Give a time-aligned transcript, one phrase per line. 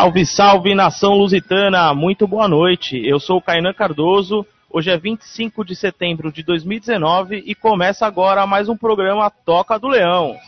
[0.00, 1.92] Salve, salve nação lusitana!
[1.92, 2.96] Muito boa noite.
[3.06, 4.46] Eu sou o Kainan Cardoso.
[4.70, 9.88] Hoje é 25 de setembro de 2019 e começa agora mais um programa Toca do
[9.88, 10.38] Leão.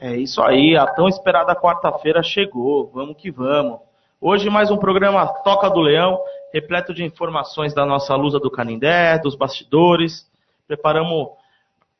[0.00, 2.88] É isso aí, a tão esperada quarta-feira chegou.
[2.94, 3.80] Vamos que vamos.
[4.20, 6.20] Hoje mais um programa Toca do Leão,
[6.54, 10.24] repleto de informações da nossa lusa do Canindé, dos bastidores.
[10.68, 11.30] Preparamos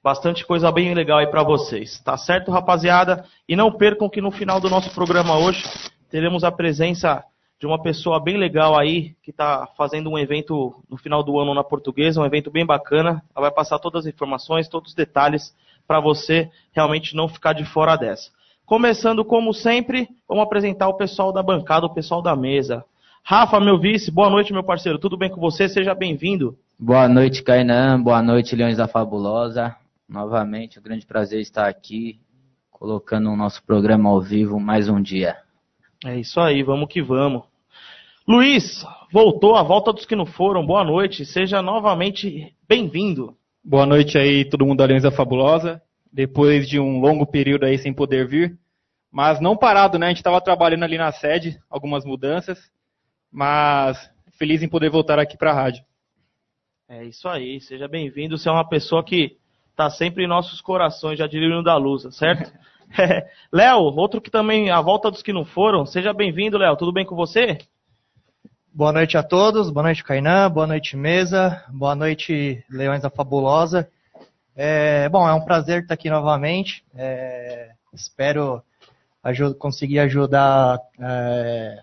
[0.00, 1.98] bastante coisa bem legal aí para vocês.
[1.98, 3.24] Tá certo, rapaziada?
[3.48, 5.64] E não percam que no final do nosso programa hoje
[6.08, 7.24] teremos a presença
[7.58, 11.52] de uma pessoa bem legal aí que está fazendo um evento no final do ano
[11.52, 13.20] na Portuguesa, um evento bem bacana.
[13.34, 15.52] Ela vai passar todas as informações, todos os detalhes
[15.88, 18.30] para você realmente não ficar de fora dessa.
[18.66, 22.84] Começando, como sempre, vamos apresentar o pessoal da bancada, o pessoal da mesa.
[23.24, 24.98] Rafa, meu vice, boa noite, meu parceiro.
[24.98, 25.66] Tudo bem com você?
[25.66, 26.58] Seja bem-vindo.
[26.78, 28.02] Boa noite, Kainan.
[28.02, 29.74] Boa noite, Leões da Fabulosa.
[30.06, 32.20] Novamente, é um grande prazer estar aqui,
[32.70, 35.38] colocando o nosso programa ao vivo mais um dia.
[36.04, 37.44] É isso aí, vamos que vamos.
[38.26, 40.64] Luiz, voltou a volta dos que não foram.
[40.66, 43.37] Boa noite, seja novamente bem-vindo.
[43.64, 45.82] Boa noite aí, todo mundo da Aliança Fabulosa.
[46.12, 48.58] Depois de um longo período aí sem poder vir,
[49.10, 50.06] mas não parado, né?
[50.06, 52.58] A gente estava trabalhando ali na sede, algumas mudanças,
[53.30, 55.84] mas feliz em poder voltar aqui para a rádio.
[56.88, 58.38] É isso aí, seja bem-vindo.
[58.38, 59.36] Você é uma pessoa que
[59.70, 62.50] está sempre em nossos corações, já diria da Lusa, certo?
[62.98, 63.28] É.
[63.52, 66.74] Léo, outro que também, a volta dos que não foram, seja bem-vindo, Léo.
[66.74, 67.58] Tudo bem com você?
[68.78, 73.88] Boa noite a todos, boa noite Kainan, boa noite mesa, boa noite Leões da Fabulosa.
[74.54, 76.84] É, bom, é um prazer estar aqui novamente.
[76.94, 78.62] É, espero
[79.58, 81.80] conseguir ajudar, é,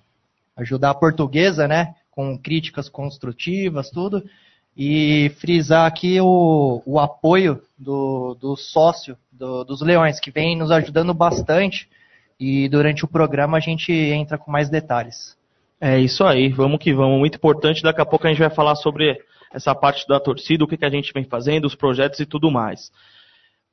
[0.56, 1.96] ajudar a portuguesa, né?
[2.10, 4.24] Com críticas construtivas, tudo.
[4.78, 10.72] E frisar aqui o, o apoio do, do sócio do, dos Leões, que vem nos
[10.72, 11.90] ajudando bastante.
[12.40, 15.36] E durante o programa a gente entra com mais detalhes.
[15.80, 17.20] É isso aí, vamos que vamos.
[17.20, 17.84] Muito importante.
[17.84, 19.18] Daqui a pouco a gente vai falar sobre
[19.54, 22.52] essa parte da torcida, o que, que a gente vem fazendo, os projetos e tudo
[22.52, 22.92] mais.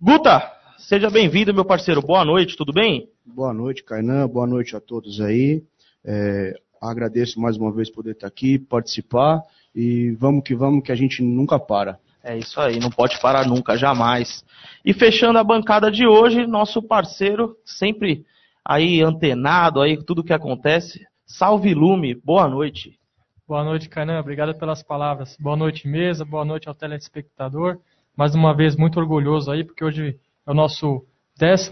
[0.00, 2.02] Guta, seja bem-vindo, meu parceiro.
[2.02, 3.08] Boa noite, tudo bem?
[3.24, 4.28] Boa noite, Kainan.
[4.28, 5.62] Boa noite a todos aí.
[6.04, 9.40] É, agradeço mais uma vez poder estar aqui, participar
[9.74, 11.98] e vamos que vamos, que a gente nunca para.
[12.22, 14.44] É isso aí, não pode parar nunca, jamais.
[14.84, 18.24] E fechando a bancada de hoje, nosso parceiro, sempre
[18.64, 22.98] aí antenado aí tudo que acontece, Salve Lume, boa noite.
[23.46, 25.36] Boa noite, Canan, obrigado pelas palavras.
[25.38, 27.78] Boa noite, mesa, boa noite ao telespectador.
[28.16, 31.06] Mais uma vez, muito orgulhoso aí, porque hoje é o nosso
[31.38, 31.70] 12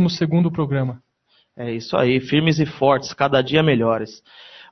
[0.52, 1.02] programa.
[1.56, 4.22] É isso aí, firmes e fortes, cada dia melhores.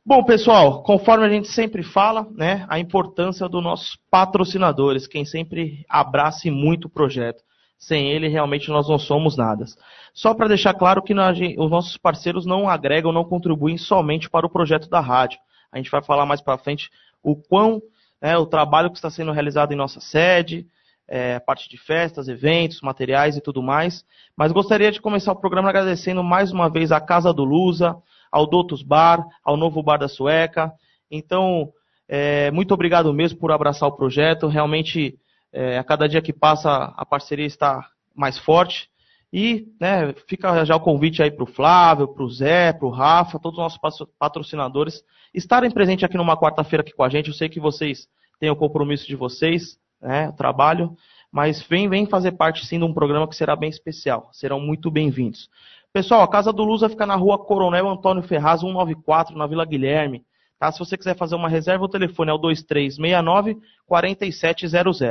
[0.07, 5.85] Bom, pessoal, conforme a gente sempre fala, né, a importância dos nossos patrocinadores, quem sempre
[5.89, 7.43] abraça muito o projeto.
[7.79, 9.65] Sem ele, realmente nós não somos nada.
[10.13, 14.45] Só para deixar claro que nós, os nossos parceiros não agregam, não contribuem somente para
[14.45, 15.39] o projeto da rádio.
[15.71, 16.91] A gente vai falar mais para frente
[17.23, 17.81] o quão
[18.21, 20.67] né, o trabalho que está sendo realizado em nossa sede,
[21.07, 24.05] é, a parte de festas, eventos, materiais e tudo mais.
[24.37, 27.97] Mas gostaria de começar o programa agradecendo mais uma vez à Casa do Lusa,
[28.31, 30.73] ao Dotus Bar, ao Novo Bar da Sueca.
[31.11, 31.73] Então,
[32.07, 34.49] é, muito obrigado mesmo por abraçar o projeto.
[34.49, 35.19] Realmente
[35.53, 38.89] é, a cada dia que passa, a parceria está mais forte.
[39.33, 42.91] E né, fica já o convite aí para o Flávio, para o Zé, para o
[42.91, 45.05] Rafa, todos os nossos patrocinadores
[45.35, 47.29] estarem presentes aqui numa quarta-feira aqui com a gente.
[47.29, 48.09] Eu sei que vocês
[48.41, 50.97] têm o compromisso de vocês, né, o trabalho,
[51.31, 54.31] mas vem, vem fazer parte sim de um programa que será bem especial.
[54.33, 55.51] Serão muito bem-vindos.
[55.93, 60.25] Pessoal, a Casa do Lusa fica na rua Coronel Antônio Ferraz, 194, na Vila Guilherme.
[60.59, 60.73] Tá?
[60.73, 65.03] Se você quiser fazer uma reserva, o telefone é o 2369 4700.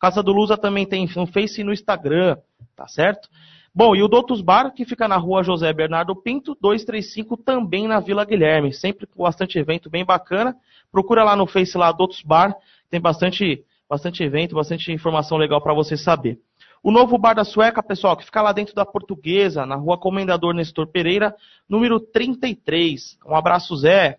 [0.00, 2.36] Casa do Lusa também tem no Face e no Instagram,
[2.76, 3.28] tá certo?
[3.74, 7.98] Bom, e o Doutos Bar, que fica na rua José Bernardo Pinto, 235, também na
[7.98, 8.72] Vila Guilherme.
[8.72, 10.54] Sempre com bastante evento bem bacana.
[10.92, 12.54] Procura lá no Face lá, Doutos Bar,
[12.88, 16.38] tem bastante, bastante evento, bastante informação legal para você saber.
[16.84, 20.54] O novo Bar da Sueca, pessoal, que fica lá dentro da Portuguesa, na rua Comendador
[20.54, 21.34] Nestor Pereira,
[21.68, 23.18] número 33.
[23.26, 24.18] Um abraço, Zé.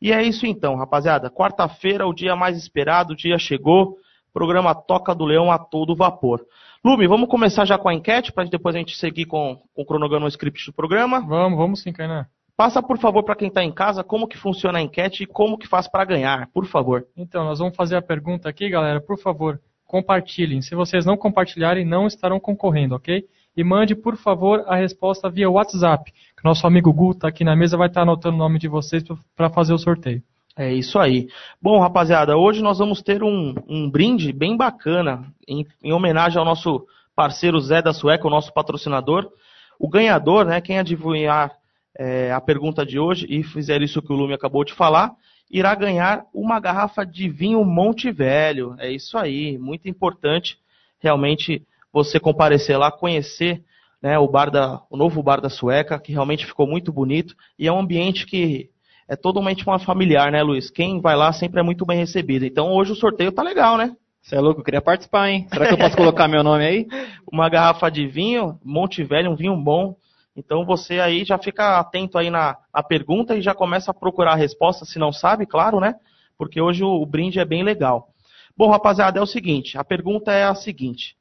[0.00, 1.28] E é isso então, rapaziada.
[1.28, 3.98] Quarta-feira, o dia mais esperado, o dia chegou.
[4.36, 6.44] Programa Toca do Leão a todo vapor.
[6.84, 9.86] Lume, vamos começar já com a enquete, para depois a gente seguir com, com o
[9.86, 11.22] cronograma script do programa?
[11.26, 12.26] Vamos, vamos sim, Kainan.
[12.54, 15.56] Passa, por favor, para quem está em casa, como que funciona a enquete e como
[15.56, 17.06] que faz para ganhar, por favor.
[17.16, 19.00] Então, nós vamos fazer a pergunta aqui, galera.
[19.00, 20.60] Por favor, compartilhem.
[20.60, 23.24] Se vocês não compartilharem, não estarão concorrendo, ok?
[23.56, 26.12] E mande, por favor, a resposta via WhatsApp.
[26.12, 29.02] Que nosso amigo Gu está aqui na mesa, vai estar anotando o nome de vocês
[29.34, 30.22] para fazer o sorteio.
[30.58, 31.28] É isso aí.
[31.60, 36.46] Bom, rapaziada, hoje nós vamos ter um, um brinde bem bacana em, em, homenagem ao
[36.46, 39.30] nosso parceiro Zé da Sueca, o nosso patrocinador.
[39.78, 41.52] O ganhador, né, quem adivinhar
[41.94, 45.12] é, a pergunta de hoje e fizer isso que o Lume acabou de falar,
[45.50, 48.74] irá ganhar uma garrafa de vinho Monte Velho.
[48.78, 50.58] É isso aí, muito importante
[50.98, 53.62] realmente você comparecer lá, conhecer
[54.00, 57.66] né, o bar da, o novo bar da Sueca, que realmente ficou muito bonito e
[57.66, 58.70] é um ambiente que
[59.08, 60.70] é totalmente uma familiar, né, Luiz?
[60.70, 62.44] Quem vai lá sempre é muito bem recebido.
[62.44, 63.94] Então hoje o sorteio tá legal, né?
[64.20, 65.46] Você é louco, eu queria participar, hein?
[65.48, 66.86] Será que eu posso colocar meu nome aí?
[67.30, 69.94] Uma garrafa de vinho, Monte Velho, um vinho bom.
[70.36, 74.32] Então você aí já fica atento aí na, na pergunta e já começa a procurar
[74.32, 75.94] a resposta, se não sabe, claro, né?
[76.36, 78.08] Porque hoje o, o brinde é bem legal.
[78.56, 81.14] Bom, rapaziada, é o seguinte, a pergunta é a seguinte.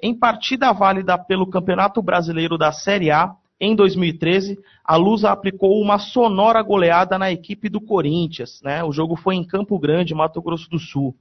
[0.00, 5.96] Em partida válida pelo Campeonato Brasileiro da Série A, em 2013, a Lusa aplicou uma
[5.96, 8.60] sonora goleada na equipe do Corinthians.
[8.60, 8.82] Né?
[8.82, 11.14] O jogo foi em Campo Grande, Mato Grosso do Sul.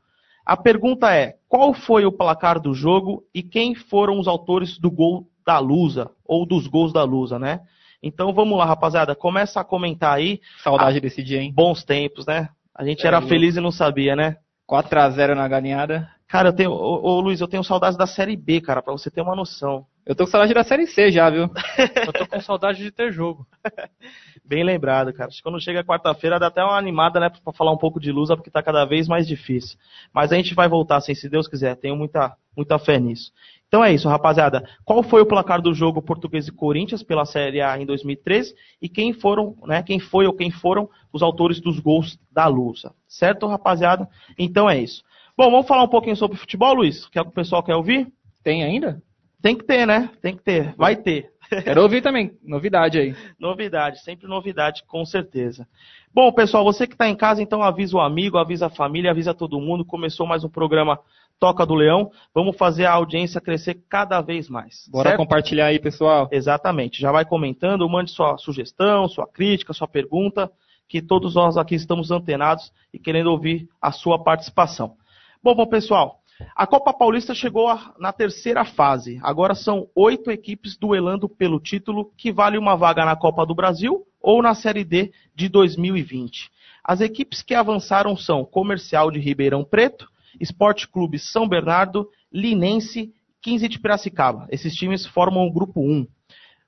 [0.44, 4.90] A pergunta é: qual foi o placar do jogo e quem foram os autores do
[4.90, 7.62] gol da Lusa, ou dos gols da Lusa, né?
[8.02, 10.42] Então vamos lá, rapaziada, começa a comentar aí.
[10.64, 11.54] Saudade ah, desse dia, hein?
[11.54, 12.50] Bons tempos, né?
[12.74, 14.38] A gente é, era feliz e não sabia, né?
[14.68, 16.10] 4x0 na galinhada.
[16.28, 19.12] Cara, eu tenho, ô, ô, Luiz, eu tenho saudades da Série B, cara, pra você
[19.12, 19.86] ter uma noção.
[20.06, 21.44] Eu tô com saudade da Série C já, viu?
[22.08, 23.46] eu tô com saudade de ter jogo.
[24.44, 25.30] Bem lembrado, cara.
[25.30, 28.12] Acho que quando chega quarta-feira dá até uma animada, né, pra falar um pouco de
[28.12, 29.78] Lusa, porque tá cada vez mais difícil.
[30.12, 31.76] Mas a gente vai voltar, assim, se Deus quiser.
[31.76, 33.32] Tenho muita, muita fé nisso.
[33.68, 34.68] Então é isso, rapaziada.
[34.84, 38.90] Qual foi o placar do jogo Português e Corinthians pela Série A em 2013 e
[38.90, 42.94] quem foram, né, quem foi ou quem foram os autores dos gols da Lusa?
[43.08, 44.10] Certo, rapaziada?
[44.38, 45.04] Então é isso.
[45.38, 47.08] Bom, vamos falar um pouquinho sobre futebol, Luiz?
[47.08, 48.12] Que é o que o pessoal quer ouvir?
[48.44, 49.02] Tem ainda?
[49.42, 50.10] Tem que ter, né?
[50.22, 50.76] Tem que ter.
[50.78, 51.32] Vai ter.
[51.64, 52.38] Quero ouvir também.
[52.44, 53.16] Novidade aí.
[53.40, 55.68] Novidade, sempre novidade, com certeza.
[56.14, 59.34] Bom, pessoal, você que está em casa, então avisa o amigo, avisa a família, avisa
[59.34, 59.84] todo mundo.
[59.84, 61.00] Começou mais um programa
[61.40, 62.12] Toca do Leão.
[62.34, 64.88] Vamos fazer a audiência crescer cada vez mais.
[64.90, 65.18] Bora certo?
[65.20, 66.30] compartilhar aí, pessoal.
[66.32, 67.02] Exatamente.
[67.02, 70.50] Já vai comentando, mande sua sugestão, sua crítica, sua pergunta,
[70.88, 74.96] que todos nós aqui estamos antenados e querendo ouvir a sua participação.
[75.44, 76.21] Bom, bom, pessoal.
[76.56, 77.68] A Copa Paulista chegou
[78.00, 79.20] na terceira fase.
[79.24, 84.06] Agora são oito equipes duelando pelo título, que vale uma vaga na Copa do Brasil
[84.22, 86.50] ou na Série D de 2020.
[86.84, 90.08] As equipes que avançaram são Comercial de Ribeirão Preto,
[90.40, 94.48] Esporte Clube São Bernardo, Linense, 15 de Piracicaba.
[94.50, 96.08] Esses times formam o grupo 1.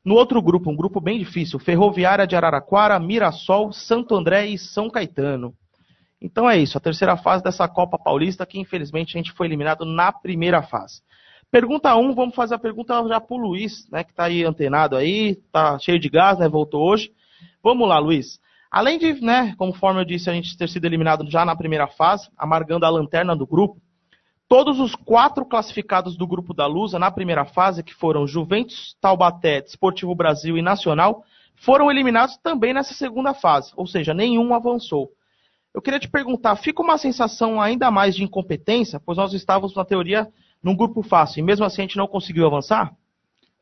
[0.03, 4.89] No outro grupo, um grupo bem difícil, Ferroviária de Araraquara, Mirassol, Santo André e São
[4.89, 5.53] Caetano.
[6.23, 9.83] Então é isso, a terceira fase dessa Copa Paulista, que infelizmente a gente foi eliminado
[9.83, 11.01] na primeira fase.
[11.51, 14.95] Pergunta 1, um, vamos fazer a pergunta já pro Luiz, né, que está aí antenado
[14.95, 17.11] aí, tá cheio de gás, né, voltou hoje.
[17.61, 18.39] Vamos lá, Luiz.
[18.71, 22.29] Além de, né, conforme eu disse, a gente ter sido eliminado já na primeira fase,
[22.37, 23.81] amargando a lanterna do grupo,
[24.47, 29.61] todos os quatro classificados do grupo da Lusa na primeira fase, que foram Juventus, Taubaté,
[29.61, 31.21] Desportivo Brasil e Nacional,
[31.57, 35.11] foram eliminados também nessa segunda fase, ou seja, nenhum avançou.
[35.73, 39.83] Eu queria te perguntar, fica uma sensação ainda mais de incompetência, pois nós estávamos na
[39.83, 40.27] teoria
[40.61, 42.93] num grupo fácil e mesmo assim a gente não conseguiu avançar?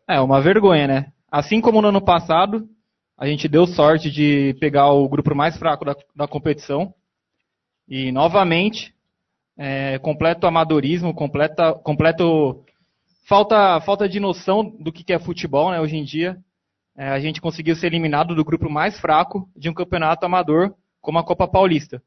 [0.07, 1.11] É, uma vergonha, né?
[1.31, 2.67] Assim como no ano passado,
[3.17, 6.93] a gente deu sorte de pegar o grupo mais fraco da, da competição.
[7.87, 8.93] E, novamente,
[9.57, 12.65] é, completo amadorismo, completa, completo
[13.27, 16.37] falta, falta de noção do que é futebol né, hoje em dia.
[16.97, 21.19] É, a gente conseguiu ser eliminado do grupo mais fraco de um campeonato amador, como
[21.19, 22.01] a Copa Paulista.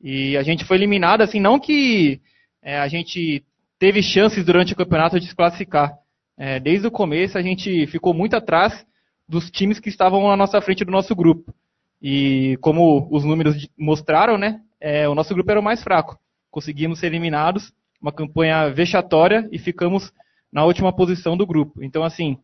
[0.00, 2.20] E a gente foi eliminado, assim, não que
[2.62, 3.44] é, a gente
[3.78, 5.92] teve chances durante o campeonato de se classificar.
[6.36, 8.84] É, desde o começo a gente ficou muito atrás
[9.28, 11.54] dos times que estavam na nossa frente do nosso grupo.
[12.02, 16.18] E como os números mostraram, né, é, o nosso grupo era o mais fraco.
[16.50, 20.12] Conseguimos ser eliminados, uma campanha vexatória e ficamos
[20.52, 21.82] na última posição do grupo.
[21.82, 22.36] Então, assim,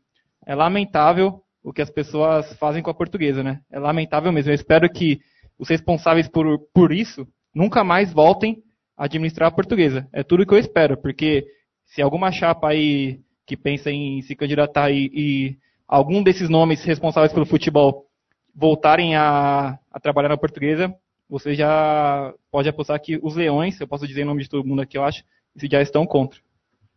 [0.47, 3.61] é lamentável o que as pessoas fazem com a portuguesa, né?
[3.71, 4.51] É lamentável mesmo.
[4.51, 5.21] Eu espero que
[5.61, 8.63] os responsáveis por, por isso nunca mais voltem
[8.97, 10.09] a administrar a portuguesa.
[10.11, 11.47] É tudo que eu espero, porque
[11.85, 17.33] se alguma chapa aí que pensa em se candidatar e, e algum desses nomes responsáveis
[17.33, 18.07] pelo futebol
[18.55, 20.95] voltarem a, a trabalhar na portuguesa,
[21.29, 24.83] você já pode apostar que os leões, eu posso dizer em nome de todo mundo
[24.83, 25.23] aqui, eu acho,
[25.57, 26.41] já estão contra.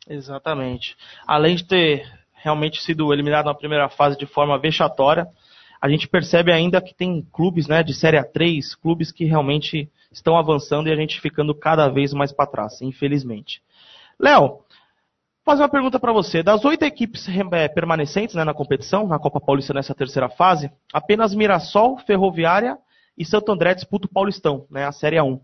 [0.08, 0.96] Exatamente.
[1.28, 5.28] Além de ter realmente sido eliminado na primeira fase de forma vexatória,
[5.84, 10.38] a gente percebe ainda que tem clubes né, de Série A3, clubes que realmente estão
[10.38, 13.62] avançando e a gente ficando cada vez mais para trás, infelizmente.
[14.18, 14.60] Léo,
[15.44, 16.42] fazer uma pergunta para você.
[16.42, 21.36] Das oito equipes é, permanecentes né, na competição, na Copa Paulista nessa terceira fase, apenas
[21.36, 22.78] Mirassol, Ferroviária
[23.18, 25.38] e Santo André disputam o Paulistão, né, a Série A1.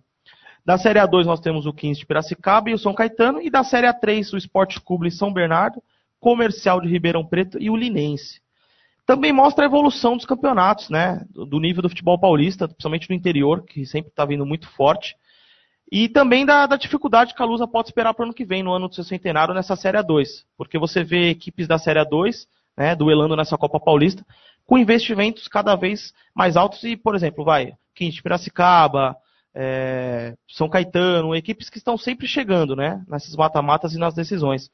[0.66, 3.66] Da Série A2 nós temos o 15 de Piracicaba e o São Caetano, e da
[3.66, 5.84] Série A3 o Esporte Clube São Bernardo,
[6.18, 8.40] Comercial de Ribeirão Preto e o Linense.
[9.10, 13.66] Também mostra a evolução dos campeonatos, né, do nível do futebol paulista, principalmente no interior,
[13.66, 15.16] que sempre está vindo muito forte.
[15.92, 18.62] E também da, da, dificuldade que a Lusa pode esperar para o ano que vem,
[18.62, 20.44] no ano do seu centenário, nessa Série A2.
[20.56, 22.46] Porque você vê equipes da Série A2,
[22.78, 24.24] né, duelando nessa Copa Paulista,
[24.64, 29.18] com investimentos cada vez mais altos e, por exemplo, vai, 15 de Piracicaba,
[29.56, 33.04] é, São Caetano, equipes que estão sempre chegando, né?
[33.08, 34.70] Nessas mata-matas e nas decisões.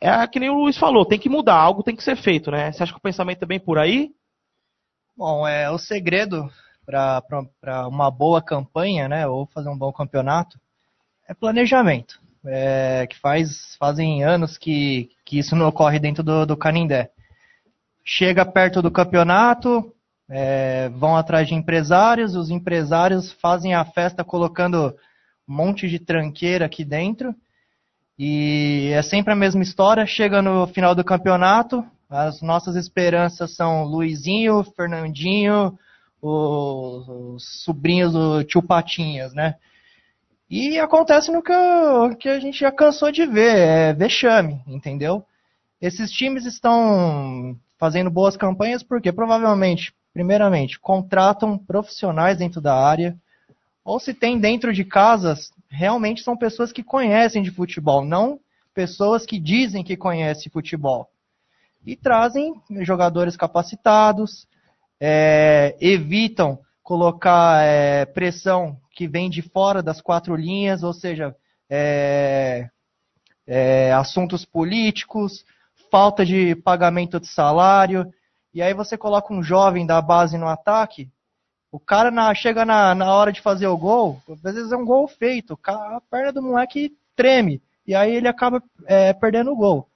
[0.00, 2.72] É que nem o Luiz falou, tem que mudar, algo tem que ser feito, né?
[2.72, 4.10] Você acha que o pensamento é bem por aí?
[5.16, 6.50] Bom, é o segredo
[6.84, 9.26] para uma boa campanha, né?
[9.26, 10.58] Ou fazer um bom campeonato
[11.28, 12.22] é planejamento.
[12.46, 17.10] É, que faz fazem anos que, que isso não ocorre dentro do, do Canindé.
[18.04, 19.94] Chega perto do campeonato,
[20.28, 24.94] é, vão atrás de empresários, os empresários fazem a festa colocando
[25.48, 27.34] um monte de tranqueira aqui dentro.
[28.18, 30.06] E é sempre a mesma história.
[30.06, 35.78] Chega no final do campeonato, as nossas esperanças são Luizinho, Fernandinho,
[36.22, 39.56] os, os sobrinhos do tio Patinhas, né?
[40.48, 41.52] E acontece no que,
[42.20, 45.24] que a gente já cansou de ver, é vexame, entendeu?
[45.80, 53.16] Esses times estão fazendo boas campanhas porque provavelmente primeiramente, contratam profissionais dentro da área,
[53.84, 58.40] ou se tem dentro de casas, realmente são pessoas que conhecem de futebol, não
[58.72, 61.08] pessoas que dizem que conhecem futebol.
[61.86, 64.46] E trazem jogadores capacitados,
[65.00, 71.34] é, evitam colocar é, pressão que vem de fora das quatro linhas, ou seja,
[71.68, 72.68] é,
[73.46, 75.44] é assuntos políticos,
[75.90, 78.12] falta de pagamento de salário.
[78.52, 81.10] E aí você coloca um jovem da base no ataque,
[81.74, 84.84] o cara na, chega na, na hora de fazer o gol, às vezes é um
[84.84, 89.88] gol feito, a perna do moleque treme, e aí ele acaba é, perdendo o gol.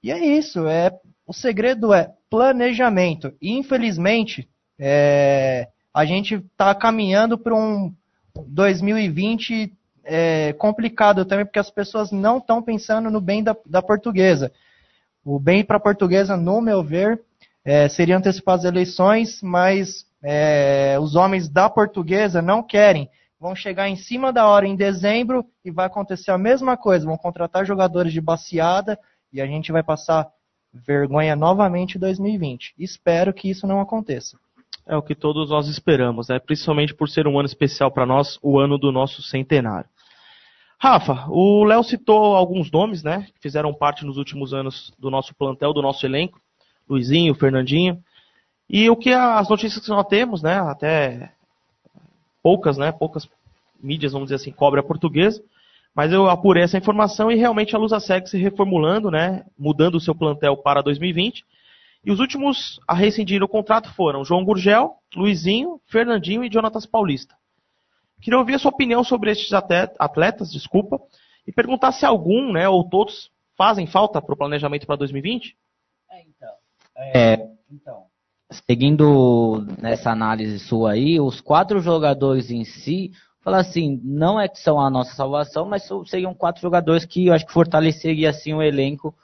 [0.00, 3.34] E é isso, é, o segredo é planejamento.
[3.42, 7.92] Infelizmente, é, a gente está caminhando para um
[8.46, 9.72] 2020
[10.04, 14.52] é, complicado também, porque as pessoas não estão pensando no bem da, da portuguesa.
[15.24, 17.20] O bem para a portuguesa, no meu ver,
[17.64, 23.08] é, seriam antecipadas eleições, mas é, os homens da portuguesa não querem.
[23.38, 27.06] Vão chegar em cima da hora em dezembro e vai acontecer a mesma coisa.
[27.06, 28.98] Vão contratar jogadores de baseada
[29.32, 30.26] e a gente vai passar
[30.72, 32.74] vergonha novamente em 2020.
[32.76, 34.36] Espero que isso não aconteça.
[34.84, 36.40] É o que todos nós esperamos, né?
[36.40, 39.88] principalmente por ser um ano especial para nós, o ano do nosso centenário.
[40.76, 45.34] Rafa, o Léo citou alguns nomes, né, que fizeram parte nos últimos anos do nosso
[45.34, 46.38] plantel, do nosso elenco.
[46.88, 48.02] Luizinho, Fernandinho.
[48.68, 51.32] E o que as notícias que nós temos, né, até
[52.42, 53.28] poucas, né, poucas
[53.80, 55.42] mídias, vamos dizer assim, cobre a portuguesa,
[55.94, 60.00] mas eu apurei essa informação e realmente a Lusa segue se reformulando, né, mudando o
[60.00, 61.44] seu plantel para 2020.
[62.04, 67.34] E os últimos a rescindir o contrato foram João Gurgel, Luizinho, Fernandinho e Jonatas Paulista.
[68.20, 71.00] Queria ouvir a sua opinião sobre estes atletas, desculpa,
[71.46, 75.56] e perguntar se algum, né, ou todos fazem falta para o planejamento para 2020?
[76.10, 76.52] É, então.
[76.96, 78.04] É, então,
[78.50, 83.12] seguindo nessa análise sua aí, os quatro jogadores em si,
[83.42, 87.34] falar assim, não é que são a nossa salvação, mas seriam quatro jogadores que eu
[87.34, 89.14] acho que fortaleceria assim o elenco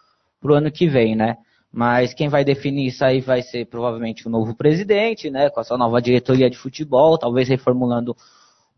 [0.40, 1.36] pro ano que vem, né?
[1.72, 5.48] Mas quem vai definir isso aí vai ser provavelmente o novo presidente, né?
[5.48, 8.14] Com a sua nova diretoria de futebol, talvez reformulando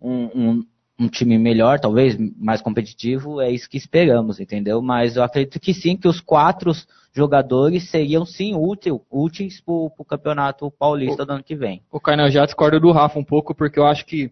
[0.00, 0.66] um, um,
[0.98, 4.80] um time melhor, talvez mais competitivo, é isso que esperamos, entendeu?
[4.80, 6.72] Mas eu acredito que sim, que os quatro
[7.12, 11.82] jogadores seriam sim útil, úteis para o campeonato paulista o, do ano que vem.
[11.90, 14.30] O Kainan já discorda do Rafa um pouco, porque eu acho que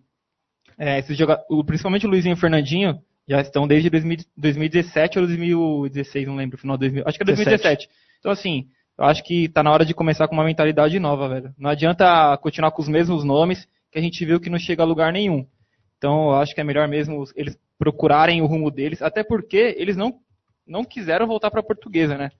[0.78, 3.88] é, esses jogadores, principalmente o Luizinho e o Fernandinho, já estão desde
[4.36, 7.88] 2017 ou 2016, não lembro, final de 2000, acho que é 2017.
[7.88, 7.88] 17.
[8.18, 8.66] Então assim,
[8.98, 11.54] eu acho que está na hora de começar com uma mentalidade nova, velho.
[11.58, 14.86] Não adianta continuar com os mesmos nomes, que a gente viu que não chega a
[14.86, 15.46] lugar nenhum.
[16.02, 19.96] Então eu acho que é melhor mesmo eles procurarem o rumo deles, até porque eles
[19.96, 20.18] não,
[20.66, 22.32] não quiseram voltar para a portuguesa, né?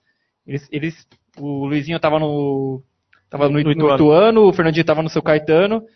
[0.44, 1.06] Eles, eles,
[1.38, 2.82] o Luizinho estava no,
[3.30, 3.94] tava no, no, Ituano.
[3.94, 5.86] Ituano, o Fernandinho estava no seu Caetano,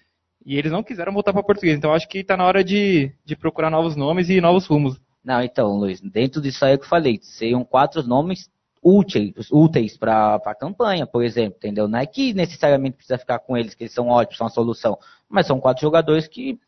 [0.45, 1.77] e eles não quiseram voltar para português.
[1.77, 5.01] Então acho que está na hora de, de procurar novos nomes e novos rumos.
[5.25, 8.49] Não, então, Luiz, dentro disso aí que eu falei, seriam quatro nomes
[8.81, 11.89] úteis, úteis para a campanha, por exemplo, entendeu?
[11.89, 14.97] Não é que necessariamente precisa ficar com eles, que eles são ótimos, são a solução,
[15.29, 16.61] mas são quatro jogadores que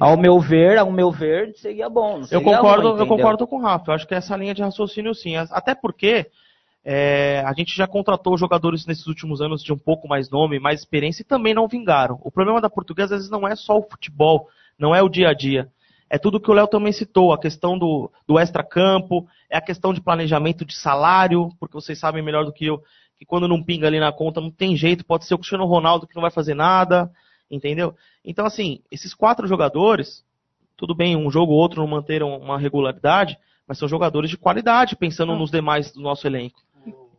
[0.00, 2.14] Ao meu ver, ao meu ver, seria bom.
[2.14, 3.90] não Eu seria concordo, ruim, eu concordo com o Rafa.
[3.90, 5.36] Eu acho que essa linha de raciocínio sim.
[5.36, 6.26] Até porque
[6.84, 10.80] é, a gente já contratou jogadores nesses últimos anos de um pouco mais nome, mais
[10.80, 12.18] experiência e também não vingaram.
[12.22, 15.28] O problema da portuguesa às vezes não é só o futebol, não é o dia
[15.28, 15.68] a dia.
[16.10, 19.94] É tudo que o Léo também citou, a questão do, do extra-campo, é a questão
[19.94, 22.82] de planejamento de salário, porque vocês sabem melhor do que eu,
[23.16, 26.06] que quando não pinga ali na conta não tem jeito, pode ser o Cristiano Ronaldo
[26.06, 27.10] que não vai fazer nada,
[27.52, 27.94] entendeu?
[28.24, 30.24] Então, assim, esses quatro jogadores,
[30.76, 34.96] tudo bem, um jogo ou outro não manteram uma regularidade, mas são jogadores de qualidade,
[34.96, 36.60] pensando nos demais do nosso elenco.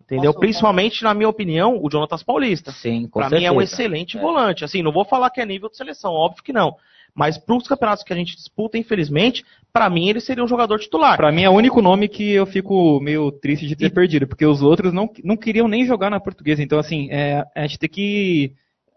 [0.01, 0.31] Entendeu?
[0.33, 2.71] Posso- Principalmente, na minha opinião, o Jonatas Paulista.
[2.73, 3.73] Sim, com Pra mim é um certeza.
[3.81, 4.65] excelente volante.
[4.65, 6.75] Assim, não vou falar que é nível de seleção, óbvio que não.
[7.15, 10.79] Mas para os campeonatos que a gente disputa, infelizmente, pra mim ele seria um jogador
[10.79, 11.15] titular.
[11.15, 14.45] Pra mim é o único nome que eu fico meio triste de ter perdido, porque
[14.45, 16.61] os outros não, não queriam nem jogar na portuguesa.
[16.61, 18.53] Então, assim, é, a gente tem que.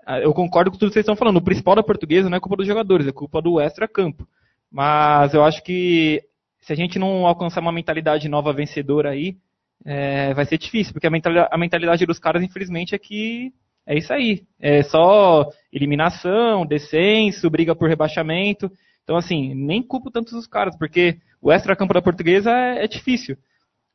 [0.06, 1.38] Ah, Eu concordo com tudo que vocês estão falando.
[1.38, 4.26] O principal da portuguesa não é culpa dos jogadores, é culpa do extra-campo.
[4.70, 6.22] Mas eu acho que
[6.60, 9.36] se a gente não alcançar uma mentalidade nova vencedora aí,
[9.84, 13.52] é, vai ser difícil, porque a mentalidade, dos caras, infelizmente, é que
[13.86, 14.44] é isso aí.
[14.60, 18.70] É só eliminação, descenso, briga por rebaixamento.
[19.04, 23.36] Então, assim, nem culpo tanto os caras, porque o extra-campo da portuguesa é, é difícil.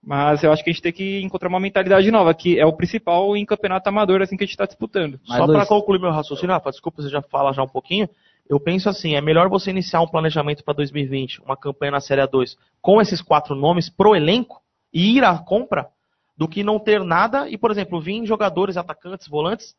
[0.04, 2.74] Mas eu acho que a gente tem que encontrar uma mentalidade nova, que é o
[2.74, 5.20] principal em campeonato amador, assim, que a gente está disputando.
[5.28, 8.10] Mas, Só para concluir meu raciocínio, Rafa, desculpa, você já fala já um pouquinho.
[8.50, 12.22] Eu penso assim, é melhor você iniciar um planejamento para 2020, uma campanha na Série
[12.22, 14.62] A2, com esses quatro nomes pro elenco
[14.92, 15.88] e ir à compra,
[16.36, 19.76] do que não ter nada e, por exemplo, vir jogadores, atacantes, volantes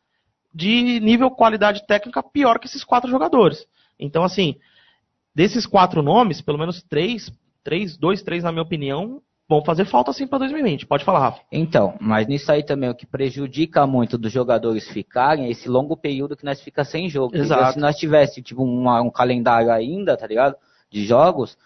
[0.54, 3.66] de nível qualidade técnica pior que esses quatro jogadores.
[3.98, 4.56] Então, assim,
[5.34, 7.32] desses quatro nomes, pelo menos três,
[7.64, 9.20] três, dois, três, na minha opinião,
[9.52, 10.86] vão fazer falta sim para 2020.
[10.86, 11.40] Pode falar, Rafa.
[11.50, 15.96] Então, mas nisso aí também o que prejudica muito dos jogadores ficarem é esse longo
[15.96, 17.36] período que nós fica sem jogo.
[17.36, 17.74] Exato.
[17.74, 20.56] Se nós tivesse tipo uma- um calendário ainda, tá ligado?
[20.90, 21.56] De jogos,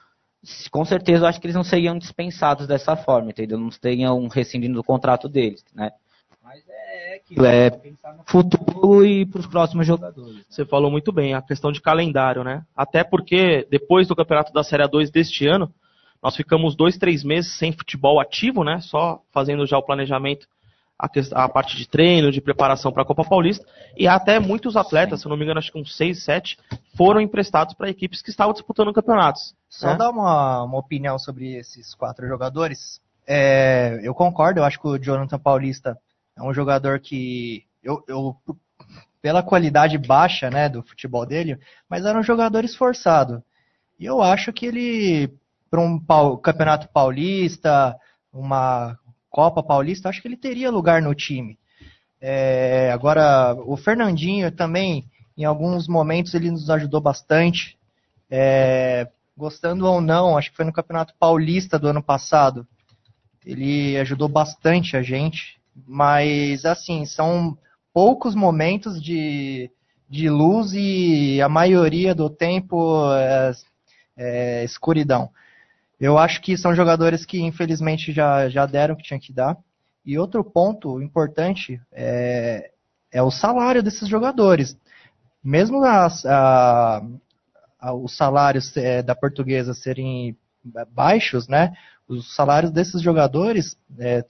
[0.70, 3.58] com certeza eu acho que eles não seriam dispensados dessa forma, entendeu?
[3.58, 5.90] Não teriam rescindindo do contrato deles, né?
[6.42, 10.44] Mas é aquilo, é pensar no futuro e pros próximos jogadores.
[10.48, 12.62] Você falou muito bem, a questão de calendário, né?
[12.76, 15.72] Até porque depois do campeonato da Série A2 deste ano,
[16.22, 18.80] nós ficamos dois, três meses sem futebol ativo, né?
[18.80, 20.46] Só fazendo já o planejamento,
[20.98, 21.08] a,
[21.44, 23.66] a parte de treino, de preparação para a Copa Paulista.
[23.96, 26.58] E até muitos atletas, se não me engano, acho que uns seis, sete,
[26.96, 29.54] foram emprestados para equipes que estavam disputando campeonatos.
[29.68, 29.96] Só né?
[29.96, 33.00] dar uma, uma opinião sobre esses quatro jogadores.
[33.26, 35.98] É, eu concordo, eu acho que o Jonathan Paulista
[36.36, 38.36] é um jogador que eu, eu-
[39.20, 43.42] pela qualidade baixa, né, do futebol dele, mas era um jogador esforçado.
[43.98, 45.32] E eu acho que ele
[45.70, 45.98] para um
[46.38, 47.96] campeonato paulista,
[48.32, 48.98] uma
[49.30, 51.58] Copa Paulista, acho que ele teria lugar no time.
[52.20, 55.04] É, agora o Fernandinho também,
[55.36, 57.76] em alguns momentos ele nos ajudou bastante.
[58.30, 62.66] É, gostando ou não, acho que foi no Campeonato Paulista do ano passado.
[63.44, 67.56] Ele ajudou bastante a gente, mas assim, são
[67.92, 69.70] poucos momentos de,
[70.08, 73.52] de luz e a maioria do tempo é,
[74.16, 75.30] é escuridão.
[76.00, 79.56] Eu acho que são jogadores que infelizmente já, já deram o que tinha que dar.
[80.04, 82.70] E outro ponto importante é,
[83.12, 84.76] é o salário desses jogadores.
[85.42, 87.02] Mesmo as, a,
[87.80, 90.36] a- os salários eh, da portuguesa serem
[90.92, 91.72] baixos, né?
[92.08, 93.76] Os salários desses jogadores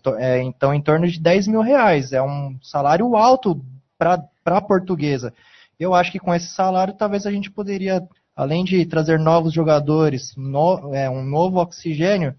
[0.03, 2.13] to- eh, estão em torno de 10 mil reais.
[2.13, 3.63] É um salário alto
[3.99, 5.33] para a portuguesa.
[5.79, 10.35] Eu acho que com esse salário talvez a gente poderia, além de trazer novos jogadores,
[10.37, 12.35] no- eh, um novo oxigênio,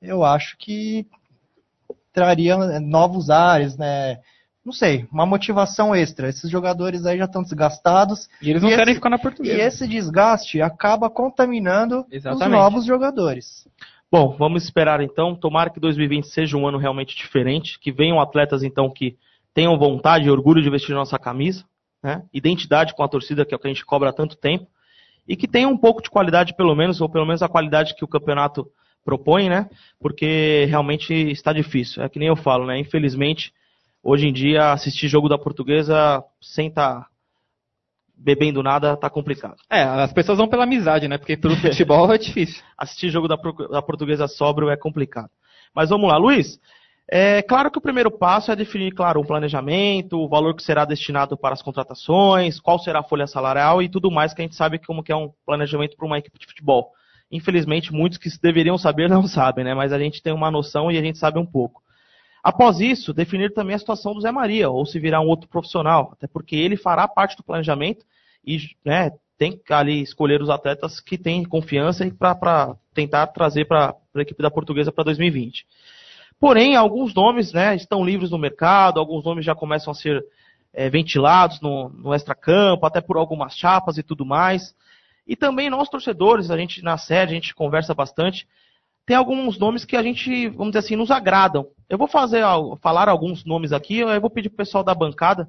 [0.00, 1.06] eu acho que
[2.12, 4.18] traria novos ares, né?
[4.64, 6.28] Não sei, uma motivação extra.
[6.28, 9.20] Esses jogadores aí já estão desgastados E eles não E querem esse- ficar na e
[9.20, 9.62] portuguesa.
[9.62, 12.50] esse desgaste acaba contaminando os Exatamente.
[12.58, 13.66] novos jogadores.
[14.10, 15.34] Bom, vamos esperar então.
[15.34, 19.16] Tomara que 2020 seja um ano realmente diferente, que venham atletas então que
[19.54, 21.64] tenham vontade e orgulho de vestir nossa camisa,
[22.02, 22.22] né?
[22.32, 24.66] Identidade com a torcida, que é o que a gente cobra há tanto tempo,
[25.28, 28.04] e que tenham um pouco de qualidade pelo menos, ou pelo menos a qualidade que
[28.04, 28.66] o campeonato
[29.04, 29.68] propõe, né?
[30.00, 32.02] Porque realmente está difícil.
[32.02, 32.78] É que nem eu falo, né?
[32.78, 33.52] Infelizmente,
[34.02, 37.06] hoje em dia assistir jogo da Portuguesa sem estar
[38.16, 39.56] bebendo nada tá complicado.
[39.70, 41.18] É, as pessoas vão pela amizade, né?
[41.18, 42.62] Porque pelo futebol é difícil.
[42.76, 43.36] assistir jogo da,
[43.70, 45.30] da portuguesa sóbrio é complicado.
[45.74, 46.58] Mas vamos lá, Luiz.
[47.10, 50.84] É claro que o primeiro passo é definir, claro, um planejamento, o valor que será
[50.84, 54.54] destinado para as contratações, qual será a folha salarial e tudo mais que a gente
[54.54, 56.92] sabe como que é um planejamento para uma equipe de futebol.
[57.32, 59.72] Infelizmente, muitos que deveriam saber não sabem, né?
[59.74, 61.82] Mas a gente tem uma noção e a gente sabe um pouco.
[62.42, 66.10] Após isso, definir também a situação do Zé Maria, ou se virar um outro profissional,
[66.12, 68.04] até porque ele fará parte do planejamento
[68.44, 73.94] e né, tem que ali escolher os atletas que têm confiança para tentar trazer para
[74.14, 75.66] a equipe da portuguesa para 2020.
[76.40, 80.24] Porém, alguns nomes né, estão livres no mercado, alguns nomes já começam a ser
[80.72, 84.74] é, ventilados no, no extracampo, até por algumas chapas e tudo mais.
[85.26, 88.46] E também nós, torcedores, a gente na sede, a gente conversa bastante,
[89.04, 91.66] tem alguns nomes que a gente, vamos dizer assim, nos agradam.
[91.88, 92.42] Eu vou fazer,
[92.80, 95.48] falar alguns nomes aqui, eu vou pedir para o pessoal da bancada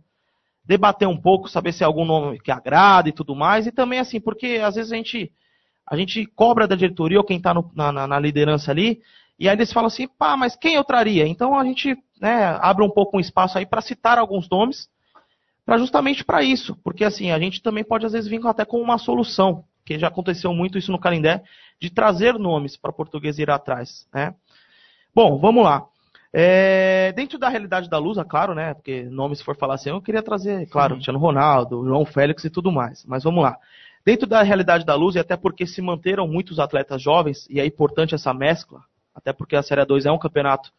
[0.63, 3.99] debater um pouco, saber se é algum nome que agrada e tudo mais, e também
[3.99, 5.31] assim, porque às vezes a gente,
[5.85, 9.01] a gente cobra da diretoria ou quem está na, na, na liderança ali,
[9.39, 11.25] e aí eles falam assim, pá, mas quem eu traria?
[11.25, 14.89] Então a gente né, abre um pouco um espaço aí para citar alguns nomes,
[15.65, 18.81] para justamente para isso, porque assim a gente também pode às vezes vir até com
[18.81, 21.41] uma solução, que já aconteceu muito isso no Calindé,
[21.79, 24.35] de trazer nomes para português ir atrás, né?
[25.15, 25.85] Bom, vamos lá.
[26.31, 28.73] É, dentro da realidade da Lusa, claro, né?
[28.73, 32.49] Porque nome se for falar assim, eu queria trazer, claro, Cristiano Ronaldo, João Félix e
[32.49, 33.03] tudo mais.
[33.05, 33.57] Mas vamos lá.
[34.05, 37.65] Dentro da realidade da Luz, e até porque se manteram muitos atletas jovens, e é
[37.65, 38.81] importante essa mescla,
[39.13, 40.71] até porque a Série 2 é um campeonato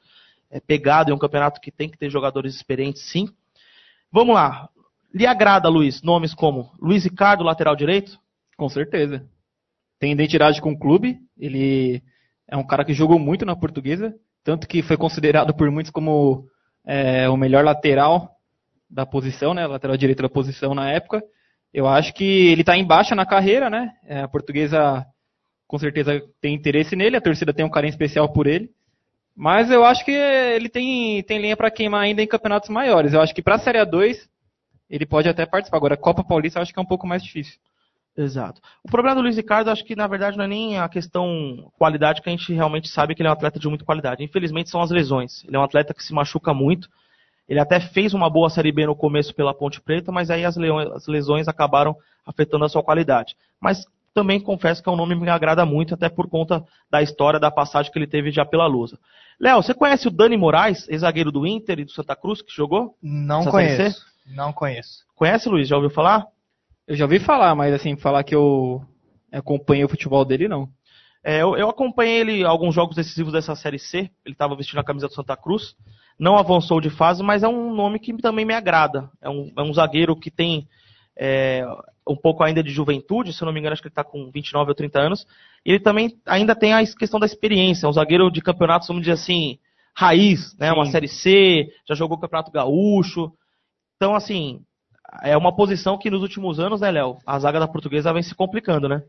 [0.51, 3.29] é, pegado, é um campeonato que tem que ter jogadores experientes, sim.
[4.11, 4.69] Vamos lá.
[5.15, 8.19] Lhe agrada, Luiz, nomes como Luiz Ricardo, lateral direito?
[8.57, 9.27] Com certeza.
[9.99, 12.03] Tem identidade com o clube, ele
[12.49, 16.47] é um cara que jogou muito na portuguesa, tanto que foi considerado por muitos como
[16.87, 18.37] é, o melhor lateral
[18.89, 21.23] da posição, né, lateral direito da posição na época.
[21.73, 23.93] Eu acho que ele está em baixa na carreira, né?
[24.05, 25.07] É, a portuguesa
[25.71, 28.73] com certeza tem interesse nele, a torcida tem um carinho especial por ele.
[29.37, 33.13] Mas eu acho que ele tem, tem linha para queimar ainda em campeonatos maiores.
[33.13, 34.17] Eu acho que para a Série A2
[34.91, 35.77] ele pode até participar.
[35.77, 37.57] Agora, Copa Paulista eu acho que é um pouco mais difícil.
[38.17, 38.61] Exato.
[38.83, 42.21] O problema do Luiz Ricardo, acho que na verdade não é nem a questão qualidade,
[42.21, 44.25] que a gente realmente sabe que ele é um atleta de muita qualidade.
[44.25, 45.45] Infelizmente são as lesões.
[45.45, 46.89] Ele é um atleta que se machuca muito.
[47.49, 50.59] Ele até fez uma boa Série B no começo pela Ponte Preta, mas aí as,
[50.59, 53.37] as lesões acabaram afetando a sua qualidade.
[53.61, 57.03] Mas também confesso que é um nome que me agrada muito, até por conta da
[57.03, 58.99] história, da passagem que ele teve já pela Lusa.
[59.41, 62.97] Léo, você conhece o Dani Moraes, ex-zagueiro do Inter e do Santa Cruz, que jogou?
[63.03, 64.05] Não conheço.
[64.27, 65.05] Não conheço.
[65.15, 65.69] Conhece, Luiz?
[65.69, 66.27] Já ouviu falar?
[66.87, 68.83] Eu já ouvi falar, mas assim, falar que eu
[69.33, 70.69] acompanhei o futebol dele, não.
[71.23, 74.11] É, eu, eu, acompanhei ele alguns jogos decisivos dessa Série C.
[74.25, 75.75] Ele estava vestindo a camisa do Santa Cruz.
[76.19, 79.11] Não avançou de fase, mas é um nome que também me agrada.
[79.23, 80.67] É um, é um zagueiro que tem
[81.17, 81.65] é,
[82.11, 84.31] um pouco ainda de juventude, se eu não me engano, acho que ele está com
[84.31, 85.27] 29 ou 30 anos.
[85.65, 89.13] E ele também ainda tem a questão da experiência, um zagueiro de campeonatos, vamos dizer
[89.13, 89.59] assim,
[89.95, 90.69] raiz, né?
[90.71, 90.75] Sim.
[90.75, 93.33] Uma Série C, já jogou o Campeonato Gaúcho.
[93.97, 94.63] Então, assim,
[95.23, 98.35] é uma posição que nos últimos anos, né, Léo, a zaga da portuguesa vem se
[98.35, 99.03] complicando, né?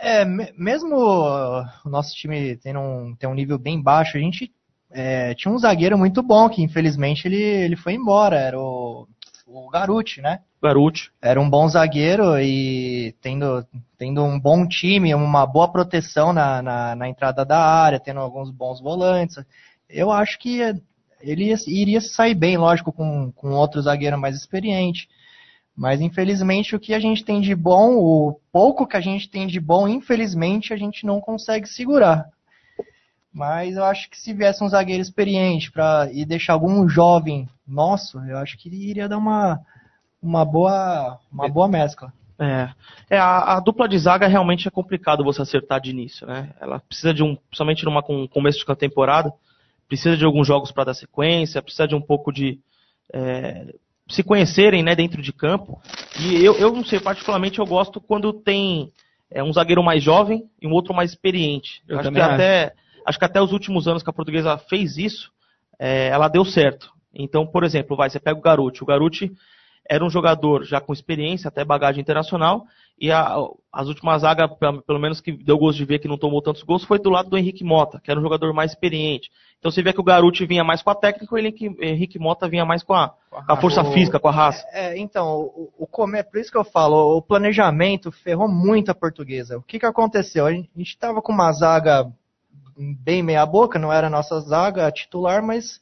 [0.00, 4.52] É, mesmo o nosso time tendo um, tem um nível bem baixo, a gente
[4.90, 9.08] é, tinha um zagueiro muito bom, que infelizmente ele, ele foi embora, era o,
[9.46, 10.40] o Garuti, né?
[10.62, 11.10] Garuti.
[11.22, 13.64] Era um bom zagueiro e tendo,
[13.96, 18.50] tendo um bom time, uma boa proteção na, na, na entrada da área, tendo alguns
[18.50, 19.36] bons volantes.
[19.88, 20.60] Eu acho que
[21.20, 25.08] ele iria sair bem, lógico, com, com outro zagueiro mais experiente.
[25.76, 29.46] Mas infelizmente o que a gente tem de bom, o pouco que a gente tem
[29.46, 32.26] de bom, infelizmente a gente não consegue segurar.
[33.32, 38.18] Mas eu acho que se viesse um zagueiro experiente para e deixar algum jovem nosso,
[38.24, 39.60] eu acho que iria dar uma,
[40.22, 42.12] uma boa uma boa mescla.
[42.40, 42.68] É,
[43.10, 46.54] é a, a, dupla de zaga realmente é complicado você acertar de início, né?
[46.60, 49.32] Ela precisa de um, somente numa com começo de temporada,
[49.88, 52.60] precisa de alguns jogos para dar sequência, precisa de um pouco de
[53.12, 53.74] é,
[54.08, 55.80] se conhecerem, né, dentro de campo.
[56.20, 58.92] E eu, eu não sei, particularmente eu gosto quando tem
[59.30, 61.82] é, um zagueiro mais jovem e um outro mais experiente.
[61.88, 62.34] Eu acho que acho.
[62.34, 62.72] até
[63.04, 65.30] acho que até os últimos anos que a portuguesa fez isso,
[65.78, 66.92] é, ela deu certo.
[67.14, 68.82] Então, por exemplo, vai, você pega o Garuti.
[68.82, 69.32] O Garuti
[69.88, 72.66] era um jogador já com experiência, até bagagem internacional,
[73.00, 73.36] e a,
[73.72, 74.50] as últimas zagas,
[74.86, 77.30] pelo menos que deu gosto de ver que não tomou tantos gols, foi do lado
[77.30, 79.30] do Henrique Mota, que era um jogador mais experiente.
[79.58, 82.48] Então você vê que o Garuti vinha mais com a técnica, o Henrique, Henrique Mota
[82.48, 84.66] vinha mais com a, com a força o, física, com a raça.
[84.72, 88.94] É, então, o, o comer, por isso que eu falo, o planejamento ferrou muito a
[88.94, 89.56] portuguesa.
[89.56, 90.46] O que, que aconteceu?
[90.46, 92.10] A gente estava com uma zaga
[92.76, 95.80] bem meia boca, não era a nossa zaga titular, mas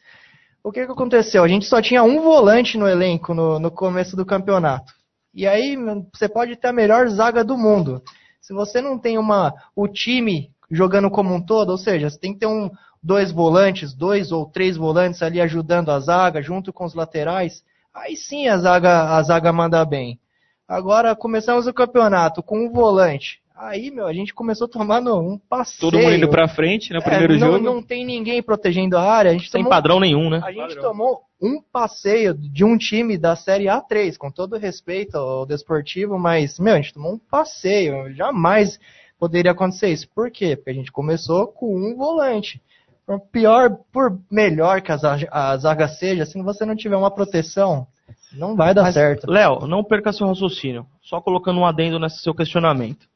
[0.67, 1.45] o que, que aconteceu?
[1.45, 4.93] A gente só tinha um volante no elenco no, no começo do campeonato.
[5.33, 5.77] E aí
[6.13, 8.03] você pode ter a melhor zaga do mundo.
[8.41, 12.33] Se você não tem uma o time jogando como um todo, ou seja, você tem
[12.33, 12.69] que ter um,
[13.01, 17.63] dois volantes, dois ou três volantes ali ajudando a zaga, junto com os laterais,
[17.95, 20.19] aí sim a zaga, a zaga manda bem.
[20.67, 25.81] Agora começamos o campeonato com um volante, Aí, meu, a gente começou tomando um passeio.
[25.91, 27.65] Todo mundo indo pra frente no É, primeiro não, jogo.
[27.65, 29.31] Não tem ninguém protegendo a área.
[29.31, 30.41] A gente Sem tomou, padrão nenhum, né?
[30.45, 30.83] a gente Padrão.
[30.83, 36.59] tomou um passeio de um time da Série A3, com todo respeito ao desportivo, mas,
[36.59, 38.13] meu, a gente tomou um passeio.
[38.15, 38.79] Jamais
[39.19, 40.07] poderia acontecer isso.
[40.15, 40.55] Por quê?
[40.57, 42.61] Porque a gente começou com um volante.
[43.07, 47.11] Por pior, por melhor que a zaga, a zaga seja, se você não tiver uma
[47.11, 47.87] proteção,
[48.33, 49.31] não vai dar Mas, certo.
[49.31, 50.87] Léo, não perca seu raciocínio.
[51.01, 53.07] Só colocando um adendo nesse seu questionamento.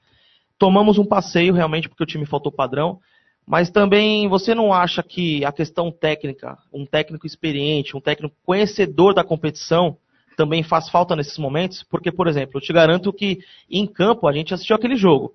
[0.61, 3.01] Tomamos um passeio realmente porque o time faltou padrão,
[3.47, 9.15] mas também você não acha que a questão técnica, um técnico experiente, um técnico conhecedor
[9.15, 9.97] da competição,
[10.37, 11.83] também faz falta nesses momentos?
[11.83, 13.39] Porque, por exemplo, eu te garanto que
[13.71, 15.33] em campo a gente assistiu aquele jogo.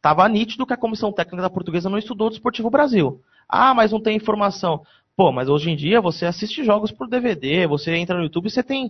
[0.00, 3.20] Tava nítido que a comissão técnica da portuguesa não estudou o Desportivo Brasil.
[3.48, 4.82] Ah, mas não tem informação.
[5.18, 8.50] Pô, mas hoje em dia você assiste jogos por DVD, você entra no YouTube e
[8.52, 8.88] você tem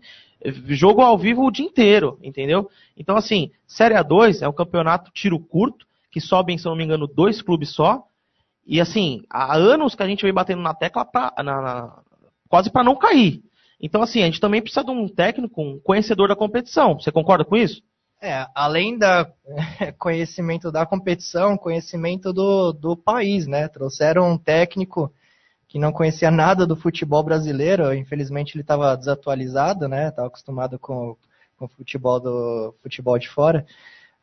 [0.67, 2.69] jogo ao vivo o dia inteiro, entendeu?
[2.95, 7.07] Então, assim, Série A2 é um campeonato tiro curto, que sobem, se não me engano,
[7.07, 8.05] dois clubes só.
[8.67, 11.99] E, assim, há anos que a gente vem batendo na tecla pra, na- na-
[12.47, 13.43] quase para não cair.
[13.81, 17.01] Então, assim, a gente também precisa de um técnico, um conhecedor da competição.
[17.01, 17.81] Você concorda com isso?
[18.21, 19.33] É, além da
[19.99, 23.67] conhecimento da competição, conhecimento do, do país, né?
[23.67, 25.11] Trouxeram um técnico
[25.68, 30.09] que não conhecia nada do futebol brasileiro, infelizmente ele estava desatualizado, né?
[30.09, 31.14] Estava acostumado com,
[31.59, 33.66] com o futebol do futebol de fora,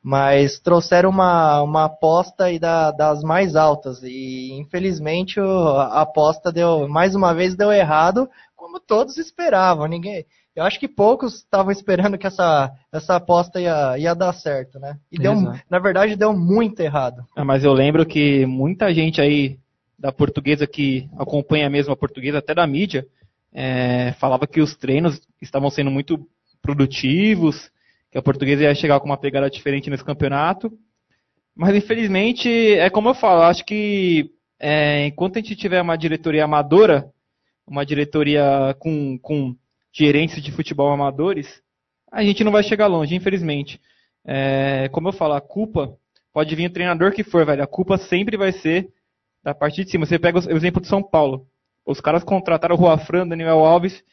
[0.01, 6.87] mas trouxeram uma, uma aposta aí da, das mais altas e infelizmente a aposta deu
[6.87, 9.85] mais uma vez deu errado, como todos esperavam.
[9.85, 14.79] Ninguém, eu acho que poucos estavam esperando que essa, essa aposta ia, ia dar certo,
[14.79, 14.97] né?
[15.11, 15.59] E deu, Exato.
[15.69, 17.23] na verdade, deu muito errado.
[17.35, 19.59] Ah, mas eu lembro que muita gente aí
[19.97, 23.07] da portuguesa que acompanha mesmo a portuguesa, até da mídia,
[23.53, 26.27] é, falava que os treinos estavam sendo muito
[26.61, 27.71] produtivos,
[28.11, 30.71] que a portuguesa ia chegar com uma pegada diferente nesse campeonato.
[31.55, 34.29] Mas infelizmente, é como eu falo, acho que
[34.59, 37.09] é, enquanto a gente tiver uma diretoria amadora,
[37.65, 39.55] uma diretoria com, com
[39.91, 41.61] gerentes de futebol amadores,
[42.11, 43.79] a gente não vai chegar longe, infelizmente.
[44.25, 45.95] É, como eu falo, a culpa
[46.33, 47.63] pode vir o treinador que for, velho.
[47.63, 48.89] A culpa sempre vai ser
[49.45, 50.07] da parte de cima.
[50.07, 51.45] Você pega o exemplo de São Paulo.
[51.85, 54.03] Os caras contrataram o Juafran, Daniel Alves,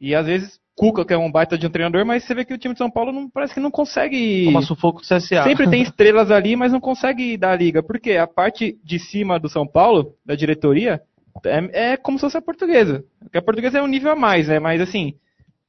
[0.00, 2.54] e às vezes Cuca, que é um baita de um treinador, mas você vê que
[2.54, 4.44] o time de São Paulo não, parece que não consegue.
[4.44, 5.42] Toma sufoco do CSA.
[5.42, 7.82] Sempre tem estrelas ali, mas não consegue dar a liga.
[7.82, 8.12] Por quê?
[8.12, 11.02] A parte de cima do São Paulo, da diretoria,
[11.44, 13.04] é, é como se fosse a portuguesa.
[13.18, 14.60] Porque a portuguesa é um nível a mais, né?
[14.60, 15.14] Mas assim,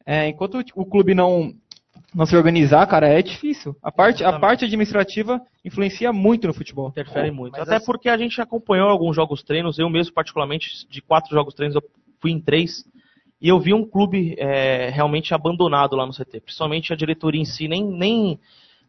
[0.06, 1.52] é, enquanto o clube não,
[2.13, 3.76] não se organizar, cara, é difícil.
[3.84, 6.89] A parte, a parte administrativa influencia muito no futebol.
[6.89, 7.54] Interfere muito.
[7.54, 11.32] Mas Até assim- porque a gente acompanhou alguns jogos treinos, eu mesmo particularmente, de quatro
[11.32, 11.84] jogos treinos, eu
[12.19, 12.84] fui em três,
[13.41, 16.41] e eu vi um clube é, realmente abandonado lá no CT.
[16.41, 18.39] Principalmente a diretoria em si, nem, nem,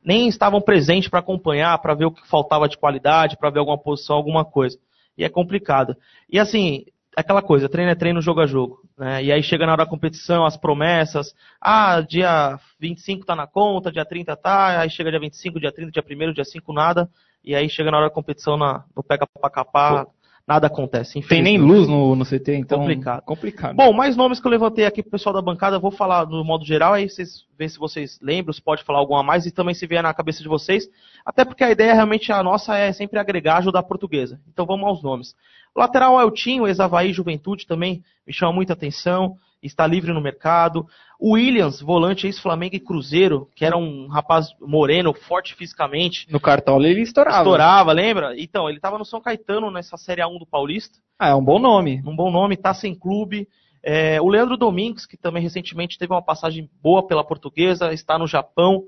[0.04, 3.78] nem estavam presentes para acompanhar, para ver o que faltava de qualidade, para ver alguma
[3.78, 4.78] posição, alguma coisa.
[5.16, 5.96] E é complicado.
[6.28, 6.84] E assim,
[7.16, 8.80] aquela coisa, treino é treino, jogo a jogo.
[8.96, 9.24] Né?
[9.24, 11.34] E aí chega na hora da competição, as promessas.
[11.60, 15.90] Ah, dia 25 tá na conta, dia 30 tá, aí chega dia 25, dia 30,
[15.90, 17.08] dia 1 dia 5 nada.
[17.44, 20.06] E aí chega na hora da competição, na, no pega pra capar,
[20.46, 21.20] nada acontece.
[21.22, 22.80] Tem nem luz no, no CT, então.
[22.80, 23.22] Complicado.
[23.22, 23.76] complicado.
[23.76, 26.44] Bom, mais nomes que eu levantei aqui pro pessoal da bancada, eu vou falar no
[26.44, 29.52] modo geral, aí vocês veem se vocês lembram, se pode falar alguma a mais e
[29.52, 30.88] também se vier na cabeça de vocês.
[31.24, 34.40] Até porque a ideia realmente a nossa é sempre agregar, ajudar a portuguesa.
[34.48, 35.36] Então vamos aos nomes.
[35.74, 40.86] O lateral Eltinho, ex-Havaí Juventude também me chama muita atenção, está livre no mercado.
[41.18, 46.88] O Williams, volante ex-Flamengo e Cruzeiro, que era um rapaz moreno, forte fisicamente, no cartola
[46.88, 47.38] ele estourava.
[47.38, 48.34] estourava, lembra?
[48.38, 51.58] Então, ele estava no São Caetano nessa Série A1 do Paulista Ah, é um bom
[51.58, 52.02] nome.
[52.06, 53.46] um bom nome, tá sem clube.
[53.82, 58.26] É, o Leandro Domingues, que também recentemente teve uma passagem boa pela portuguesa, está no
[58.26, 58.84] Japão,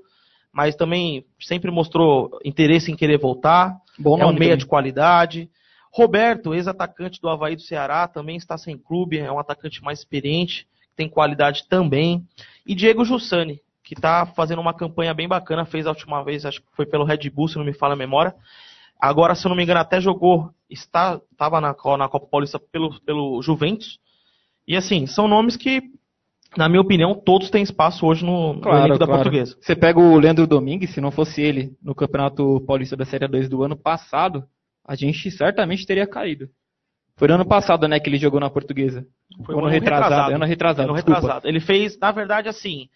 [0.51, 3.75] mas também sempre mostrou interesse em querer voltar.
[3.97, 4.57] Bom é um meia também.
[4.57, 5.49] de qualidade.
[5.93, 10.67] Roberto, ex-atacante do Havaí do Ceará, também está sem clube, é um atacante mais experiente,
[10.95, 12.25] tem qualidade também.
[12.65, 16.61] E Diego Jussani, que está fazendo uma campanha bem bacana, fez a última vez, acho
[16.61, 18.33] que foi pelo Red Bull, se não me falha a memória.
[18.99, 22.99] Agora, se eu não me engano, até jogou, está, estava na, na Copa Paulista pelo,
[23.01, 23.99] pelo Juventus.
[24.67, 25.83] E assim, são nomes que,
[26.57, 29.21] na minha opinião, todos têm espaço hoje no, Claro, da claro.
[29.21, 29.55] portuguesa.
[29.61, 33.47] Você pega o Leandro Domingues, se não fosse ele no Campeonato Paulista da Série 2
[33.47, 34.43] do ano passado,
[34.85, 36.49] a gente certamente teria caído.
[37.15, 39.05] Foi no ano passado, né, que ele jogou na portuguesa.
[39.45, 40.03] Foi um ano retrasado.
[40.09, 40.35] retrasado.
[40.35, 41.19] Ano retrasado, Ano desculpa.
[41.19, 41.47] retrasado.
[41.47, 42.89] Ele fez, na verdade, assim.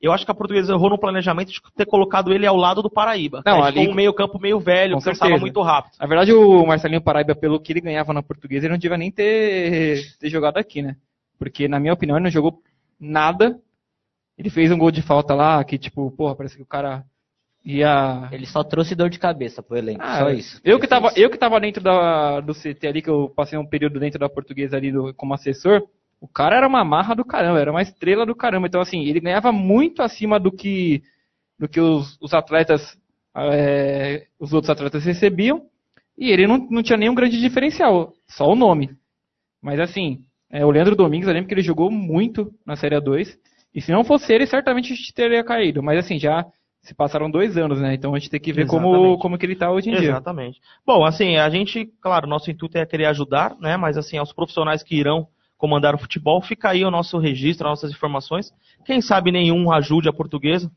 [0.00, 2.88] Eu acho que a portuguesa errou no planejamento de ter colocado ele ao lado do
[2.90, 3.42] Paraíba.
[3.44, 5.94] Não, ali- um meio campo meio velho, Com cansava muito rápido.
[5.98, 9.10] Na verdade, o Marcelinho Paraíba, pelo que ele ganhava na portuguesa, ele não devia nem
[9.10, 10.96] ter, ter jogado aqui, né?
[11.38, 12.62] Porque, na minha opinião, ele não jogou
[13.00, 13.58] nada.
[14.38, 17.04] Ele fez um gol de falta lá, que, tipo, porra, parece que o cara
[17.64, 18.28] E a...
[18.32, 20.60] Ele só trouxe dor de cabeça pro elenco, Ah, só isso.
[20.64, 21.22] Eu que tava, fez.
[21.22, 24.28] eu que tava dentro da, do CT ali, que eu passei um período dentro da
[24.30, 25.82] portuguesa ali do- como assessor,
[26.20, 28.66] o cara era uma marra do caramba, era uma estrela do caramba.
[28.66, 31.02] Então, assim, ele ganhava muito acima do que,
[31.58, 32.98] do que os, os atletas,
[33.36, 35.66] é, os outros atletas recebiam,
[36.16, 38.90] e ele não, não tinha nenhum grande diferencial, só o nome.
[39.62, 43.36] Mas, assim, é, o Leandro Domingues, eu lembro que ele jogou muito na Série A2,
[43.74, 45.82] e se não fosse ele, certamente a gente teria caído.
[45.82, 46.44] Mas, assim, já
[46.82, 47.94] se passaram dois anos, né?
[47.94, 49.20] Então a gente tem que ver como, Exatamente.
[49.20, 50.10] como que ele tá hoje em dia.
[50.10, 50.60] Exatamente.
[50.86, 53.76] Bom, assim, a gente, claro, nosso intuito é querer ajudar, né?
[53.76, 57.72] Mas assim, aos profissionais que irão comandar o futebol, fica aí o nosso registro, as
[57.72, 58.50] nossas informações.
[58.86, 60.70] Quem sabe nenhum ajude a portuguesa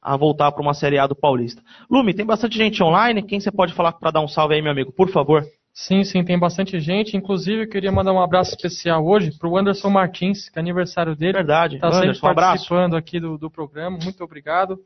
[0.00, 1.60] a voltar para uma Série A do Paulista.
[1.90, 3.20] Lume, tem bastante gente online.
[3.22, 4.92] Quem você pode falar para dar um salve aí, meu amigo?
[4.92, 5.44] Por favor.
[5.74, 7.16] Sim, sim, tem bastante gente.
[7.16, 11.34] Inclusive, eu queria mandar um abraço especial hoje pro Anderson Martins, que é aniversário dele.
[11.34, 11.76] Verdade.
[11.76, 12.50] Está sempre Anderson, um abraço.
[12.50, 13.96] participando aqui do, do programa.
[14.02, 14.78] Muito obrigado.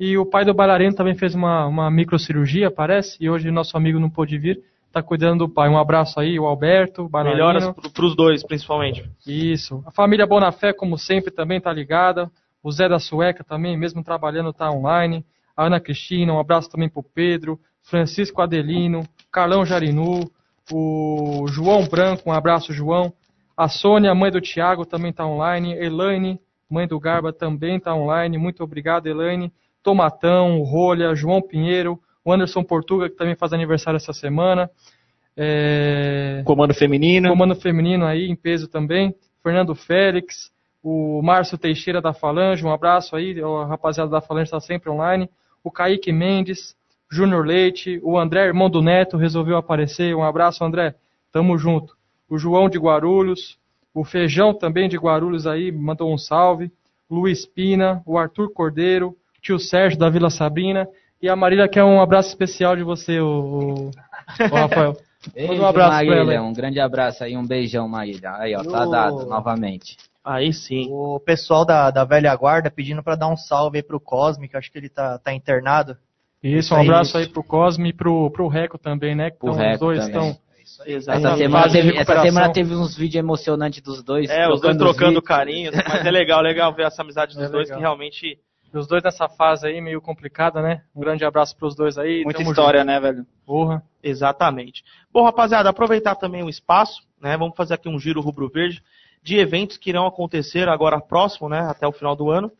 [0.00, 4.00] E o pai do bailarino também fez uma, uma microcirurgia, parece, e hoje nosso amigo
[4.00, 4.58] não pôde vir.
[4.86, 5.68] Está cuidando do pai.
[5.68, 7.44] Um abraço aí, o Alberto, bailarino.
[7.46, 9.04] Melhoras para os dois, principalmente.
[9.26, 9.84] Isso.
[9.86, 12.30] A família Bonafé, como sempre, também está ligada.
[12.62, 15.22] O Zé da Sueca também, mesmo trabalhando, está online.
[15.54, 17.60] A Ana Cristina, um abraço também para o Pedro.
[17.82, 20.30] Francisco Adelino, Carlão Jarinu,
[20.72, 23.12] o João Branco, um abraço, João.
[23.54, 25.74] A Sônia, mãe do Tiago, também está online.
[25.74, 28.38] Elaine, mãe do Garba, também está online.
[28.38, 29.52] Muito obrigado, Elaine.
[29.82, 34.70] Tomatão, o Rolha, João Pinheiro, o Anderson Portuga, que também faz aniversário essa semana.
[35.36, 36.42] É...
[36.44, 37.28] Comando feminino.
[37.28, 39.14] Comando feminino aí, em peso também.
[39.42, 44.60] Fernando Félix, o Márcio Teixeira da Falange, um abraço aí, a rapaziada da Falange está
[44.60, 45.28] sempre online.
[45.64, 46.76] O Kaique Mendes,
[47.10, 50.14] Júnior Leite, o André, irmão do Neto, resolveu aparecer.
[50.14, 50.94] Um abraço, André.
[51.32, 51.96] Tamo junto.
[52.28, 53.58] O João de Guarulhos,
[53.92, 56.70] o Feijão também de Guarulhos aí, mandou um salve.
[57.10, 60.86] Luiz Pina, o Arthur Cordeiro, o tio Sérgio da Vila Sabrina.
[61.22, 64.96] E a Marília quer um abraço especial de você, o, o Rafael.
[65.34, 66.38] Beijo, um abraço pra Marília, ela aí.
[66.38, 68.30] um grande abraço aí, um beijão, Marília.
[68.36, 69.96] Aí, ó, tá dado novamente.
[70.24, 70.86] Aí sim.
[70.90, 74.56] O pessoal da, da velha guarda pedindo pra dar um salve aí pro Cosme, que
[74.56, 75.96] acho que ele tá, tá internado.
[76.42, 79.30] Isso, um abraço aí pro Cosme e pro, pro Reco também, né?
[79.30, 80.36] Que Pro tão- Reco os dois estão.
[80.62, 81.38] Essa Exatamente.
[81.38, 84.30] semana, teve, essa semana teve uns vídeos emocionantes dos dois.
[84.30, 85.24] É, os dois os trocando vídeos.
[85.24, 87.76] carinhos, mas é legal, legal ver essa amizade dos É dois legal.
[87.76, 88.38] que realmente.
[88.72, 90.82] Os dois nessa fase aí, meio complicada, né?
[90.94, 92.22] Um grande abraço pros dois aí.
[92.24, 93.18] Muita história, né, velho?
[93.18, 93.28] junto.
[93.44, 93.82] Porra.
[94.02, 94.84] Exatamente.
[95.12, 97.36] Bom, rapaziada, aproveitar também o espaço, né?
[97.36, 98.82] Vamos fazer aqui um giro rubro-verde
[99.22, 101.60] de eventos que irão acontecer agora próximo, né?
[101.60, 102.50] Até o final do ano.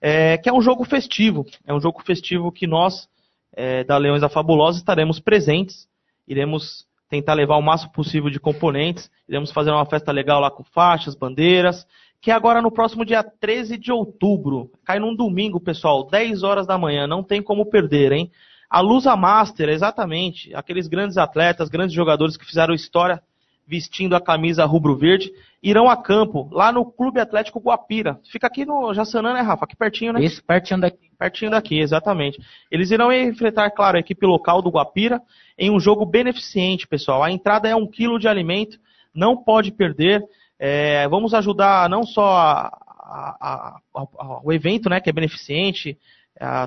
[0.00, 1.44] É, que é um jogo festivo.
[1.66, 3.08] É um jogo festivo que nós,
[3.52, 5.88] é, da Leões da Fabulosa, estaremos presentes.
[6.26, 9.10] Iremos tentar levar o máximo possível de componentes.
[9.28, 11.86] Iremos fazer uma festa legal lá com faixas, bandeiras.
[12.20, 14.70] Que é agora no próximo dia 13 de outubro.
[14.84, 17.06] Cai num domingo, pessoal, 10 horas da manhã.
[17.06, 18.30] Não tem como perder, hein?
[18.68, 20.54] A Lusa Master, exatamente.
[20.54, 23.22] Aqueles grandes atletas, grandes jogadores que fizeram história
[23.68, 25.30] vestindo a camisa rubro-verde,
[25.62, 28.18] irão a campo, lá no Clube Atlético Guapira.
[28.32, 29.66] Fica aqui no Jaçanã, né, Rafa?
[29.66, 30.24] Aqui pertinho, né?
[30.24, 31.10] Isso, pertinho daqui.
[31.18, 32.40] Pertinho daqui, exatamente.
[32.70, 35.20] Eles irão enfrentar, claro, a equipe local do Guapira
[35.58, 37.22] em um jogo beneficente, pessoal.
[37.22, 38.78] A entrada é um quilo de alimento,
[39.14, 40.24] não pode perder.
[40.58, 42.78] É, vamos ajudar não só a-
[43.08, 45.96] a- a- o evento, né, que é beneficente,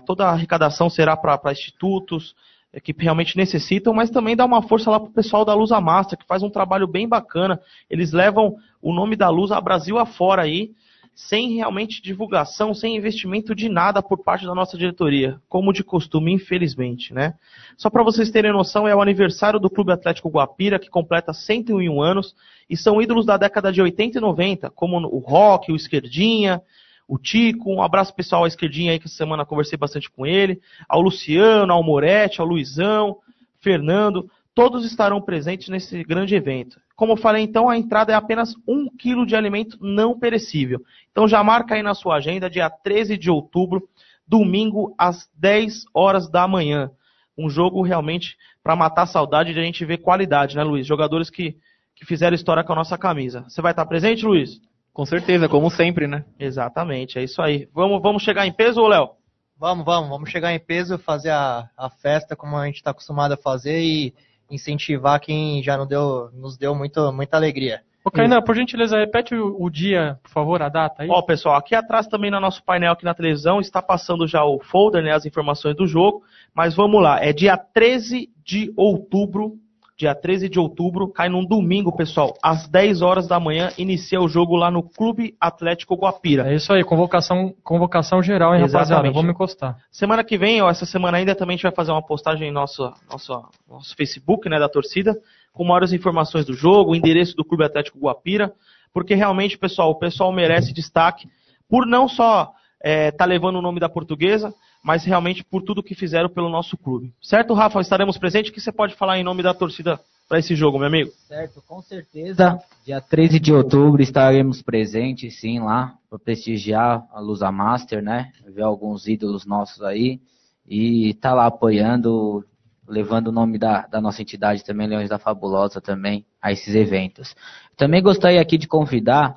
[0.05, 2.35] toda a arrecadação será para institutos
[2.73, 5.79] é, que realmente necessitam, mas também dá uma força lá para o pessoal da Lusa
[5.81, 7.59] Master, que faz um trabalho bem bacana.
[7.89, 10.71] Eles levam o nome da Luz a Brasil afora aí,
[11.13, 16.33] sem realmente divulgação, sem investimento de nada por parte da nossa diretoria, como de costume,
[16.33, 17.35] infelizmente, né?
[17.77, 22.01] Só para vocês terem noção, é o aniversário do Clube Atlético Guapira, que completa 101
[22.01, 22.35] anos,
[22.69, 26.61] e são ídolos da década de 80 e 90, como o Rock, o Esquerdinha,
[27.07, 30.61] o Tico, um abraço pessoal ao Esquerdinha aí, que essa semana conversei bastante com ele,
[30.87, 33.17] ao Luciano, ao Moretti, ao Luizão,
[33.59, 36.79] Fernando, todos estarão presentes nesse grande evento.
[37.01, 40.79] Como eu falei, então, a entrada é apenas um quilo de alimento não perecível.
[41.11, 43.89] Então já marca aí na sua agenda, dia 13 de outubro,
[44.27, 46.91] domingo, às 10 horas da manhã.
[47.35, 50.85] Um jogo realmente para matar a saudade de a gente ver qualidade, né, Luiz?
[50.85, 51.57] Jogadores que,
[51.95, 53.45] que fizeram história com a nossa camisa.
[53.49, 54.61] Você vai estar presente, Luiz?
[54.93, 56.23] Com certeza, como sempre, né?
[56.37, 57.67] Exatamente, é isso aí.
[57.73, 59.09] Vamos, vamos chegar em peso, Léo?
[59.57, 63.33] Vamos, vamos, vamos chegar em peso, fazer a, a festa como a gente está acostumado
[63.33, 64.13] a fazer e
[64.51, 67.81] incentivar quem já nos deu, nos deu muito, muita alegria.
[68.03, 71.09] Ô, Kainan, por gentileza, repete o, o dia, por favor, a data aí.
[71.09, 74.59] Ó, pessoal, aqui atrás também no nosso painel aqui na televisão está passando já o
[74.59, 76.23] folder, né, as informações do jogo,
[76.53, 79.59] mas vamos lá, é dia 13 de outubro
[80.01, 84.27] dia 13 de outubro, cai num domingo, pessoal, às 10 horas da manhã, inicia o
[84.27, 86.51] jogo lá no Clube Atlético Guapira.
[86.51, 88.85] É isso aí, convocação, convocação geral, hein, rapaziada?
[88.85, 89.13] Exatamente.
[89.13, 89.77] Vamos encostar.
[89.91, 92.51] Semana que vem, ó, essa semana ainda também a gente vai fazer uma postagem em
[92.51, 95.15] nosso, nosso, nosso Facebook, né, da torcida,
[95.53, 98.51] com maiores informações do jogo, o endereço do Clube Atlético Guapira,
[98.91, 101.27] porque realmente, pessoal, o pessoal merece destaque
[101.69, 102.51] por não só
[102.83, 104.51] estar tá levando o nome da portuguesa,
[104.83, 107.13] mas realmente por tudo que fizeram pelo nosso clube.
[107.21, 107.79] Certo, Rafa?
[107.79, 108.51] Estaremos presentes.
[108.51, 111.11] O que você pode falar em nome da torcida para esse jogo, meu amigo?
[111.27, 112.59] Certo, com certeza.
[112.85, 118.31] Dia 13 de outubro estaremos presentes, sim, lá, para prestigiar a Lusa Master, né?
[118.47, 120.19] Ver alguns ídolos nossos aí.
[120.67, 122.43] E tá lá apoiando,
[122.87, 127.35] levando o nome da, da nossa entidade também, Leões da Fabulosa, também, a esses eventos.
[127.77, 129.35] Também gostaria aqui de convidar,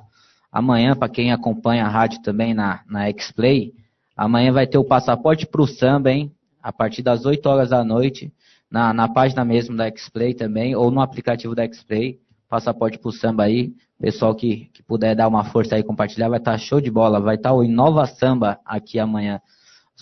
[0.51, 3.73] amanhã, para quem acompanha a rádio também na, na X-Play,
[4.15, 6.31] Amanhã vai ter o passaporte para o samba, hein?
[6.61, 8.31] A partir das 8 horas da noite,
[8.71, 12.19] na, na página mesmo da Xplay também, ou no aplicativo da Xplay.
[12.47, 13.73] Passaporte para o samba aí.
[13.99, 17.19] Pessoal que, que puder dar uma força aí compartilhar, vai estar tá show de bola.
[17.19, 19.41] Vai estar tá o Inova Samba aqui amanhã.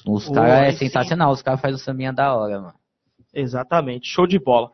[0.05, 2.73] Os caras é sensacional, os caras fazem o sambinha da hora, mano.
[3.33, 4.71] Exatamente, show de bola.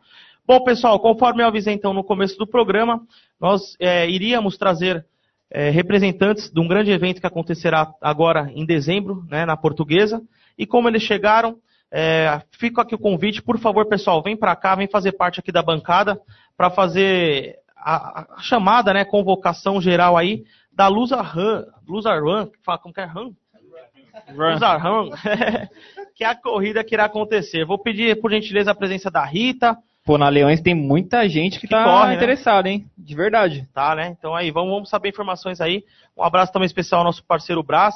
[0.47, 3.01] Bom, pessoal, conforme eu avisei então no começo do programa,
[3.39, 5.05] nós é, iríamos trazer
[5.51, 10.21] é, representantes de um grande evento que acontecerá agora em dezembro, né, na Portuguesa.
[10.57, 11.57] E como eles chegaram,
[11.91, 15.51] é, fica aqui o convite, por favor, pessoal, vem para cá, vem fazer parte aqui
[15.51, 16.19] da bancada
[16.55, 22.77] para fazer a, a, chamada, né, convocação geral aí da Lusa Run, Lusa Run, fala
[22.77, 23.33] como que é Run?
[24.33, 25.09] Lusa Run,
[26.13, 27.65] que é a corrida que irá acontecer.
[27.65, 29.77] Vou pedir, por gentileza, a presença da Rita,
[30.09, 32.71] Pô, na Leões tem muita gente que, que tá corre, interessada, né?
[32.71, 32.91] hein?
[32.97, 33.69] De verdade.
[33.71, 34.07] Tá, né?
[34.17, 35.85] Então aí, vamos, vamos saber informações aí.
[36.17, 37.93] Um abraço também especial ao nosso parceiro Brás,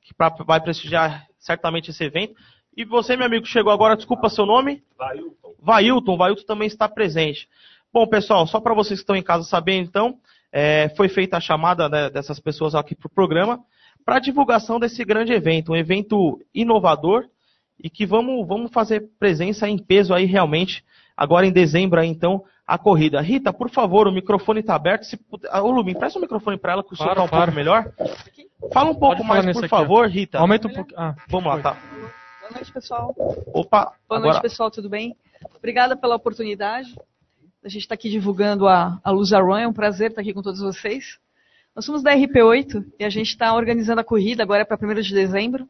[0.00, 2.34] que pra, vai prestigiar certamente esse evento.
[2.74, 4.82] E você, meu amigo, chegou agora, desculpa seu nome?
[4.96, 5.54] Vailton.
[5.60, 7.46] Vailton, Vailton também está presente.
[7.92, 10.16] Bom, pessoal, só para vocês que estão em casa saberem, então,
[10.50, 13.60] é, foi feita a chamada né, dessas pessoas aqui para o programa
[14.02, 17.28] para divulgação desse grande evento, um evento inovador
[17.78, 20.82] e que vamos, vamos fazer presença em peso aí realmente
[21.20, 23.20] agora em dezembro aí, então, a corrida.
[23.20, 25.04] Rita, por favor, o microfone está aberto.
[25.04, 25.54] Se puder...
[25.60, 27.52] Ô, Lumi, empresta o microfone para ela, que o claro, som está um claro.
[27.52, 27.92] pouco melhor.
[28.72, 30.20] Fala um pouco mais, por favor, aqui.
[30.20, 30.38] Rita.
[30.38, 30.90] Aumenta um pouco.
[30.96, 31.76] Ah, Vamos lá, tá.
[32.40, 33.14] Boa noite, pessoal.
[33.52, 34.32] Opa, Boa agora...
[34.32, 35.14] noite, pessoal, tudo bem?
[35.54, 36.94] Obrigada pela oportunidade.
[37.62, 40.40] A gente está aqui divulgando a, a Luz Run, é um prazer estar aqui com
[40.40, 41.18] todos vocês.
[41.76, 45.12] Nós somos da RP8 e a gente está organizando a corrida agora para 1 de
[45.12, 45.68] dezembro.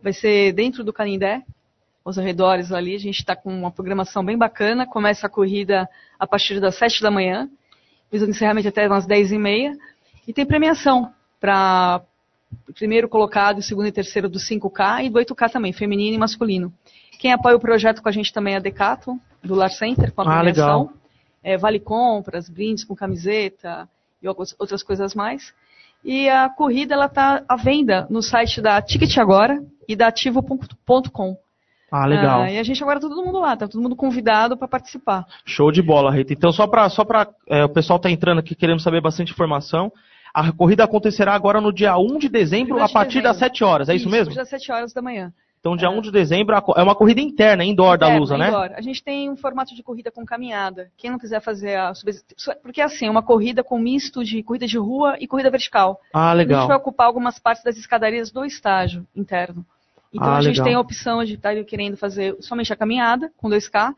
[0.00, 1.42] Vai ser dentro do Canindé,
[2.04, 2.94] aos arredores ali.
[2.94, 4.86] A gente está com uma programação bem bacana.
[4.86, 5.88] Começa a corrida
[6.18, 7.48] a partir das 7 da manhã,
[8.12, 9.72] visando encerramento até umas 10 e meia.
[10.26, 12.02] E tem premiação para
[12.74, 16.72] primeiro colocado, segundo e terceiro do 5K e do 8K também, feminino e masculino.
[17.18, 20.22] Quem apoia o projeto com a gente também é a Decato, do Lar Center, com
[20.22, 20.92] a ah, premiação.
[21.42, 23.88] É, vale compras, brindes com camiseta
[24.22, 25.52] e outras coisas mais.
[26.04, 31.36] E a corrida ela está à venda no site da Ticket Agora e da Ativo.com.
[31.96, 32.42] Ah, legal.
[32.42, 35.24] Ah, e a gente agora tá todo mundo lá, tá todo mundo convidado para participar.
[35.46, 36.32] Show de bola, Rita.
[36.32, 39.92] Então, só para só pra, é, o pessoal tá entrando aqui querendo saber bastante informação.
[40.34, 43.28] A corrida acontecerá agora no dia 1 de dezembro, a partir dezembro.
[43.28, 44.32] das 7 horas, é isso, isso mesmo?
[44.32, 45.32] A partir das 7 horas da manhã.
[45.60, 45.90] Então, dia é.
[45.90, 48.48] 1 de dezembro, é uma corrida interna, indoor da Lusa, né?
[48.48, 48.72] Indoor.
[48.74, 50.90] A gente tem um formato de corrida com caminhada.
[50.96, 51.92] Quem não quiser fazer a
[52.60, 56.00] Porque assim, é uma corrida com misto de corrida de rua e corrida vertical.
[56.12, 56.58] Ah, legal.
[56.58, 59.64] A gente vai ocupar algumas partes das escadarias do estágio interno.
[60.14, 60.64] Então ah, a gente legal.
[60.66, 63.92] tem a opção de estar querendo fazer somente a caminhada com 2K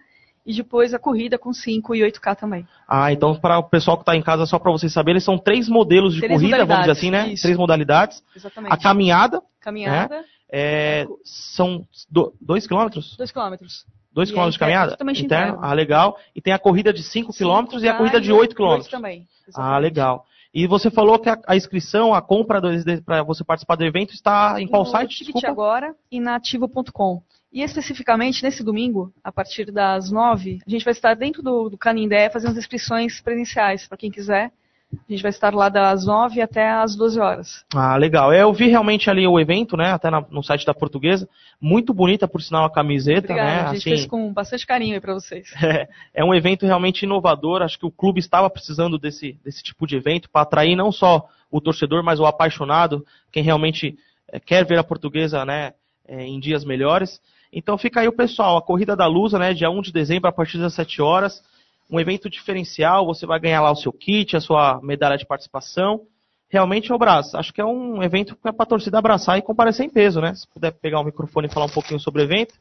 [0.46, 2.66] e depois a corrida com 5 e 8K também.
[2.88, 5.68] Ah, então para o pessoal que está em casa, só para vocês saberem, são três
[5.68, 7.28] modelos de três corrida, vamos dizer assim, né?
[7.28, 7.42] Isso.
[7.42, 8.22] Três modalidades.
[8.34, 8.72] Exatamente.
[8.72, 9.42] A caminhada.
[9.60, 10.16] Caminhada.
[10.16, 10.24] Né?
[10.50, 13.16] É, são do, dois quilômetros?
[13.16, 13.84] Dois quilômetros.
[14.12, 14.92] Dois quilômetros de caminhada?
[14.92, 15.48] Totalmente interno.
[15.48, 15.66] interno.
[15.66, 16.16] Ah, legal.
[16.34, 18.88] E tem a corrida de 5 quilômetros e a corrida de 8 quilômetros.
[18.88, 19.26] também.
[19.46, 19.74] Exatamente.
[19.74, 20.24] Ah, legal.
[20.56, 22.62] E você falou que a, a inscrição, a compra
[23.04, 25.22] para você participar do evento está em qual no site?
[25.22, 27.22] Ticket agora e na ativo.com.
[27.52, 31.76] E especificamente nesse domingo, a partir das nove, a gente vai estar dentro do, do
[31.76, 34.50] Canindé fazendo as inscrições presenciais para quem quiser.
[34.92, 37.64] A gente vai estar lá das 9 até as 12 horas.
[37.74, 38.32] Ah, legal.
[38.32, 39.92] É, eu vi realmente ali o evento, né?
[39.92, 41.28] Até na, no site da portuguesa.
[41.60, 43.60] Muito bonita, por sinal, a camiseta, Obrigada, né?
[43.60, 45.52] A gente assim, fez com bastante carinho aí para vocês.
[45.66, 47.62] É, é um evento realmente inovador.
[47.62, 51.28] Acho que o clube estava precisando desse, desse tipo de evento para atrair não só
[51.50, 55.72] o torcedor, mas o apaixonado, quem realmente é, quer ver a portuguesa, né?
[56.06, 57.20] É, em dias melhores.
[57.52, 59.52] Então fica aí o pessoal, a Corrida da Lusa, né?
[59.52, 61.42] Dia 1 de dezembro, a partir das 7 horas
[61.90, 66.02] um evento diferencial, você vai ganhar lá o seu kit, a sua medalha de participação.
[66.48, 69.42] Realmente, o braço, acho que é um evento que é para a torcida abraçar e
[69.42, 70.34] comparecer em peso, né?
[70.34, 72.54] Se puder pegar o microfone e falar um pouquinho sobre o evento.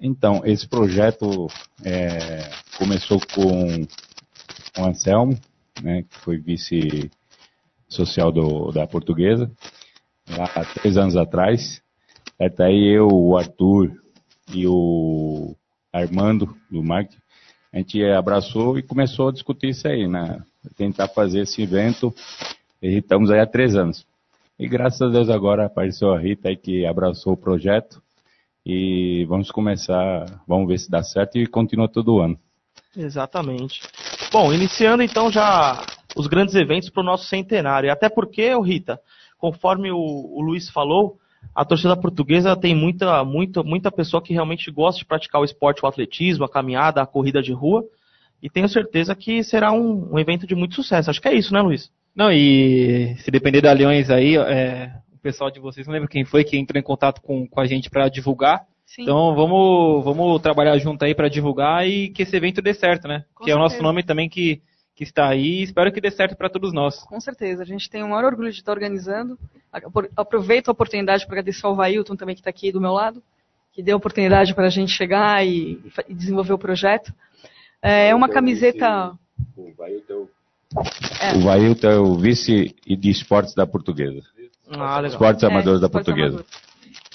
[0.00, 1.48] Então, esse projeto
[1.84, 3.86] é, começou com
[4.78, 5.38] o Anselmo,
[5.82, 7.10] né, que foi vice
[7.88, 9.50] social do, da portuguesa,
[10.28, 11.82] lá há três anos atrás.
[12.40, 14.00] Até aí eu, o Arthur
[14.54, 15.54] e o
[15.92, 17.20] Armando, do marketing,
[17.72, 20.42] a gente abraçou e começou a discutir isso aí, né?
[20.76, 22.12] Tentar fazer esse evento.
[22.82, 24.04] E estamos aí há três anos.
[24.58, 28.02] E graças a Deus agora apareceu a Rita aí que abraçou o projeto.
[28.66, 32.38] E vamos começar, vamos ver se dá certo e continua todo ano.
[32.96, 33.80] Exatamente.
[34.32, 35.80] Bom, iniciando então já
[36.16, 37.90] os grandes eventos para o nosso centenário.
[37.92, 39.00] Até porque, Rita,
[39.38, 41.19] conforme o, o Luiz falou,
[41.54, 45.84] a torcida portuguesa tem muita, muita, muita pessoa que realmente gosta de praticar o esporte,
[45.84, 47.84] o atletismo, a caminhada, a corrida de rua.
[48.42, 51.10] E tenho certeza que será um, um evento de muito sucesso.
[51.10, 51.90] Acho que é isso, né, Luiz?
[52.14, 56.24] Não, e se depender da Leões aí, é, o pessoal de vocês, não lembro quem
[56.24, 58.64] foi que entrou em contato com, com a gente para divulgar.
[58.86, 59.02] Sim.
[59.02, 63.24] Então vamos, vamos trabalhar junto aí para divulgar e que esse evento dê certo, né?
[63.34, 63.86] Com que é o nosso certeza.
[63.86, 64.60] nome também que,
[65.00, 65.62] que está aí.
[65.62, 67.02] Espero que dê certo para todos nós.
[67.04, 69.38] Com certeza, a gente tem o maior orgulho de estar organizando.
[69.72, 73.22] Apro- Aproveito a oportunidade para agradecer ao Vailton também que está aqui do meu lado,
[73.72, 77.14] que deu a oportunidade para a gente chegar e, e desenvolver o projeto.
[77.80, 79.12] É uma camiseta.
[79.56, 80.28] O Vailton
[81.22, 81.34] É.
[81.38, 84.20] o Vailton é o vice de esportes da portuguesa.
[84.68, 85.12] Ah, legal.
[85.12, 86.36] Esportes amadores da esportes portuguesa.
[86.36, 86.69] amadores.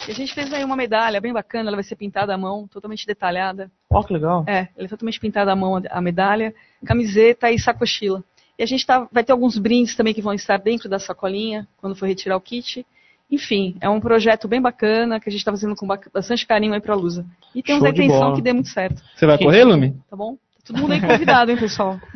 [0.07, 2.67] E a gente fez aí uma medalha bem bacana, ela vai ser pintada à mão,
[2.67, 3.71] totalmente detalhada.
[3.89, 4.43] Ó, que legal.
[4.47, 6.53] É, ela é totalmente pintada à mão a medalha,
[6.85, 8.23] camiseta e sacochila.
[8.57, 11.67] E a gente tá, vai ter alguns brindes também que vão estar dentro da sacolinha,
[11.77, 12.85] quando for retirar o kit.
[13.29, 16.73] Enfim, é um projeto bem bacana que a gente está fazendo com ba- bastante carinho
[16.73, 17.25] aí pra Lusa.
[17.55, 19.95] E temos Show a intenção que dê muito certo, Você vai correr, Lumi?
[20.09, 20.35] tá bom?
[20.35, 21.99] Tá todo mundo aí convidado, hein, pessoal?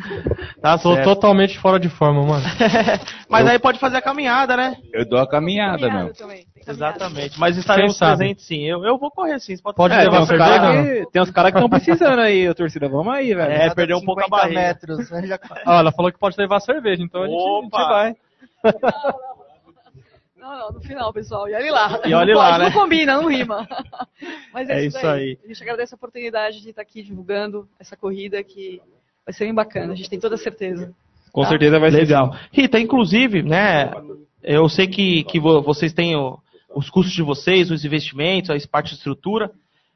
[0.62, 1.06] Tá Tô certo.
[1.06, 2.44] totalmente fora de forma, mano.
[3.30, 4.76] Mas aí pode fazer a caminhada, né?
[4.94, 6.44] Eu dou a caminhada, Caminhada meu.
[6.74, 6.96] Caminhada.
[6.98, 7.40] Exatamente.
[7.40, 8.64] Mas estaremos presentes sim.
[8.66, 9.58] Eu, eu vou correr sim.
[9.58, 12.54] Pode, Pode É, levar tem cerveja, caras que tem uns caras que estão precisando aí,
[12.54, 12.88] torcida.
[12.90, 13.52] Vamos aí, velho.
[13.52, 14.62] É, perdeu um pouco a 50 barriga.
[14.62, 15.28] metros, né?
[15.28, 18.16] Já- Ah, ela falou que pode levar cerveja, então a gente, a gente vai.
[20.38, 21.50] Não, não, no final, pessoal.
[21.50, 22.00] E olhe lá.
[22.06, 22.66] E olhe não lá, pode, né?
[22.66, 23.68] Não combina, não rima.
[24.54, 25.20] Mas é, É isso, daí.
[25.32, 25.38] aí.
[25.44, 28.82] A gente agradece a oportunidade de estar aqui divulgando essa corrida que
[29.26, 30.94] vai ser bem bacana, a gente tem toda a certeza.
[31.34, 31.50] Com Tá?
[31.50, 31.98] certeza vai ser.
[31.98, 32.34] Legal.
[32.52, 33.92] Rita, inclusive, né?
[34.42, 36.40] Eu sei que, que vo- vocês têm o-
[36.74, 39.52] os custos de vocês, os investimentos, a parte de estrutura,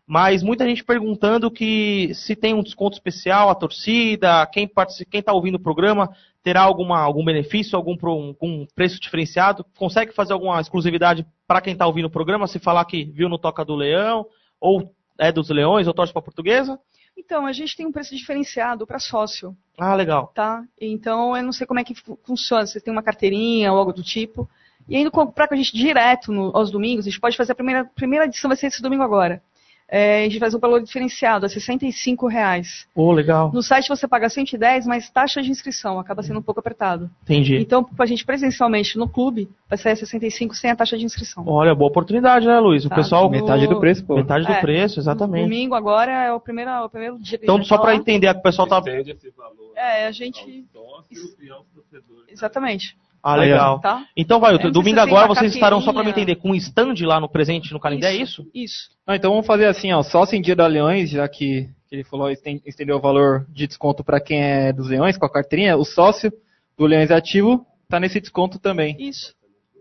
[0.06, 4.86] mas muita gente perguntando que se tem um desconto especial, a torcida, quem está
[5.24, 6.10] tá ouvindo o programa,
[6.44, 9.66] terá alguma, algum benefício, algum, algum preço diferenciado?
[9.78, 13.38] Consegue fazer alguma exclusividade para quem está ouvindo o programa, se falar que viu no
[13.38, 14.26] Toca do Leão,
[14.60, 16.78] ou é dos Leões, ou torce para a portuguesa?
[17.18, 20.32] Então, a gente tem um preço diferenciado para sócio, Ah, legal.
[20.34, 20.64] tá?
[20.82, 23.94] Então, eu não sei como é que fu- funciona, se tem uma carteirinha ou algo
[23.94, 24.50] do tipo.
[24.88, 27.56] E indo comprar com a gente direto no- aos domingos, a gente pode fazer a
[27.56, 29.42] primeira, primeira edição, vai ser esse domingo agora.
[29.96, 32.88] É, a gente faz um valor diferenciado, é 65 reais.
[32.96, 33.52] Ô, legal.
[33.54, 37.12] No site você paga 110, mas taxa de inscrição acaba sendo um pouco apertado.
[37.22, 37.58] Entendi.
[37.58, 41.44] Então, pra gente presencialmente no clube, vai ser 65 sem a taxa de inscrição.
[41.46, 42.86] Olha, boa oportunidade, né, Luiz?
[42.86, 42.96] O Tá.
[42.96, 43.30] pessoal.
[43.30, 44.16] Metade do preço, pô.
[44.16, 44.62] Metade do É.
[44.62, 45.44] preço, exatamente.
[45.44, 47.96] Domingo agora é o primeiro, o primeiro dia que a Então, gente só para lá.
[47.96, 48.82] entender, o pessoal tá.
[49.76, 50.66] É, a gente.
[52.30, 52.98] Exatamente.
[53.24, 53.80] Ah, legal.
[53.80, 54.04] Tá?
[54.18, 57.20] Então vai, sei domingo agora vocês estarão, só para me entender, com um stand lá
[57.22, 58.46] no presente no Canindé, é isso?
[58.54, 58.90] Isso.
[59.08, 62.30] Ah, então vamos fazer assim, ó, sócio em Dia da Leões, já que ele falou,
[62.30, 65.86] esten- estendeu o valor de desconto para quem é dos Leões com a carteirinha, o
[65.86, 66.34] sócio
[66.78, 68.98] do Leões Ativo tá nesse desconto também.
[69.00, 69.34] Isso.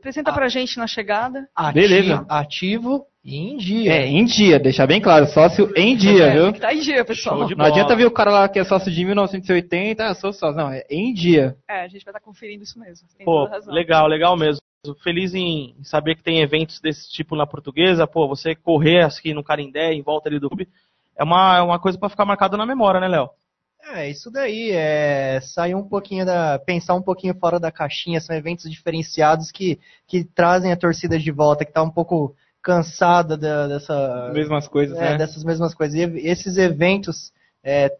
[0.03, 1.49] Apresenta pra gente na chegada.
[1.55, 2.27] Ativo, Beleza.
[2.29, 3.93] ativo e em dia.
[3.93, 6.43] É, em dia, deixar bem claro, sócio em dia, É, viu?
[6.47, 7.39] tem que tá em dia, pessoal.
[7.39, 10.33] Show de Não adianta ver o cara lá que é sócio de 1980, ah, sou
[10.33, 10.57] sócio.
[10.57, 11.57] Não, é em dia.
[11.71, 13.07] É, a gente vai estar conferindo isso mesmo.
[13.17, 13.73] Tem Pô, toda razão.
[13.73, 14.61] legal, legal mesmo.
[15.05, 18.05] Feliz em saber que tem eventos desse tipo na portuguesa.
[18.05, 20.69] Pô, você correr aqui no Carindé, em volta ali do clube,
[21.17, 23.31] é uma, é uma coisa para ficar marcada na memória, né, Léo?
[23.85, 26.59] É, isso daí, é sair um pouquinho da.
[26.59, 31.31] pensar um pouquinho fora da caixinha, são eventos diferenciados que, que trazem a torcida de
[31.33, 34.31] volta, que tá um pouco cansada da- dessa.
[34.33, 35.19] Mesmas coisas, é, né?
[35.19, 35.97] dessas mesmas coisas.
[35.97, 37.95] E esses eventos é,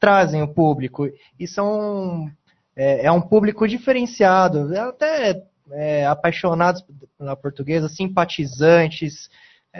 [0.00, 1.08] trazem o público
[1.38, 2.30] e são.
[2.74, 6.84] É, é um público diferenciado, até é, apaixonados
[7.16, 9.30] pela portuguesa, simpatizantes.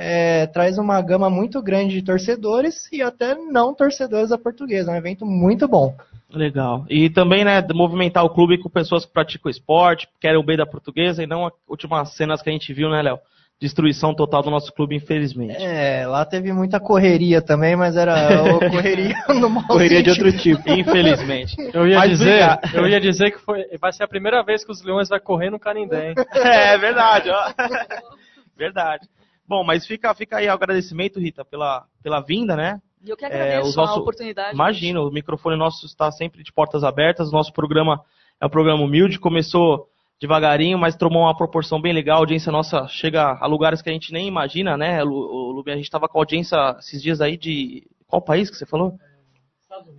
[0.01, 4.93] É, traz uma gama muito grande de torcedores e até não torcedores da portuguesa.
[4.93, 5.93] É um evento muito bom.
[6.33, 6.87] Legal.
[6.89, 10.65] E também, né, movimentar o clube com pessoas que praticam esporte, querem o bem da
[10.65, 13.19] portuguesa e não as últimas cenas que a gente viu, né, Léo?
[13.61, 15.57] Destruição total do nosso clube, infelizmente.
[15.61, 18.15] É, lá teve muita correria também, mas era
[18.71, 20.63] correria no mau Correria de outro tipo.
[20.71, 21.57] Infelizmente.
[21.75, 22.75] Eu ia, Mas dizer, obrigado.
[22.77, 25.51] eu ia dizer que foi, vai ser a primeira vez que os Leões vai correr
[25.51, 26.15] no Canindé, hein?
[26.35, 27.53] É verdade, ó.
[28.57, 29.09] Verdade.
[29.49, 32.81] Bom, mas fica, fica aí o agradecimento, Rita, pela, pela vinda, né?
[33.03, 34.55] E eu que É, agradeço os nossos- a oportunidade.
[34.55, 37.33] Imagina, o microfone nosso está sempre de portas abertas.
[37.33, 38.01] Nosso programa
[38.41, 39.87] é um programa humilde, começou
[40.21, 42.17] devagarinho, mas tomou uma proporção bem legal.
[42.17, 45.03] A audiência nossa chega a lugares que a gente nem imagina, né?
[45.03, 47.87] Lu- A gente estava com audiência esses dias aí de.
[48.07, 48.99] Qual país que você falou?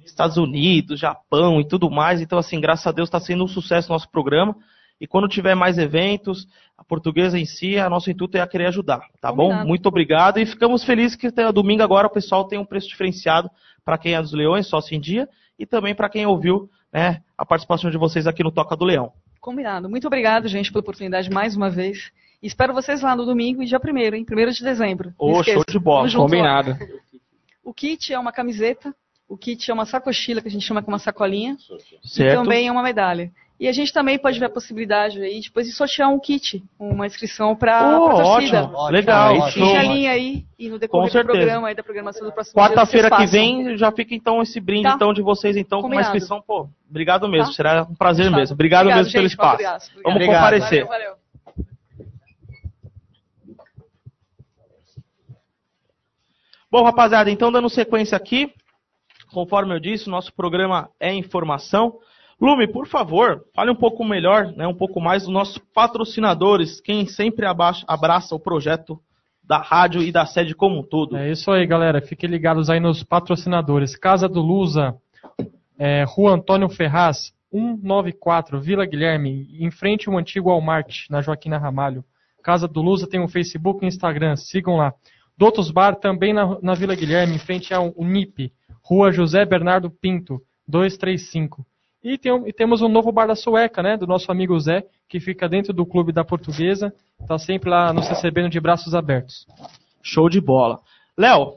[0.04, 2.22] Estados Unidos, Japão e tudo mais.
[2.22, 4.56] Então, assim, graças a Deus está sendo um sucesso o nosso programa.
[5.00, 6.45] E quando tiver mais eventos,
[6.80, 9.47] a portuguesa em si, a nosso intuito é querer ajudar, tá bom?
[9.49, 9.67] Combinado.
[9.67, 13.51] Muito obrigado e ficamos felizes que até domingo agora o pessoal tem um preço diferenciado
[13.84, 15.27] para quem é dos Leões, sócio em dia,
[15.57, 19.11] e também para quem ouviu né, a participação de vocês aqui no Toca do Leão.
[19.41, 19.89] Combinado.
[19.89, 22.11] Muito obrigado, gente, pela oportunidade mais uma vez.
[22.41, 24.25] E espero vocês lá no domingo e dia 1 hein?
[24.30, 25.13] 1 de dezembro.
[25.17, 25.57] Ô, esqueça.
[25.57, 26.07] show de bola.
[26.07, 26.63] Junto lá.
[26.63, 26.77] Combinado.
[27.61, 28.95] O kit é uma camiseta,
[29.30, 31.55] o kit é uma sacochila, que a gente chama que é uma sacolinha,
[32.03, 32.41] e Certo?
[32.43, 33.32] também é uma medalha.
[33.59, 37.05] E a gente também pode ver a possibilidade aí depois de sortear um kit, uma
[37.05, 38.63] inscrição para Ô, a torcida.
[38.63, 39.51] ótimo, legal.
[39.51, 43.09] Fique a linha aí e no decorrer do programa aí da programação do próximo Quarta-feira
[43.11, 44.93] que vem já fica então esse brinde Tá.
[44.95, 46.15] então de vocês então com uma Combinado.
[46.15, 46.69] inscrição, pô.
[46.89, 47.53] Obrigado mesmo, Tá.
[47.53, 48.39] será um prazer Fechado.
[48.39, 48.53] mesmo.
[48.53, 49.67] Obrigado, mesmo pelo gente, de espaço.
[49.67, 49.91] aço.
[50.03, 50.41] Vamos Obrigado.
[50.41, 50.86] comparecer.
[50.86, 51.19] Valeu, valeu.
[56.71, 58.53] Bom, rapaziada, então dando sequência aqui,
[59.32, 61.97] conforme eu disse, nosso programa é informação.
[62.39, 67.05] Lume, por favor, fale um pouco melhor, né, um pouco mais dos nossos patrocinadores, quem
[67.05, 68.99] sempre abraça o projeto
[69.49, 71.17] da rádio e da sede como um todo.
[71.17, 71.99] É isso aí, galera.
[72.01, 73.95] Fiquem ligados aí nos patrocinadores.
[73.95, 74.95] Casa do Lusa,
[75.77, 82.05] é, Rua Antônio Ferraz, 194, Vila Guilherme, em frente ao antigo Walmart, na Joaquina Ramalho.
[82.43, 84.93] Casa do Lusa tem um Facebook e Instagram, sigam lá.
[85.36, 88.53] Doutos Bar, também na, na Vila Guilherme, em frente ao Unip,
[88.89, 91.63] Rua José Bernardo Pinto, 235.
[92.03, 95.19] E, tem, e temos um novo bar da Sueca, né, do nosso amigo Zé, que
[95.19, 99.45] fica dentro do Clube da Portuguesa, está sempre lá nos recebendo de braços abertos.
[100.01, 100.79] Show de bola.
[101.15, 101.53] Léo,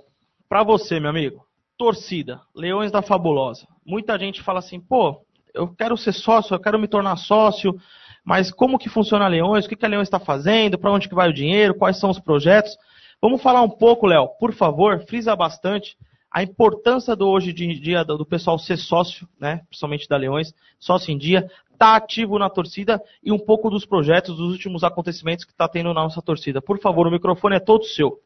[0.46, 1.46] pra você, meu amigo,
[1.78, 3.66] torcida, Leões da Fabulosa.
[3.82, 5.24] Muita gente fala assim, pô,
[5.54, 7.74] eu quero ser sócio, eu quero me tornar sócio,
[8.22, 9.64] mas como que funciona a Leões?
[9.64, 10.76] O que, que a Leões está fazendo?
[10.76, 11.78] Para onde que vai o dinheiro?
[11.78, 12.76] Quais são os projetos?
[13.22, 15.96] Vamos falar um pouco, Léo, por favor, frisa bastante
[16.32, 21.12] a importância do hoje em dia do pessoal ser sócio, né, principalmente da Leões, sócio
[21.12, 25.52] em dia, tá ativo na torcida e um pouco dos projetos, dos últimos acontecimentos que
[25.52, 26.62] está tendo na nossa torcida.
[26.62, 28.18] Por favor, o microfone é todo seu.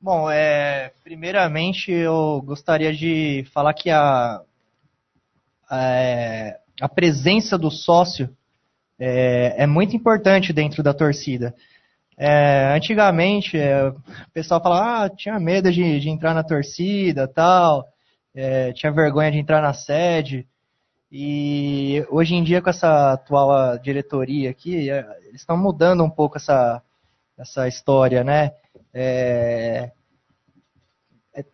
[0.00, 4.42] Bom, é, primeiramente eu gostaria de falar que a,
[5.70, 8.28] a, a presença do sócio
[8.98, 11.54] é, é muito importante dentro da torcida.
[12.18, 13.94] É, antigamente, é, o
[14.32, 17.86] pessoal falava, ah, tinha medo de, de entrar na torcida tal,
[18.34, 20.46] é, tinha vergonha de entrar na sede.
[21.12, 26.38] E hoje em dia, com essa atual diretoria aqui, é, eles estão mudando um pouco
[26.38, 26.82] essa,
[27.38, 28.52] essa história, né?
[28.94, 29.92] É,
[31.34, 31.44] é,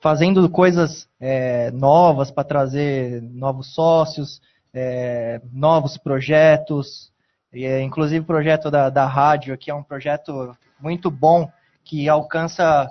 [0.00, 1.08] fazendo coisas
[1.72, 4.40] novas para trazer novos sócios,
[5.50, 7.10] novos projetos,
[7.54, 11.50] e, inclusive o projeto da, da rádio aqui é um projeto muito bom
[11.84, 12.90] que alcança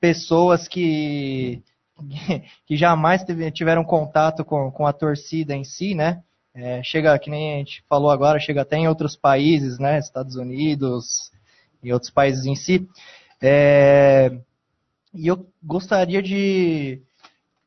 [0.00, 1.62] pessoas que,
[2.66, 6.22] que jamais tiveram contato com, com a torcida em si, né?
[6.52, 9.98] É, chega, que nem a gente falou agora, chega até em outros países, né?
[9.98, 11.30] Estados Unidos
[11.82, 12.88] e outros países em si.
[13.40, 14.32] É,
[15.14, 17.00] e eu gostaria de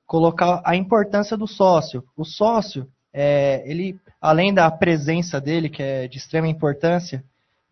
[0.05, 2.03] colocar a importância do sócio.
[2.15, 7.23] O sócio, é, ele, além da presença dele, que é de extrema importância,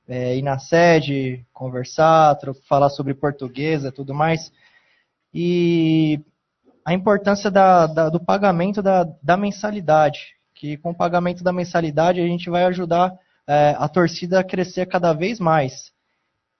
[0.07, 2.37] é, ir na sede, conversar,
[2.67, 4.51] falar sobre portuguesa e tudo mais,
[5.33, 6.19] e
[6.85, 12.19] a importância da- da- do pagamento da, da mensalidade, que com o pagamento da mensalidade
[12.19, 13.13] a gente vai ajudar
[13.47, 15.91] é, a torcida a crescer cada vez mais.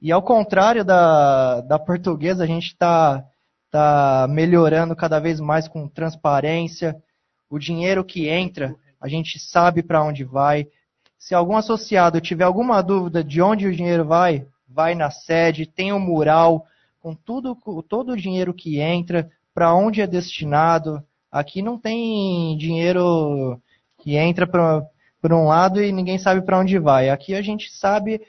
[0.01, 3.23] E ao contrário da, da portuguesa, a gente está
[3.69, 6.95] tá melhorando cada vez mais com transparência.
[7.52, 10.66] O dinheiro que entra, a gente sabe para onde vai.
[11.20, 15.91] Se algum associado tiver alguma dúvida de onde o dinheiro vai, vai na sede, tem
[15.91, 16.66] um mural
[17.02, 17.54] com tudo,
[17.89, 21.04] todo o dinheiro que entra, para onde é destinado.
[21.30, 23.60] Aqui não tem dinheiro
[23.99, 24.82] que entra para
[25.22, 27.10] por um lado e ninguém sabe para onde vai.
[27.10, 28.22] Aqui a gente sabe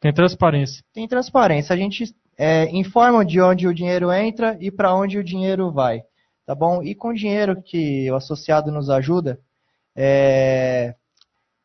[0.00, 0.82] Tem transparência.
[0.92, 1.74] tem transparência.
[1.74, 6.02] A gente é, informa de onde o dinheiro entra e para onde o dinheiro vai,
[6.52, 6.82] tá bom?
[6.82, 9.40] E com o dinheiro que o associado nos ajuda,
[9.96, 10.94] é,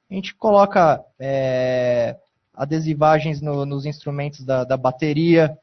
[0.09, 2.15] a gente coloca é,
[2.53, 5.57] adesivagens no- nos instrumentos da, da bateria,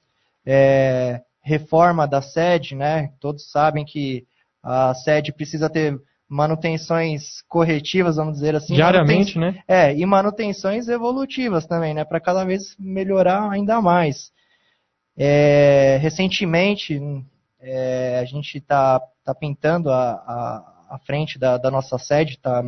[0.44, 3.12] é, reforma da sede, né?
[3.18, 4.26] Todos sabem que
[4.62, 5.98] a sede precisa ter
[6.28, 8.74] manutenções corretivas, vamos dizer assim.
[8.74, 9.62] Diariamente, né?
[9.66, 12.04] É, e manutenções evolutivas também, né?
[12.04, 14.30] Para cada vez melhorar ainda mais.
[15.16, 17.00] É, recentemente,
[17.64, 22.62] é, a gente está tá pintando a, a, a frente da, da, nossa sede, está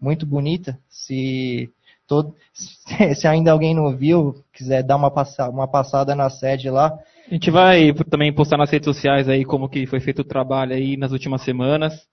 [0.00, 0.78] muito bonita.
[0.88, 1.70] Se,
[2.06, 2.34] todo,
[3.14, 6.98] se ainda alguém não viu, quiser dar uma, passa, uma passada na sede lá.
[7.30, 10.72] A gente vai também postar nas redes sociais aí como que foi feito o trabalho
[10.72, 12.08] aí nas últimas semanas.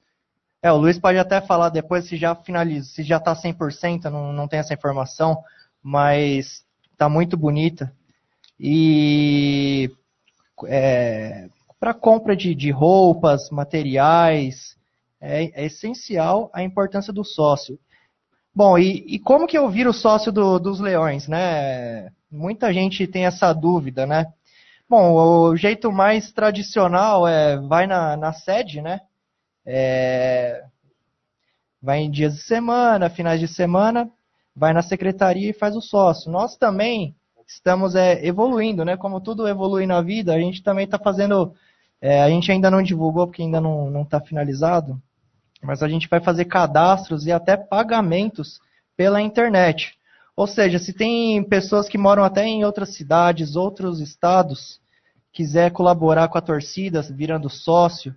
[0.62, 4.34] É, o Luiz pode até falar depois se já finaliza, se já está 100%, não,
[4.34, 5.38] não tem essa informação,
[5.82, 7.94] mas está muito bonita.
[8.60, 9.90] E
[10.68, 11.50] é,
[11.80, 14.76] para compra de, de, roupas, materiais,
[15.22, 17.78] é, é, essencial a importância do sócio.
[18.54, 22.10] Bom, e, e como que eu viro sócio do, dos leões, né?
[22.32, 24.28] Muita gente tem essa dúvida, né?
[24.88, 29.02] Bom, o jeito mais tradicional é vai na, na sede, né?
[29.66, 30.64] É,
[31.82, 34.10] vai em dias de semana, finais de semana,
[34.56, 36.32] vai na secretaria e faz o sócio.
[36.32, 37.16] Nós também
[37.48, 38.96] estamos é, evoluindo, né?
[38.96, 41.54] Como tudo evolui na vida, a gente também está fazendo.
[42.02, 45.02] É, a gente ainda não divulgou porque ainda não está finalizado,
[45.62, 48.60] mas a gente vai fazer cadastros e até pagamentos
[48.96, 49.98] pela internet.
[50.36, 54.80] Ou seja, se tem pessoas que moram até em outras cidades, outros estados,
[55.32, 58.14] quiser colaborar com a torcida, virando sócio,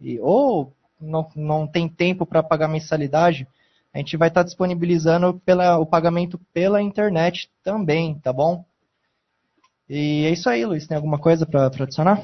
[0.00, 3.46] e, ou não, não tem tempo para pagar mensalidade,
[3.92, 8.64] a gente vai estar tá disponibilizando pela, o pagamento pela internet também, tá bom?
[9.88, 10.86] E é isso aí, Luiz.
[10.86, 12.22] Tem alguma coisa para adicionar?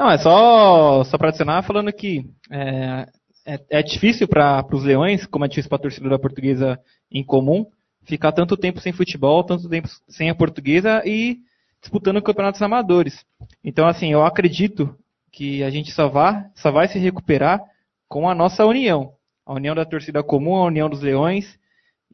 [0.00, 3.06] Não, é só, só para adicionar falando que é,
[3.44, 6.80] é, é difícil para os leões, como é difícil para a torcida da portuguesa
[7.12, 7.66] em comum,
[8.04, 11.40] ficar tanto tempo sem futebol, tanto tempo sem a portuguesa e
[11.82, 13.26] disputando campeonatos amadores.
[13.62, 14.96] Então, assim, eu acredito
[15.30, 17.60] que a gente só vai, só vai se recuperar
[18.08, 19.12] com a nossa união.
[19.44, 21.58] A união da torcida comum, a união dos leões.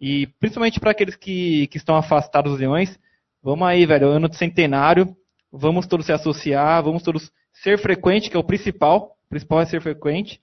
[0.01, 2.99] E principalmente para aqueles que, que estão afastados dos leões,
[3.41, 5.17] vamos aí, velho, ano de centenário,
[5.53, 7.31] vamos todos se associar, vamos todos
[7.63, 9.17] ser frequente, que é o principal.
[9.27, 10.41] O principal é ser frequente.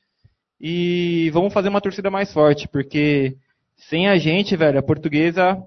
[0.60, 3.38] E vamos fazer uma torcida mais forte, porque
[3.76, 5.62] sem a gente, velho, a portuguesa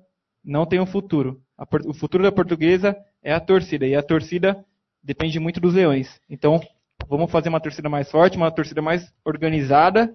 [0.44, 1.40] não tem um futuro.
[1.86, 4.64] O futuro da portuguesa é a torcida, e a torcida
[5.02, 6.20] depende muito dos leões.
[6.28, 6.60] Então,
[7.08, 10.12] Vamos fazer uma torcida mais forte, uma torcida mais organizada.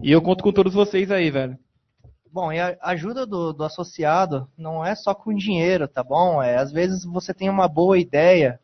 [0.00, 1.58] E eu conto com todos vocês aí, velho.
[2.30, 6.42] Bom, e a ajuda do, do associado não é só com dinheiro, tá bom?
[6.42, 8.58] É, às vezes você tem uma boa ideia,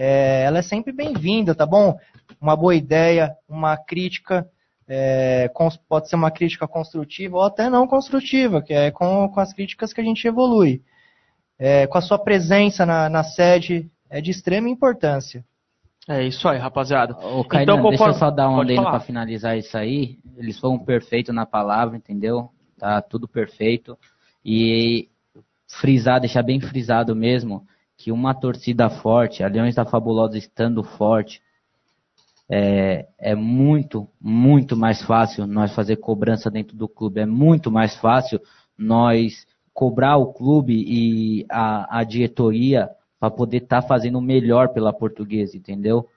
[0.00, 1.98] é, ela é sempre bem-vinda, tá bom?
[2.40, 4.48] Uma boa ideia, uma crítica,
[4.86, 5.50] é,
[5.88, 9.92] pode ser uma crítica construtiva ou até não construtiva, que é com, com as críticas
[9.92, 10.80] que a gente evolui.
[11.58, 15.44] É, com a sua presença na, na sede é de extrema importância.
[16.08, 17.14] É isso aí, rapaziada.
[17.14, 20.18] Ô, Kainan, então, deixa eu só dar um adendo para finalizar isso aí.
[20.36, 22.50] Eles foram perfeitos na palavra, entendeu?
[22.78, 23.98] Tá tudo perfeito.
[24.44, 25.08] E
[25.66, 27.66] frisar, deixar bem frisado mesmo,
[27.98, 31.42] que uma torcida forte, a Leões da Fabulosa estando forte,
[32.48, 37.20] é, é, muito, muito mais fácil nós fazer cobrança dentro do clube.
[37.20, 38.40] É muito mais fácil
[38.78, 39.44] nós
[39.74, 42.88] cobrar o clube e a, a diretoria
[43.18, 46.08] para poder estar tá fazendo melhor pela portuguesa, entendeu?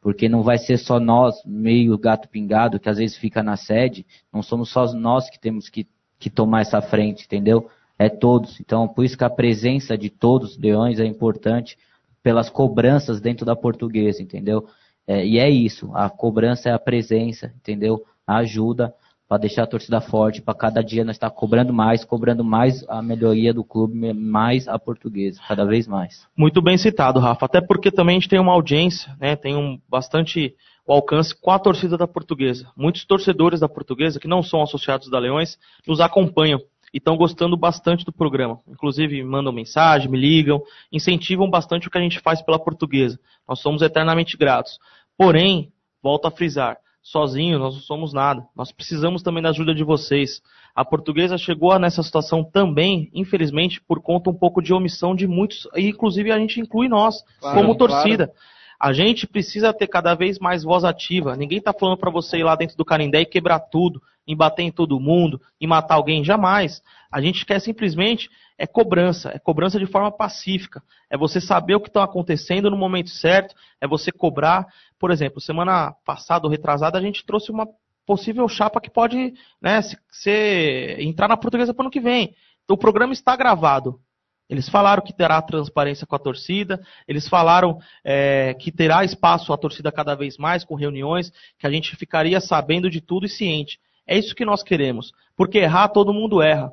[0.00, 4.04] Porque não vai ser só nós, meio gato pingado, que às vezes fica na sede,
[4.32, 5.86] não somos só nós que temos que,
[6.18, 7.70] que tomar essa frente, entendeu?
[7.98, 8.60] É todos.
[8.60, 11.76] Então, por isso que a presença de todos os leões é importante
[12.22, 14.66] pelas cobranças dentro da portuguesa, entendeu?
[15.06, 18.04] É, e é isso, a cobrança é a presença, entendeu?
[18.26, 18.94] A ajuda
[19.26, 22.82] para deixar a torcida forte, para cada dia nós estar tá cobrando mais, cobrando mais
[22.88, 26.26] a melhoria do clube, mais a portuguesa, cada vez mais.
[26.36, 29.78] Muito bem citado, Rafa, até porque também a gente tem uma audiência, né, tem um
[29.88, 30.54] bastante
[30.86, 32.66] o alcance com a torcida da portuguesa.
[32.74, 36.58] Muitos torcedores da portuguesa, que não são associados da Leões, nos acompanham
[36.92, 38.60] e estão gostando bastante do programa.
[38.68, 40.62] Inclusive, mandam mensagem, me ligam,
[40.92, 43.18] incentivam bastante o que a gente faz pela portuguesa.
[43.48, 44.78] Nós somos eternamente gratos.
[45.16, 45.72] Porém,
[46.02, 48.46] volto a frisar, sozinho, nós não somos nada.
[48.54, 50.42] Nós precisamos também da ajuda de vocês.
[50.74, 55.66] A portuguesa chegou nessa situação também, infelizmente, por conta um pouco de omissão de muitos,
[55.74, 58.28] e inclusive a gente inclui nós, claro, como torcida.
[58.28, 58.40] Claro.
[58.80, 61.34] A gente precisa ter cada vez mais voz ativa.
[61.34, 64.62] Ninguém está falando para você ir lá dentro do Canindé e quebrar tudo, em bater
[64.62, 66.22] em todo mundo, e matar alguém.
[66.22, 66.82] Jamais.
[67.10, 70.82] A gente quer simplesmente é cobrança, é cobrança de forma pacífica.
[71.08, 74.66] É você saber o que está acontecendo no momento certo, é você cobrar.
[74.98, 77.66] Por exemplo, semana passada ou retrasada a gente trouxe uma
[78.04, 82.34] possível chapa que pode né, ser, entrar na portuguesa para o ano que vem.
[82.64, 84.00] Então, o programa está gravado.
[84.48, 89.58] Eles falaram que terá transparência com a torcida, eles falaram é, que terá espaço à
[89.58, 93.78] torcida cada vez mais, com reuniões, que a gente ficaria sabendo de tudo e ciente.
[94.08, 95.12] É isso que nós queremos.
[95.36, 96.72] Porque errar, todo mundo erra.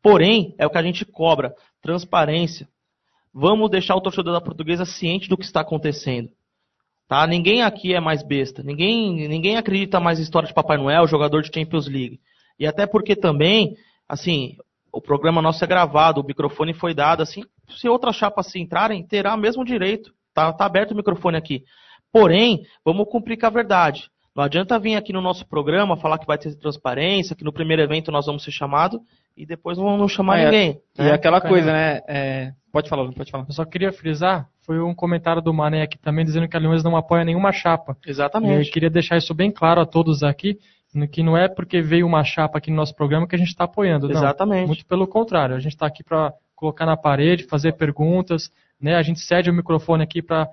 [0.00, 1.52] Porém, é o que a gente cobra:
[1.82, 2.68] transparência.
[3.34, 6.30] vamos deixar o torcedor da portuguesa ciente do que está acontecendo.
[7.08, 7.26] Tá?
[7.26, 8.62] Ninguém aqui é mais besta.
[8.62, 12.20] Ninguém, ninguém acredita mais em história de Papai Noel, jogador de Champions League.
[12.58, 13.76] E até porque também,
[14.08, 14.56] assim,
[14.92, 19.06] o programa nosso é gravado, o microfone foi dado, assim, se outras chapas se entrarem,
[19.06, 20.12] terá o mesmo direito.
[20.34, 21.64] Tá, tá aberto o microfone aqui.
[22.12, 24.10] Porém, vamos cumprir com a verdade.
[24.38, 27.82] Não adianta vir aqui no nosso programa falar que vai ter transparência, que no primeiro
[27.82, 29.00] evento nós vamos ser chamados
[29.36, 30.80] e depois não vamos chamar É, ninguém.
[30.96, 31.10] E né?
[31.10, 32.00] aquela coisa, né?
[32.06, 33.46] é, pode falar, pode falar.
[33.48, 36.84] Eu só queria frisar, foi um comentário do Mané aqui também dizendo que a Leões
[36.84, 37.96] não apoia nenhuma chapa.
[38.04, 38.70] E eu Exatamente.
[38.70, 40.56] queria deixar isso bem claro a todos aqui,
[41.10, 43.64] que não é porque veio uma chapa aqui no nosso programa que a gente está
[43.64, 44.06] apoiando.
[44.06, 44.14] Não.
[44.14, 44.68] Exatamente.
[44.68, 48.94] Muito pelo contrário, a gente está aqui para colocar na parede, fazer perguntas, né?
[48.94, 50.48] A gente cede o microfone aqui para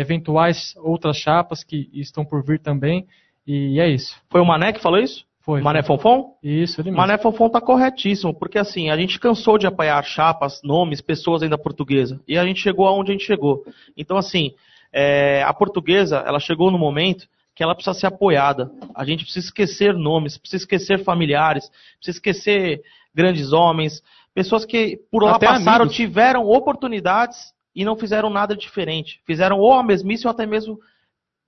[0.00, 3.06] eventuais outras chapas que estão por vir também.
[3.46, 4.16] E é isso.
[4.28, 5.24] Foi o Mané que falou isso?
[5.40, 5.62] Foi.
[5.62, 6.36] Mané Fonfon?
[6.42, 6.98] Isso, ele mesmo.
[6.98, 11.56] Mané Fonfon tá corretíssimo, porque assim, a gente cansou de apoiar chapas, nomes, pessoas ainda
[11.56, 12.20] portuguesa.
[12.28, 13.64] E a gente chegou aonde a gente chegou.
[13.96, 14.52] Então, assim,
[14.92, 18.70] é, a portuguesa, ela chegou no momento que ela precisa ser apoiada.
[18.94, 22.82] A gente precisa esquecer nomes, precisa esquecer familiares, precisa esquecer
[23.14, 24.02] grandes homens,
[24.34, 25.96] pessoas que por lá Até passaram, amigos.
[25.96, 29.20] tiveram oportunidades e não fizeram nada diferente.
[29.24, 30.80] Fizeram ou a mesmice ou até mesmo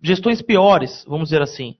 [0.01, 1.75] gestões piores, vamos dizer assim.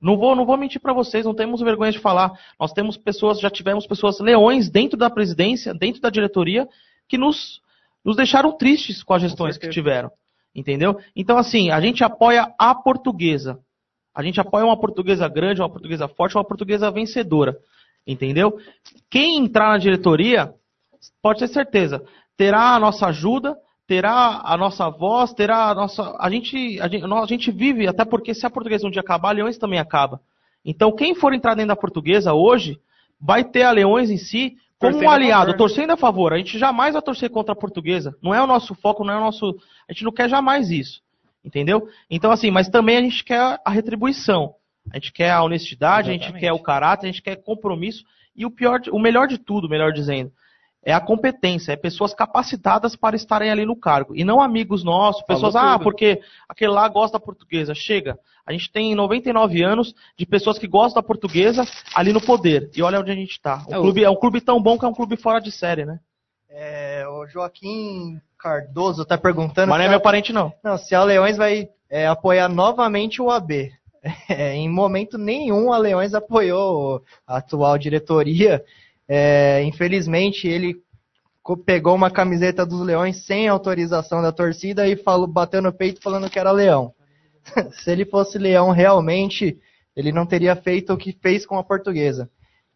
[0.00, 2.32] Não vou, não vou mentir para vocês, não temos vergonha de falar.
[2.58, 6.68] Nós temos pessoas, já tivemos pessoas leões dentro da presidência, dentro da diretoria,
[7.08, 7.60] que nos,
[8.04, 9.80] nos deixaram tristes com as gestões que certeza.
[9.80, 10.10] tiveram.
[10.52, 10.98] Entendeu?
[11.14, 13.60] Então, assim, a gente apoia a portuguesa.
[14.12, 17.56] A gente apoia uma portuguesa grande, uma portuguesa forte, uma portuguesa vencedora.
[18.04, 18.58] Entendeu?
[19.08, 20.52] Quem entrar na diretoria,
[21.22, 22.04] pode ter certeza,
[22.36, 23.56] terá a nossa ajuda,
[23.92, 26.16] terá a nossa voz, terá a nossa.
[26.18, 29.28] A gente, a gente, a gente vive, até porque se a portuguesa um dia acabar,
[29.28, 30.18] a Leões também acaba.
[30.64, 32.80] Então, quem for entrar dentro da portuguesa hoje,
[33.20, 35.56] vai ter a Leões em si como Torcendo um a aliado, né?
[35.58, 36.32] torcendo a favor.
[36.32, 38.16] A gente jamais vai torcer contra a portuguesa.
[38.22, 39.54] Não é o nosso foco, não é o nosso.
[39.86, 41.02] A gente não quer jamais isso.
[41.44, 41.86] Entendeu?
[42.08, 44.54] Então, assim, mas também a gente quer a retribuição.
[44.90, 46.40] A gente quer a honestidade, a gente Exatamente.
[46.46, 48.04] quer o caráter, a gente quer compromisso.
[48.34, 50.32] E o pior, o melhor de tudo, melhor dizendo,
[50.84, 54.14] é a competência, é pessoas capacitadas para estarem ali no cargo.
[54.16, 57.74] E não amigos nossos, pessoas, ah, porque aquele lá gosta da portuguesa.
[57.74, 58.18] Chega.
[58.44, 61.64] A gente tem 99 anos de pessoas que gostam da portuguesa
[61.94, 62.68] ali no poder.
[62.74, 63.64] E olha onde a gente está.
[63.68, 65.52] É, Um o- clube, é um clube tão bom que é um clube fora de
[65.52, 66.00] série, né?
[66.50, 70.52] É, o Joaquim Cardoso tá perguntando Mas não é meu a, parente, não.
[70.62, 73.70] não, se a Leões vai é, apoiar novamente o AB.
[74.28, 78.60] É, em momento nenhum a Leões apoiou a atual diretoria.
[79.14, 80.76] É, infelizmente ele
[81.66, 86.30] pegou uma camiseta dos Leões sem autorização da torcida e falou, bateu no peito falando
[86.30, 86.94] que era Leão.
[87.72, 89.58] se ele fosse Leão realmente,
[89.94, 92.30] ele não teria feito o que fez com a portuguesa.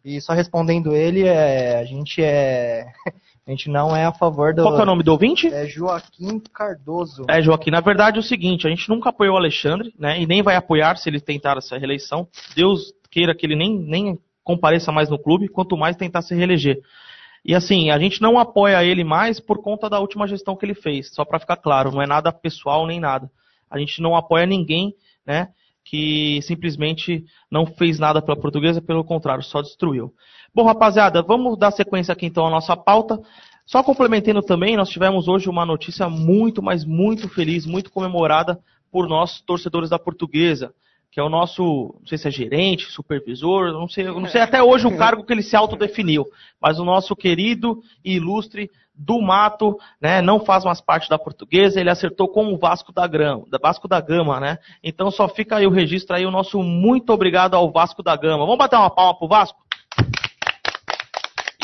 [0.05, 2.85] E só respondendo ele, é, a gente é.
[3.47, 4.61] A gente não é a favor do.
[4.61, 5.47] Qual que é o nome do ouvinte?
[5.47, 7.23] É Joaquim Cardoso.
[7.29, 10.27] É, Joaquim, na verdade é o seguinte, a gente nunca apoiou o Alexandre, né, e
[10.27, 12.27] nem vai apoiar se ele tentar essa reeleição.
[12.53, 16.79] Deus queira que ele nem, nem compareça mais no clube, quanto mais tentar se reeleger.
[17.43, 20.73] E assim, a gente não apoia ele mais por conta da última gestão que ele
[20.73, 23.29] fez, só para ficar claro, não é nada pessoal nem nada.
[23.69, 24.93] A gente não apoia ninguém,
[25.25, 25.49] né,
[25.83, 30.13] que simplesmente não fez nada pela portuguesa, pelo contrário, só destruiu.
[30.55, 33.19] Bom, rapaziada, vamos dar sequência aqui então à nossa pauta.
[33.65, 38.57] Só complementando também, nós tivemos hoje uma notícia muito, mas muito feliz, muito comemorada
[38.89, 40.73] por nós, torcedores da portuguesa,
[41.11, 44.61] que é o nosso, não sei se é gerente, supervisor, não sei, não sei até
[44.61, 46.25] hoje o cargo que ele se autodefiniu,
[46.61, 51.79] mas o nosso querido e ilustre do Mato, né, não faz mais parte da portuguesa,
[51.79, 54.57] ele acertou com o Vasco da Gama, Vasco da Gama, né?
[54.83, 58.45] Então só fica aí o registro aí, o nosso muito obrigado ao Vasco da Gama.
[58.45, 59.59] Vamos bater uma palma pro Vasco?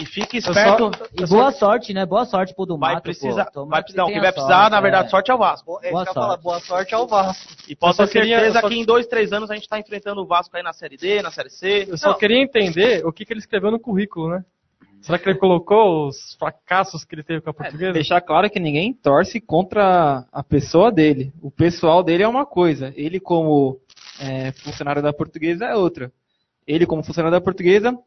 [0.03, 0.91] E fique esperto.
[1.17, 2.05] E boa sorte, né?
[2.05, 3.65] Boa sorte pro do Vai Mato, precisar, pô.
[3.65, 4.81] Vai, que não, tenha quem vai sorte, precisar, na é.
[4.81, 5.65] verdade, sorte é o Vasco.
[5.65, 6.25] Boa, é Boa que sorte.
[6.27, 7.53] falar, boa sorte ao Vasco.
[7.67, 9.79] E Eu ter só queria- certeza só- que em dois, três anos a gente tá
[9.79, 11.85] enfrentando o Vasco aí na Série D, na Série C.
[11.89, 14.43] Eu só queria entender o que, que ele escreveu no currículo, né?
[15.01, 17.91] Será que ele colocou os fracassos que ele teve com a portuguesa?
[17.93, 21.33] Deixar claro que ninguém torce contra a pessoa dele.
[21.41, 22.93] O pessoal dele é uma coisa.
[22.95, 23.79] Ele, como
[24.19, 26.11] é, funcionário da portuguesa, é outra.
[26.65, 27.97] Ele, como funcionário da portuguesa,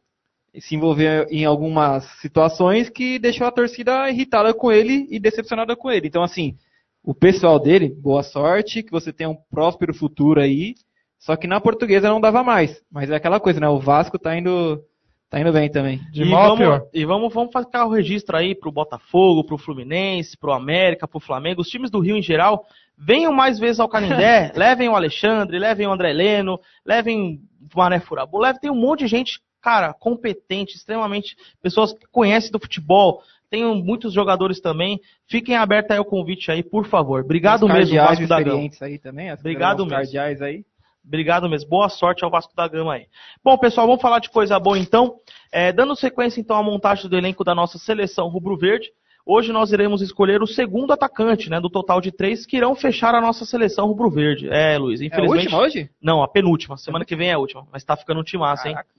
[0.59, 5.91] se envolveu em algumas situações que deixou a torcida irritada com ele e decepcionada com
[5.91, 6.07] ele.
[6.07, 6.55] Então, assim,
[7.03, 10.75] o pessoal dele, boa sorte, que você tenha um próspero futuro aí.
[11.19, 12.81] Só que na portuguesa não dava mais.
[12.91, 13.67] Mas é aquela coisa, né?
[13.67, 14.83] O Vasco tá indo,
[15.29, 16.01] tá indo bem também.
[16.11, 16.81] De e mal vamos, pior.
[16.93, 21.61] e vamos, vamos ficar o registro aí pro Botafogo, pro Fluminense, pro América, pro Flamengo,
[21.61, 22.65] os times do Rio em geral.
[22.97, 27.39] Venham mais vezes ao Canindé, levem o Alexandre, levem o André Leno, levem
[27.73, 32.49] o Mané Furabu, levem, tem um monte de gente, cara, competente, extremamente, pessoas que conhecem
[32.51, 34.99] do futebol, Tem muitos jogadores também.
[35.25, 37.21] Fiquem abertos aí o convite aí, por favor.
[37.23, 38.69] Obrigado Os mesmo, Vasco da Gama.
[38.81, 39.29] aí também.
[39.29, 40.19] as- Obrigado mesmo.
[40.43, 40.65] aí.
[41.05, 41.69] Obrigado mesmo.
[41.69, 43.05] Boa sorte ao Vasco da Gama aí.
[43.41, 45.15] Bom, pessoal, vamos falar de coisa boa então.
[45.49, 48.89] É, dando sequência então à montagem do elenco da nossa seleção rubro-verde.
[49.25, 53.15] Hoje nós iremos escolher o segundo atacante, né, do total de três que irão fechar
[53.15, 54.49] a nossa seleção rubro-verde.
[54.49, 55.43] É, Luiz, É a infelizmente.
[55.45, 55.89] última hoje?
[56.01, 56.75] Não, a penúltima.
[56.77, 57.65] Semana que vem é a última.
[57.71, 58.73] Mas tá ficando um timaço, hein?
[58.73, 58.96] Caraca.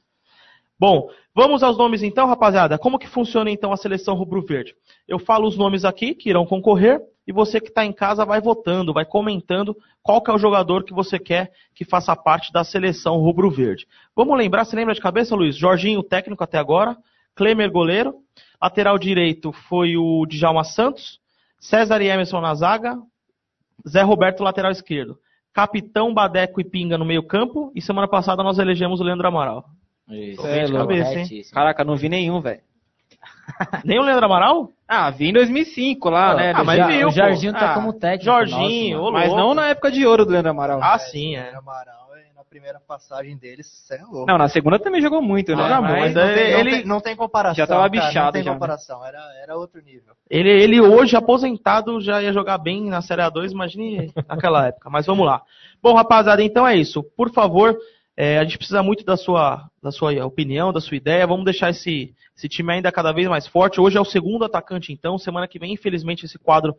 [0.79, 2.79] Bom, vamos aos nomes então, rapaziada.
[2.79, 4.75] Como que funciona então a seleção rubro-verde?
[5.09, 8.41] Eu falo os nomes aqui que irão concorrer e você que está em casa vai
[8.41, 12.63] votando, vai comentando qual que é o jogador que você quer que faça parte da
[12.63, 13.87] seleção rubro-verde.
[14.15, 15.57] Vamos lembrar, você lembra de cabeça, Luiz?
[15.57, 16.97] Jorginho, técnico até agora,
[17.35, 18.15] Klemer, goleiro,
[18.63, 21.19] lateral direito foi o Djalma Santos,
[21.59, 22.97] César e Emerson na zaga,
[23.87, 25.19] Zé Roberto, lateral esquerdo.
[25.53, 27.73] Capitão, Badeco e Pinga no meio campo.
[27.75, 29.65] E semana passada nós elegemos o Leandro Amaral.
[30.11, 31.43] Isso, É, cabeça, hein?
[31.53, 32.61] Caraca, não vi nenhum, velho.
[33.85, 34.71] Nem o Leandro Amaral?
[34.87, 36.53] Ah, vi em 2005 lá, né?
[36.55, 37.59] Ah, mas Já- viu, o Jorginho pô.
[37.59, 38.25] tá Ah, como técnico.
[38.25, 39.13] Jorginho, nosso.
[39.13, 40.81] Mas não na época de ouro do Leandro Amaral.
[40.83, 41.55] Ah, sim, é.
[41.55, 44.27] Amaral, e na primeira passagem deles, você é louco.
[44.27, 45.63] Não, na segunda também jogou muito, né?
[45.63, 47.55] Ah, mas, mas não, é- tem, não ele- tem- não tem comparação.
[47.57, 48.55] Já tava cara, bichado Não tem já, né?
[48.57, 50.15] comparação, era, era outro nível.
[50.31, 54.89] Ele, ele hoje, aposentado, já ia jogar bem na Série A2, imagine naquela época.
[54.91, 55.43] Mas vamos lá.
[55.83, 57.03] Bom, rapaziada, então é isso.
[57.03, 57.77] Por favor,
[58.21, 61.25] é, a gente precisa muito da sua, da sua opinião, da sua ideia.
[61.25, 63.81] Vamos deixar esse, esse time ainda cada vez mais forte.
[63.81, 65.17] Hoje é o segundo atacante, então.
[65.17, 66.75] Semana que vem, infelizmente, esse quadro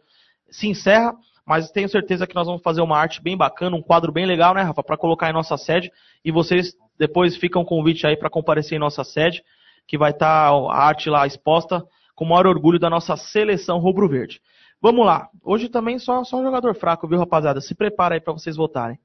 [0.52, 1.16] se encerra.
[1.46, 4.54] Mas tenho certeza que nós vamos fazer uma arte bem bacana, um quadro bem legal,
[4.54, 4.84] né, Rafa?
[4.84, 5.90] Para colocar em nossa sede.
[6.26, 9.42] E vocês depois ficam um convite aí para comparecer em nossa sede,
[9.88, 11.82] que vai estar a arte lá exposta
[12.16, 14.42] com o maior orgulho da nossa seleção rubro-verde.
[14.82, 15.30] Vamos lá.
[15.42, 17.62] Hoje também só, só um jogador fraco, viu, rapaziada?
[17.62, 19.00] Se prepara aí para vocês votarem.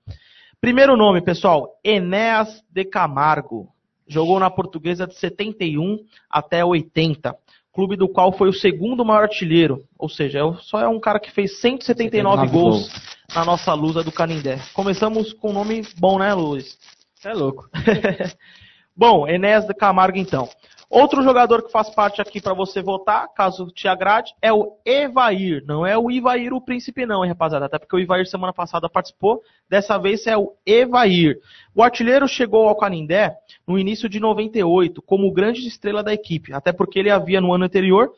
[0.64, 3.68] Primeiro nome, pessoal, Enéas de Camargo.
[4.08, 5.98] Jogou na Portuguesa de 71
[6.30, 7.36] até 80.
[7.70, 9.84] Clube do qual foi o segundo maior artilheiro.
[9.98, 12.90] Ou seja, é só é um cara que fez 179 gols
[13.34, 14.58] na nossa lusa do Canindé.
[14.72, 16.78] Começamos com um nome bom, né, Luiz?
[17.22, 17.68] É louco.
[18.96, 20.48] Bom, Enéas de Camargo então.
[20.88, 25.64] Outro jogador que faz parte aqui para você votar, caso te agrade, é o Evair.
[25.66, 27.66] Não é o Ivair o príncipe não, hein, rapaziada?
[27.66, 29.42] Até porque o Ivair semana passada participou.
[29.68, 31.38] Dessa vez é o Evair.
[31.74, 33.34] O artilheiro chegou ao Canindé
[33.66, 36.52] no início de 98 como grande estrela da equipe.
[36.52, 38.12] Até porque ele havia no ano anterior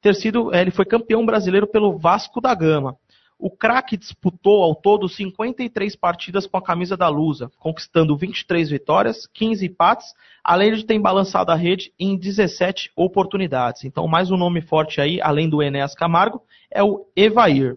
[0.00, 2.96] ter sido, eh, ele foi campeão brasileiro pelo Vasco da Gama.
[3.38, 9.28] O craque disputou ao todo 53 partidas com a camisa da Lusa, conquistando 23 vitórias,
[9.28, 10.12] 15 empates,
[10.42, 13.84] além de ter balançado a rede em 17 oportunidades.
[13.84, 17.76] Então, mais um nome forte aí, além do Enéas Camargo, é o Evair.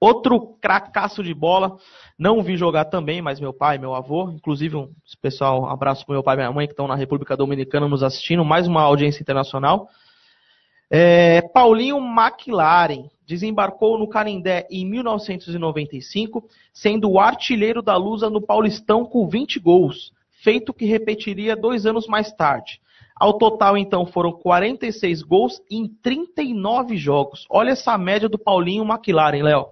[0.00, 1.76] Outro cracaço de bola,
[2.18, 6.14] não vi jogar também, mas meu pai, meu avô, inclusive um especial um abraço para
[6.14, 9.20] meu pai e minha mãe que estão na República Dominicana nos assistindo, mais uma audiência
[9.20, 9.88] internacional.
[10.90, 19.04] É, Paulinho McLaren desembarcou no Canindé em 1995, sendo o artilheiro da Lusa no Paulistão
[19.04, 20.12] com 20 gols,
[20.42, 22.80] feito que repetiria dois anos mais tarde.
[23.16, 27.46] Ao total, então, foram 46 gols em 39 jogos.
[27.48, 29.66] Olha essa média do Paulinho McLaren, Léo.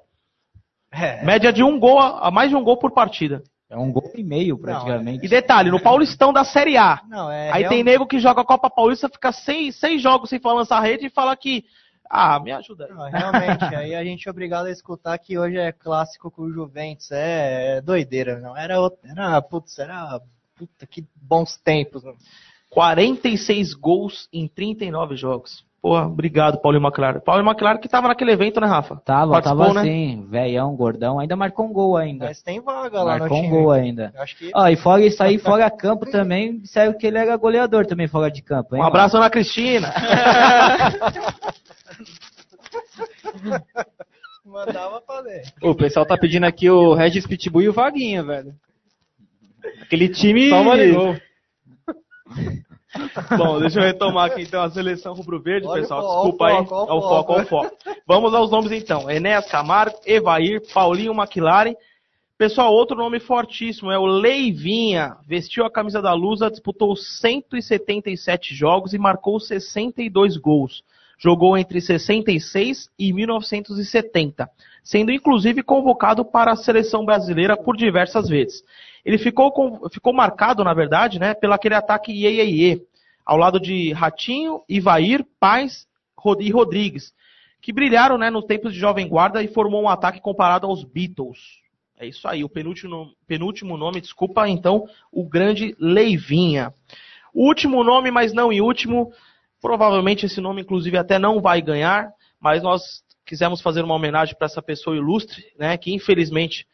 [0.93, 3.43] É, Média de um gol, a a mais de um gol por partida.
[3.73, 5.25] É um gol e meio, praticamente.
[5.25, 7.01] E detalhe, no Paulistão da Série A.
[7.09, 10.39] não, é Aí tem nego que joga a Copa Paulista, fica seis, seis jogos sem
[10.45, 11.65] lançar a rede e fala que.
[12.15, 12.93] Ah, me ajuda aí.
[12.93, 16.53] Não, realmente, aí a gente é obrigado a escutar que hoje é clássico com o
[16.53, 20.21] Juventus, é, é doideira, não, era, outro- era, putz, era,
[20.55, 22.19] puta, que bons tempos, mano.
[22.69, 25.65] 46 gols em 39 jogos.
[25.81, 27.19] Porra, obrigado, Paulinho McLaren.
[27.21, 28.97] Paulinho McLaren que tava naquele evento, né, Rafa?
[29.05, 29.81] Tava, Participou, tava né?
[29.81, 32.27] assim, velhão, gordão, ainda marcou um gol ainda.
[32.27, 34.13] Mas tem vaga lá Marcou no um gol ainda.
[34.15, 37.37] Eu acho que Ó, e fora isso aí, fora campo também, disseram que ele era
[37.37, 38.83] goleador também fora de campo, hein?
[38.83, 39.93] Um abraço, Ana Cristina.
[44.45, 45.03] mandava
[45.63, 48.55] o pessoal tá pedindo aqui o Regis Pitbull e o Vaguinha, velho.
[49.81, 50.51] Aquele time.
[50.51, 51.17] Toma ligou.
[53.39, 56.03] Bom, deixa eu retomar aqui então a seleção rubro-verde, pessoal.
[56.03, 56.61] Desculpa aí.
[56.61, 57.77] o foco, É o foco, é o foco.
[58.07, 59.11] Vamos aos nomes então.
[59.11, 61.75] Enéas Camargo, Evair, Paulinho McLaren.
[62.37, 65.17] Pessoal, outro nome fortíssimo é o Leivinha.
[65.27, 70.83] Vestiu a camisa da Lusa, disputou 177 jogos e marcou 62 gols.
[71.23, 74.51] Jogou entre 66 e 1970,
[74.83, 78.65] sendo inclusive convocado para a seleção brasileira por diversas vezes.
[79.05, 82.83] Ele ficou, com- ficou marcado, na verdade, né, pelo aquele ataque Iê,
[83.25, 85.87] ao lado de Ratinho, Ivair, Paz
[86.41, 87.13] e Rodrigues,
[87.61, 91.39] que brilharam né, nos tempos de Jovem Guarda e formou um ataque comparado aos Beatles.
[91.99, 96.75] É isso aí, o penúltimo, penúltimo nome, desculpa, então, o grande Leivinha.
[97.33, 99.13] O último nome, mas não em último,
[99.63, 102.11] Provavelmente esse nome, inclusive, até não vai ganhar,
[102.41, 106.67] mas nós quisemos fazer uma homenagem para essa pessoa ilustre, né, que infelizmente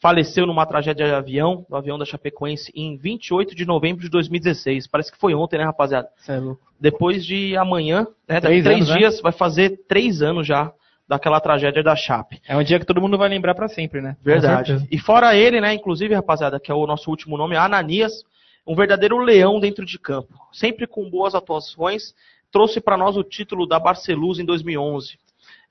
[0.00, 4.86] faleceu numa tragédia de avião, do avião da Chapecoense, em 28 de novembro de 2016.
[4.86, 6.08] Parece que foi ontem, né, rapaziada?
[6.28, 6.38] É.
[6.78, 8.98] Depois de amanhã, né, daqui Três três anos, né?
[8.98, 10.70] dias, vai fazer três anos já
[11.08, 12.40] daquela tragédia da Chape.
[12.46, 14.16] É um dia que todo mundo vai lembrar pra sempre, né?
[14.22, 14.86] Verdade.
[14.90, 18.24] E fora ele, né, inclusive, rapaziada, que é o nosso último nome, Ananias,
[18.66, 20.34] um verdadeiro leão dentro de campo.
[20.52, 22.14] Sempre com boas atuações,
[22.54, 25.18] trouxe para nós o título da Barcelusa em 2011.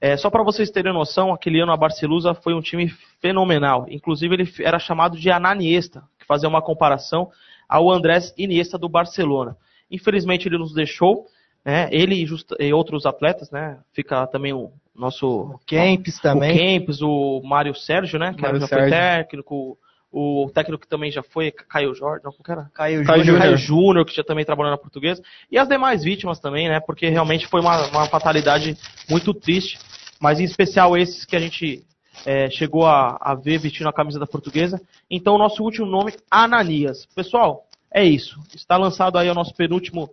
[0.01, 2.89] É, só para vocês terem noção, aquele ano a Barcelusa foi um time
[3.21, 3.85] fenomenal.
[3.89, 7.31] Inclusive, ele era chamado de Ananiesta, que fazia uma comparação
[7.69, 9.55] ao Andrés Iniesta do Barcelona.
[9.89, 11.25] Infelizmente, ele nos deixou,
[11.63, 12.27] né, ele
[12.59, 16.57] e, outros atletas, né, fica também o nosso Kempis o também.
[16.57, 18.33] Kempis, o Mário Sérgio, né?
[18.33, 18.91] Que Mário já foi Sérgio.
[18.93, 19.77] técnico.
[20.15, 22.69] O técnico que também já foi, Caio Jorge, não, como que era?
[22.71, 23.41] Caio, Caio Júnior.
[23.41, 25.23] Caio Júnior, que já também trabalhou na portuguesa.
[25.51, 26.79] E as demais vítimas também, né?
[26.79, 28.77] Porque realmente foi uma, uma fatalidade
[29.09, 29.79] muito triste.
[30.21, 31.83] Mas em especial esses que a gente
[32.27, 34.79] é, chegou a, a ver vestindo a camisa da portuguesa.
[35.09, 37.07] Então, o nosso último nome, Ananias.
[37.15, 38.39] Pessoal, é isso.
[38.53, 40.09] Está lançado aí o nosso penúltimo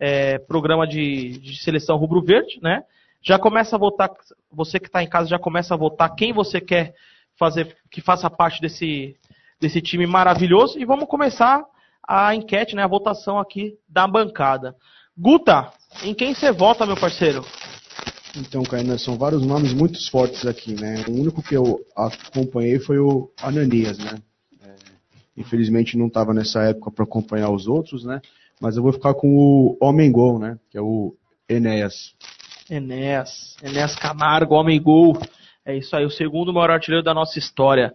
[0.00, 2.84] é, programa de, de seleção rubro-verde, né?
[3.22, 4.10] Já começa a votar,
[4.50, 6.94] você que está em casa já começa a votar quem você quer
[7.36, 9.16] fazer, que faça parte desse,
[9.62, 10.78] desse time maravilhoso.
[10.78, 11.64] E vamos começar
[12.06, 14.74] a enquete, né, a votação aqui da bancada.
[15.16, 17.44] Guta, em quem você vota, meu parceiro?
[18.36, 21.04] Então, Kainan, são vários nomes muito fortes aqui, né?
[21.06, 24.18] O único que eu acompanhei foi o Ananias, né?
[24.64, 24.74] É,
[25.36, 28.20] infelizmente não estava nessa época para acompanhar os outros, né?
[28.60, 30.58] Mas eu vou ficar com o Homem Gol, né?
[30.70, 31.14] Que é o
[31.48, 32.14] Enéas.
[32.70, 35.18] Enéas, Enéas Camargo, homem gol.
[35.64, 37.94] É isso aí, o segundo maior artilheiro da nossa história.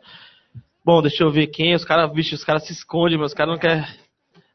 [0.88, 1.76] Bom, deixa eu ver quem.
[1.76, 3.84] Os caras, vixe, os caras se escondem, meus caras não querem.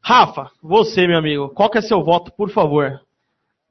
[0.01, 2.99] Rafa, você, meu amigo, qual que é seu voto, por favor?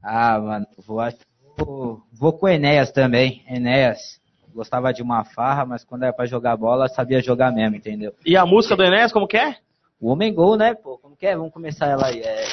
[0.01, 3.43] Ah, mano, vou, vou com o Enéas também.
[3.49, 4.21] Enéas.
[4.55, 8.15] Gostava de uma farra, mas quando era pra jogar bola, sabia jogar mesmo, entendeu?
[8.25, 9.57] E a música do Enéas, como que é?
[10.01, 10.99] O homem gol, né, pô?
[10.99, 11.37] Como que é?
[11.37, 12.21] Vamos começar ela aí.
[12.21, 12.45] É...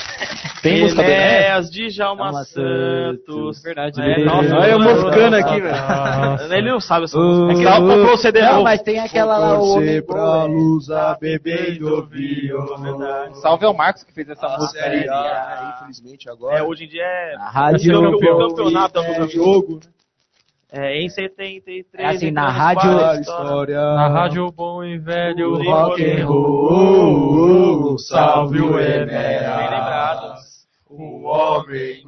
[0.61, 1.31] Tem música do Enéas?
[1.33, 3.63] Enéas de Djalma Djalma Santos.
[3.63, 4.01] Verdade.
[4.01, 4.25] É, né?
[4.25, 6.53] nossa, Olha eu nossa, moscando aqui, velho.
[6.53, 7.51] Ele não sabe essa música.
[7.51, 8.63] É que ele comprou o CD Não, novo.
[8.63, 10.17] mas tem aquela lá, o homem gol.
[10.17, 10.43] é.
[10.47, 12.09] lusa bebendo
[13.41, 15.09] Salve ao Marcos que fez essa A música Série aí.
[15.09, 16.57] A, infelizmente agora.
[16.57, 17.35] É, hoje em dia é.
[17.37, 17.93] Na rádio.
[17.93, 19.79] É o campeonato é do jogo.
[20.71, 21.83] É, em 73.
[21.95, 23.81] É assim, na rádio- a A história.
[23.81, 27.97] Na rádio bom e velho rock and roll.
[27.97, 30.08] Salve o Bem Enéas.
[30.99, 32.03] O homem.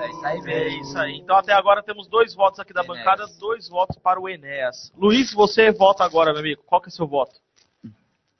[0.00, 1.16] É isso aí É isso aí.
[1.18, 2.98] Então até agora temos dois votos aqui da Enéas.
[2.98, 4.92] bancada, dois votos para o Enéas.
[4.96, 6.62] Luiz, você vota agora, meu amigo.
[6.64, 7.32] Qual que é seu voto?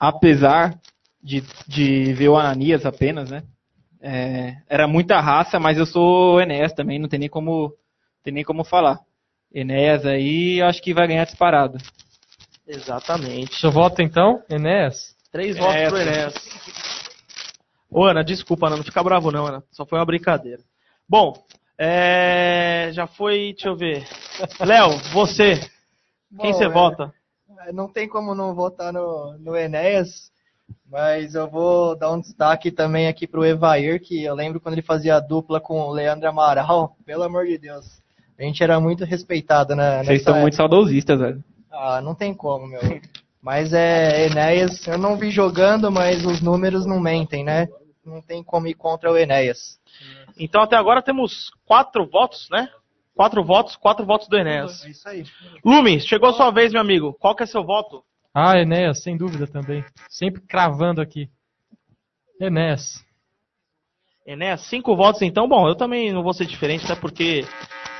[0.01, 0.79] apesar
[1.21, 3.43] de, de ver o Ananias apenas, né?
[4.01, 7.73] é, era muita raça, mas eu sou Enéas também, não tem nem como,
[8.23, 8.99] tem nem como falar.
[9.53, 11.77] Enéas aí, eu acho que vai ganhar disparado.
[12.67, 13.55] Exatamente.
[13.59, 15.15] Seu voto então, Enéas?
[15.31, 16.33] Três votos pro Enéas.
[17.89, 19.63] Ô, Ana, desculpa, Ana, não fica bravo não, Ana.
[19.71, 20.61] Só foi uma brincadeira.
[21.07, 21.33] Bom,
[21.77, 22.89] é...
[22.93, 24.05] já foi, deixa eu ver.
[24.59, 25.59] Léo, você,
[26.39, 27.13] quem Bom, você é, vota?
[27.73, 30.31] Não tem como não votar no, no Enéas,
[30.89, 34.81] mas eu vou dar um destaque também aqui pro Evair, que eu lembro quando ele
[34.81, 37.99] fazia a dupla com o Leandro Amaral, pelo amor de Deus.
[38.37, 40.69] A gente era muito respeitado né, nessa Vocês são muito época.
[40.69, 41.43] saudosistas, velho.
[41.71, 42.81] Ah, não tem como, meu.
[43.41, 47.67] Mas é Enéas, eu não vi jogando, mas os números não mentem, né?
[48.05, 49.79] Não tem como ir contra o Enéas.
[50.37, 52.69] Então até agora temos quatro votos, né?
[53.13, 54.85] Quatro votos, quatro votos do Enéas.
[54.85, 55.25] É isso aí.
[55.63, 57.13] Lume, chegou a sua vez, meu amigo.
[57.19, 58.03] Qual que é seu voto?
[58.33, 59.83] Ah, Enéas, sem dúvida também.
[60.09, 61.29] Sempre cravando aqui.
[62.39, 63.03] Enéas.
[64.25, 65.47] Enéas, cinco votos então.
[65.47, 67.45] Bom, eu também não vou ser diferente, até porque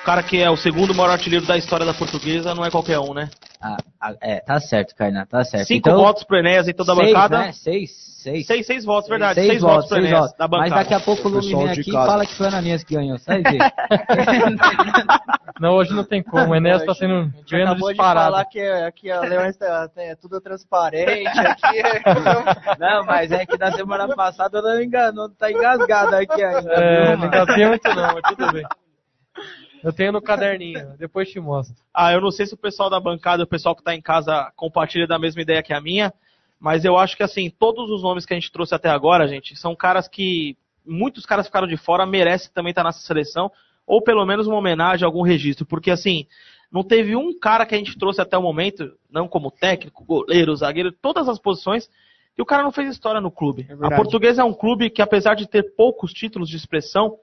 [0.02, 3.00] o cara que é o segundo maior artilheiro da história da portuguesa não é qualquer
[3.00, 3.30] um, né?
[3.62, 5.68] Ah, ah, é, tá certo, Kainan, tá certo.
[5.68, 7.38] Cinco então, votos pro Enéas em toda a seis, bancada.
[7.40, 7.52] Né?
[7.52, 7.92] Seis,
[8.24, 8.48] seis.
[8.48, 9.34] Seis, seis votos, verdade.
[9.36, 10.38] Seis, Seis, votos, pro seis Enéas votos.
[10.38, 10.70] da bancada.
[10.70, 12.84] Mas daqui a pouco o Lume Pessoal vem aqui e fala que foi o Ananias
[12.86, 13.60] que ganhou, sai ver.
[15.60, 16.54] Não, hoje não tem como.
[16.54, 18.32] O Enéas tá sendo ganhando acabou de disparado.
[18.32, 22.00] falar que aqui a Leões tá- é tudo transparente, aqui é...
[22.80, 26.72] Não, mas é que na semana passada não enganou, tá engasgado aqui ainda.
[26.72, 28.64] É, não engatei muito não, mas tudo bem.
[29.84, 31.76] Eu tenho no caderninho, depois te mostro.
[31.94, 34.52] Ah, eu não sei se o pessoal da bancada, o pessoal que tá em casa
[34.56, 36.14] compartilha da mesma ideia que a minha,
[36.60, 39.56] mas eu acho que assim, todos os nomes que a gente trouxe até agora, gente,
[39.56, 43.52] são caras que muitos caras ficaram de fora, merecem também estar nessa seleção,
[43.86, 46.28] ou pelo menos uma homenagem, algum registro, porque assim,
[46.72, 50.56] não teve um cara que a gente trouxe até o momento, não como técnico, goleiro,
[50.56, 51.90] zagueiro, todas as posições,
[52.36, 53.64] que o cara não fez história no clube.
[53.64, 53.96] a verdade.
[53.96, 57.18] Portuguesa é um clube que apesar de ter poucos títulos de expressão,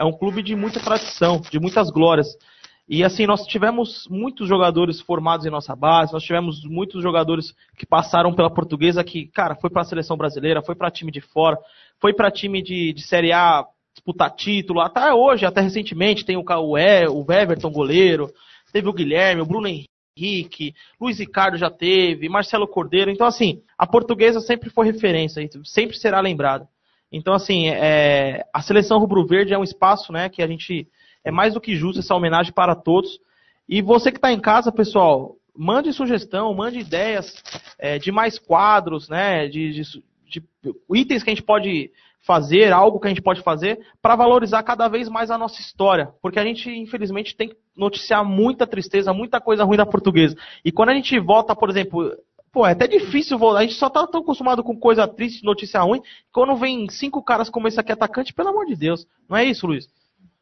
[0.00, 2.26] é um clube de muita tradição, de muitas glórias.
[2.88, 7.86] E assim, nós tivemos muitos jogadores formados em nossa base, nós tivemos muitos jogadores que
[7.86, 11.58] passaram pela portuguesa, que, cara, foi para a seleção brasileira, foi para time de fora,
[12.00, 16.44] foi para time de, de Série A disputar título, até hoje, até recentemente, tem o
[16.44, 18.32] Cauê, o Everton, goleiro,
[18.72, 23.10] teve o Guilherme, o Bruno Henrique, Luiz Ricardo já teve, Marcelo Cordeiro.
[23.10, 26.66] Então, assim, a portuguesa sempre foi referência, sempre será lembrada.
[27.12, 30.86] Então, assim, é, a seleção rubro-verde é um espaço né, que a gente
[31.24, 33.18] é mais do que justo essa homenagem para todos.
[33.68, 37.34] E você que está em casa, pessoal, mande sugestão, mande ideias
[37.78, 39.46] é, de mais quadros, né?
[39.48, 39.82] De, de,
[40.26, 40.42] de,
[40.94, 41.90] itens que a gente pode
[42.22, 46.12] fazer, algo que a gente pode fazer para valorizar cada vez mais a nossa história.
[46.20, 50.36] Porque a gente, infelizmente, tem que noticiar muita tristeza, muita coisa ruim da portuguesa.
[50.64, 52.10] E quando a gente volta, por exemplo,
[52.52, 53.60] Pô, é até difícil voltar.
[53.60, 56.02] A gente só tá tão acostumado com coisa triste, notícia ruim.
[56.32, 59.06] Quando vem cinco caras como esse aqui atacante, pelo amor de Deus.
[59.28, 59.88] Não é isso, Luiz?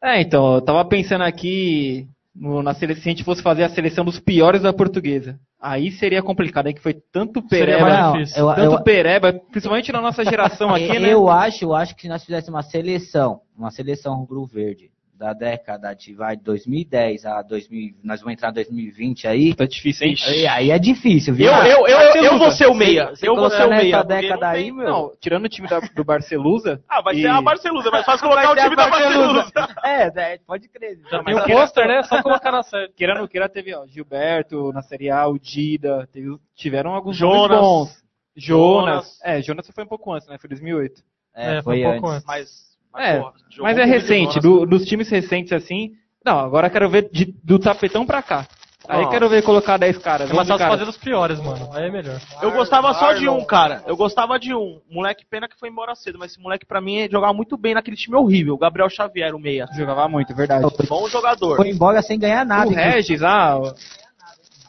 [0.03, 3.69] É, então, eu tava pensando aqui no, na seleção, se a gente fosse fazer a
[3.69, 5.39] seleção dos piores da portuguesa.
[5.61, 10.25] Aí seria complicado, aí que foi tanto pereba, eu, tanto eu, pereba, principalmente na nossa
[10.25, 11.13] geração aqui, eu né?
[11.13, 15.93] Eu acho, eu acho que se nós fizéssemos uma seleção, uma seleção rubro-verde, da década
[15.95, 19.53] de vai, 2010 a 2000, nós vamos entrar em 2020 aí.
[19.53, 20.15] Tá difícil, hein?
[20.25, 21.53] Aí, aí é difícil, viu?
[21.53, 23.09] Eu, eu, eu, eu, eu vou ser o meia.
[23.09, 24.05] Você eu vou ser o meia.
[24.05, 24.89] década aí, meu.
[24.89, 26.81] Não, tirando o time da, do Barcelusa.
[26.89, 27.23] ah, vai e...
[27.23, 29.53] ser a Barcelusa, mas faz colocar o time da Barcelusa.
[29.85, 31.01] É, é, pode crer.
[31.11, 32.03] Já tem o pôster, né?
[32.05, 32.93] Só colocar na série.
[32.93, 37.59] Queira ou queira, teve ó, Gilberto na Série A, o Dida, teve, tiveram alguns Jonas.
[37.59, 38.03] bons.
[38.37, 39.19] Jonas.
[39.19, 39.21] Jonas.
[39.25, 40.39] É, Jonas foi um pouco antes, né?
[40.39, 41.03] Foi 2008.
[41.35, 42.17] É, É, foi foi um pouco antes.
[42.17, 42.27] antes.
[42.27, 43.21] Mas, É,
[43.59, 45.93] Mas é muito recente, do- dos times recentes assim.
[46.25, 48.47] Não, agora eu quero ver de- do tapetão pra cá.
[48.89, 50.31] Aí quero ver colocar 10 caras.
[50.31, 50.79] É 11 fácil caras.
[50.79, 51.69] fazer os piores, mano.
[51.75, 52.19] Aí é melhor.
[52.41, 53.83] Eu gostava só de um, cara.
[53.87, 54.81] Eu gostava de um.
[54.91, 57.97] Moleque, pena que foi embora cedo, mas esse moleque pra mim jogava muito bem naquele
[57.99, 58.55] time horrível.
[58.55, 59.67] O Gabriel Xavier, o meia.
[59.77, 60.65] Jogava muito, verdade.
[60.89, 61.57] Bom jogador.
[61.57, 62.71] Foi embora sem ganhar nada.
[62.71, 62.75] o.
[62.75, 63.75] Regis, ah, o-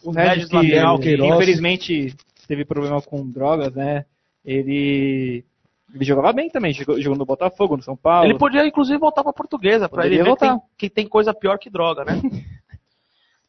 [0.03, 2.13] o Regis Regis que lateral, que infelizmente
[2.45, 4.03] teve problema com drogas, né?
[4.43, 5.45] Ele
[5.93, 8.25] ele jogava bem também, jogou, jogou no Botafogo, no São Paulo.
[8.25, 11.33] Ele podia, inclusive, voltar pra portuguesa, pra ele Poderia ver que tem, que tem coisa
[11.33, 12.19] pior que droga, né?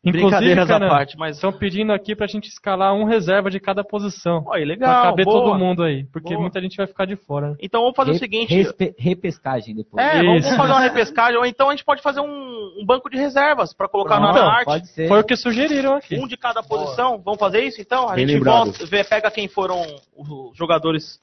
[0.02, 1.36] Inclusive, Brincadeiras à cara, parte, mas.
[1.36, 4.42] estão pedindo aqui pra gente escalar um reserva de cada posição.
[4.46, 5.02] Olha, Pra legal.
[5.02, 5.42] caber boa.
[5.44, 6.04] todo mundo aí.
[6.10, 6.40] Porque Boa.
[6.40, 7.50] muita gente vai ficar de fora.
[7.50, 7.56] né?
[7.60, 8.54] Então vamos fazer o Re- seguinte.
[8.54, 10.02] respe- repescagem depois.
[10.02, 13.10] É, vamos, vamos fazer uma repescagem, ou então a gente pode fazer um, um banco
[13.10, 14.36] de reservas pra colocar Pronto.
[14.36, 14.64] na arte.
[14.64, 15.06] Pode ser.
[15.06, 16.16] Foi o que sugeriram aqui.
[16.18, 17.20] Um de cada posição.
[17.22, 18.08] Vamos fazer isso então?
[18.08, 18.64] A Bem gente lembrado.
[18.72, 19.82] volta, vê, pega quem foram
[20.16, 21.20] os jogadores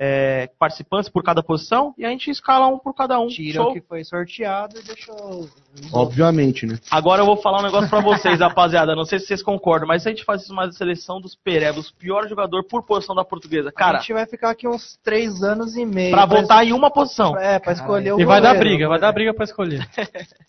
[0.00, 3.26] é, participantes por cada posição e a gente escala um por cada um.
[3.26, 3.70] Tira Show?
[3.70, 5.48] o que foi sorteado e deixa o.
[5.92, 6.78] Obviamente, né?
[6.88, 8.94] Agora eu vou falar um negócio pra vocês, rapaziada.
[8.94, 12.28] Não sei se vocês concordam, mas se a gente faz uma seleção dos Perebos, pior
[12.28, 15.84] jogador por posição da portuguesa, a cara, gente vai ficar aqui uns três anos e
[15.84, 16.12] meio.
[16.12, 17.36] pra pra votar em uma posição.
[17.36, 18.68] É, pra escolher o E vai dar goleiro.
[18.68, 19.84] briga, vai dar briga pra escolher.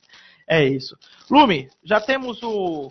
[0.51, 0.95] É isso.
[1.29, 2.89] Lume, já temos o,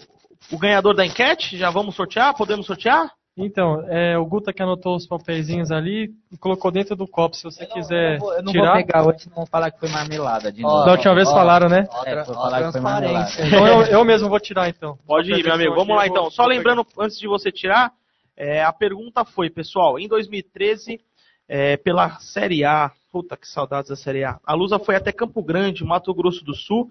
[0.53, 1.57] o ganhador da enquete?
[1.59, 2.33] Já vamos sortear?
[2.37, 3.11] Podemos sortear?
[3.39, 7.37] Então, é, o Guta que anotou os papeizinhos ali e colocou dentro do copo.
[7.37, 8.73] Se você Eu quiser não vou, eu não tirar.
[8.73, 10.85] vou pegar hoje, senão vão falar que foi marmelada de novo.
[10.85, 11.87] Da última vez ó, falaram, né?
[11.91, 13.47] Ó, É, falar que foi transparência.
[13.47, 14.99] Então eu, eu mesmo vou tirar então.
[15.07, 15.75] Pode ir, meu amigo.
[15.75, 16.31] Vamos lá então.
[16.31, 17.93] Só Vou lembrando, antes de você tirar,
[18.37, 21.01] é, a pergunta foi, pessoal, em 2013,
[21.49, 25.43] é, pela Série A, puta que saudades da Série A, a Lusa foi até Campo
[25.43, 26.91] Grande, Mato Grosso do Sul,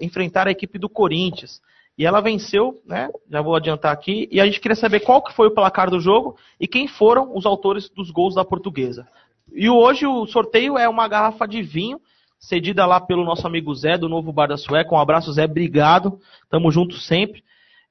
[0.00, 1.60] enfrentar a equipe do Corinthians.
[1.98, 3.10] E ela venceu, né?
[3.30, 4.28] Já vou adiantar aqui.
[4.32, 7.36] E a gente queria saber qual que foi o placar do jogo e quem foram
[7.36, 9.06] os autores dos gols da portuguesa.
[9.52, 12.00] E hoje o sorteio é uma garrafa de vinho,
[12.38, 14.94] cedida lá pelo nosso amigo Zé, do Novo Bar da Sueca.
[14.94, 15.44] Um abraço, Zé.
[15.44, 16.18] Obrigado.
[16.48, 17.42] Tamo junto sempre.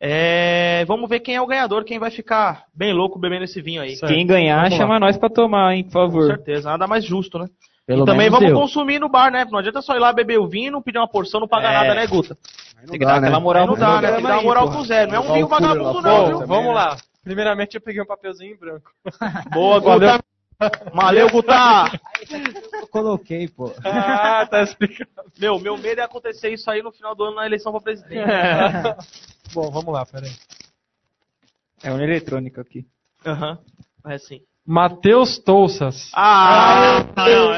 [0.03, 3.83] É, vamos ver quem é o ganhador, quem vai ficar bem louco bebendo esse vinho
[3.83, 3.95] aí.
[3.95, 4.11] Certo.
[4.11, 6.25] Quem ganhar, chama nós pra tomar, hein, por Com favor.
[6.25, 7.45] certeza, nada mais justo, né?
[7.91, 8.55] Pelo e também menos vamos eu.
[8.57, 9.45] consumir no bar, né?
[9.51, 11.87] Não adianta só ir lá beber o vinho não pedir uma porção, não pagar É.
[11.87, 12.37] nada, né, Guta?
[12.87, 14.07] Tem que dar aquela moral não pro dá, né?
[14.13, 15.05] Tem que dar uma moral pro Zé.
[15.05, 16.33] Não é um vinho vagabundo, não, viu?
[16.39, 16.73] também, vamos né?
[16.73, 16.97] lá.
[17.21, 18.91] Primeiramente eu peguei um papelzinho em branco.
[19.53, 20.19] Boa, Guta.
[20.93, 21.53] Valeu, Guta.
[22.73, 23.73] Eu coloquei, pô.
[23.83, 25.29] Ah, tá explicado.
[25.37, 28.23] Meu, meu medo é acontecer isso aí no final do ano na eleição pra presidente.
[29.53, 30.31] Bom, vamos lá, peraí.
[31.83, 32.85] É uma eletrônica aqui.
[33.25, 33.59] Aham.
[34.07, 34.41] É assim.
[34.65, 36.11] Matheus Touças.
[36.13, 37.05] Ah,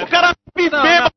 [0.04, 1.12] o cara me beba.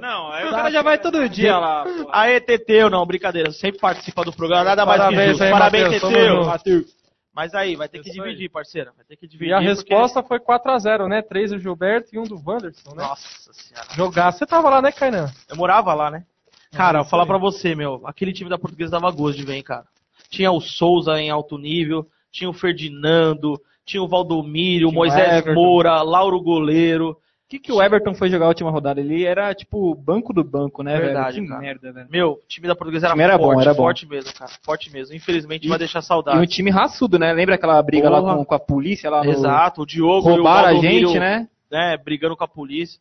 [0.00, 1.84] Não, aí o cara já vai todo dia lá.
[1.84, 2.08] pô.
[2.12, 3.50] Aê, Teteu, não, brincadeira.
[3.52, 6.86] Sempre participa do programa, nada mais que Parabéns aí, Parabéns, Teteu.
[7.34, 8.28] Mas aí, vai ter que Isso aí.
[8.28, 8.92] dividir, parceiro.
[8.96, 9.50] Vai ter que dividir.
[9.50, 11.20] E a porque- resposta foi 4x0, né?
[11.20, 13.02] 3 do Gilberto e um do Wanderson, né?
[13.02, 13.86] Nossa senhora.
[13.94, 14.32] Jogar.
[14.32, 15.30] Você tava lá, né, Kainan?
[15.46, 16.24] Eu morava lá, né?
[16.72, 18.00] Cara, É, vou falar isso pra você, meu.
[18.06, 19.84] Aquele time da portuguesa dava gosto de ver, hein, cara.
[20.30, 24.92] Tinha o Souza em alto nível, tinha o Ferdinando, tinha o Valdomiro, o Tinha o
[24.94, 25.54] Moisés Everton.
[25.54, 27.16] Moura, Lauro Goleiro.
[27.48, 29.00] que, que o Everton foi jogar a última rodada?
[29.00, 31.42] Ele era tipo banco do banco, né, Verdade, velho?
[31.44, 31.60] Que cara.
[31.60, 32.08] merda, velho.
[32.10, 33.82] Meu, o time da portuguesa O era, time era forte, bom, era bom.
[33.84, 34.50] forte mesmo, cara.
[34.64, 35.14] Forte mesmo.
[35.14, 36.38] Infelizmente E- vai deixar E saudade.
[36.38, 37.32] um time raçudo, né?
[37.32, 38.36] Lembra aquela briga lá Porra.
[38.36, 39.30] com, com a polícia lá no.
[39.30, 41.48] Exato, o Diogo Roubaram e a o Valdomiro, gente, né?
[41.70, 43.00] né, brigando com a polícia.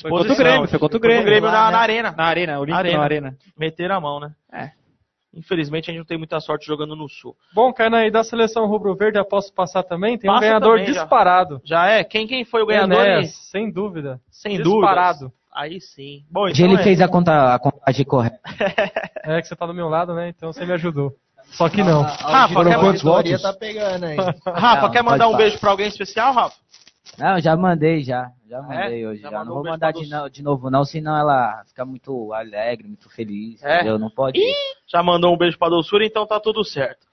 [0.00, 1.40] Foi contra o Grêmio, foi contra o Grêmio.
[1.42, 2.14] na, na arena.
[2.16, 2.98] Na arena, Olímpico Arena.
[2.98, 3.36] na arena.
[3.56, 4.32] Meteram a mão, né?
[4.52, 4.70] É.
[5.34, 7.36] Infelizmente a gente não tem muita sorte jogando no Sul.
[7.52, 10.16] Bom, Kainan, e da seleção rubro-verde, eu posso passar também?
[10.16, 11.00] Tem um Passa ganhador também, já.
[11.00, 11.60] disparado.
[11.64, 12.04] Já é?
[12.04, 13.00] Quem, quem foi o ganhador?
[13.00, 13.28] Enéas, aí?
[13.50, 14.20] sem dúvida.
[14.30, 15.18] Sem disparado.
[15.20, 15.34] dúvida.
[15.52, 16.24] Aí sim.
[16.30, 16.82] Bom, então ele é.
[16.82, 18.38] fez a, conta, a contagem correta.
[19.26, 20.28] É que você tá do meu lado, né?
[20.28, 21.16] Então você me ajudou.
[21.52, 22.02] Só que não.
[22.02, 23.40] Rafa, quer, quantos votos?
[23.40, 24.16] tá pegando aí.
[24.46, 26.56] Rafa, Não, quer mandar um beijo pra alguém especial, Rafa?
[27.18, 28.30] Não, já mandei, já.
[28.48, 29.22] Já mandei hoje.
[29.22, 33.08] Já Já, não vou mandar de, de novo, não, senão ela fica muito alegre, muito
[33.10, 33.62] feliz.
[33.62, 33.76] É?
[33.76, 33.98] Entendeu?
[33.98, 34.40] Não pode.
[34.86, 37.06] Já mandou um beijo pra doçura, então tá tudo certo.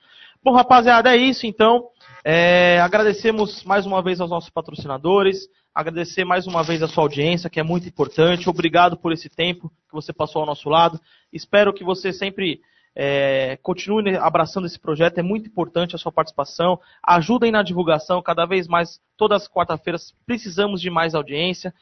[0.43, 1.87] Bom, rapaziada, é isso então.
[2.23, 5.47] É, agradecemos mais uma vez aos nossos patrocinadores.
[5.73, 8.49] Agradecer mais uma vez a sua audiência, que é muito importante.
[8.49, 10.99] Obrigado por esse tempo que você passou ao nosso lado.
[11.31, 12.59] Espero que você sempre
[12.95, 15.17] é, continue abraçando esse projeto.
[15.17, 16.79] É muito importante a sua participação.
[17.03, 18.21] Ajudem na divulgação.
[18.21, 21.73] Cada vez mais, todas as quarta-feiras, precisamos de mais audiência.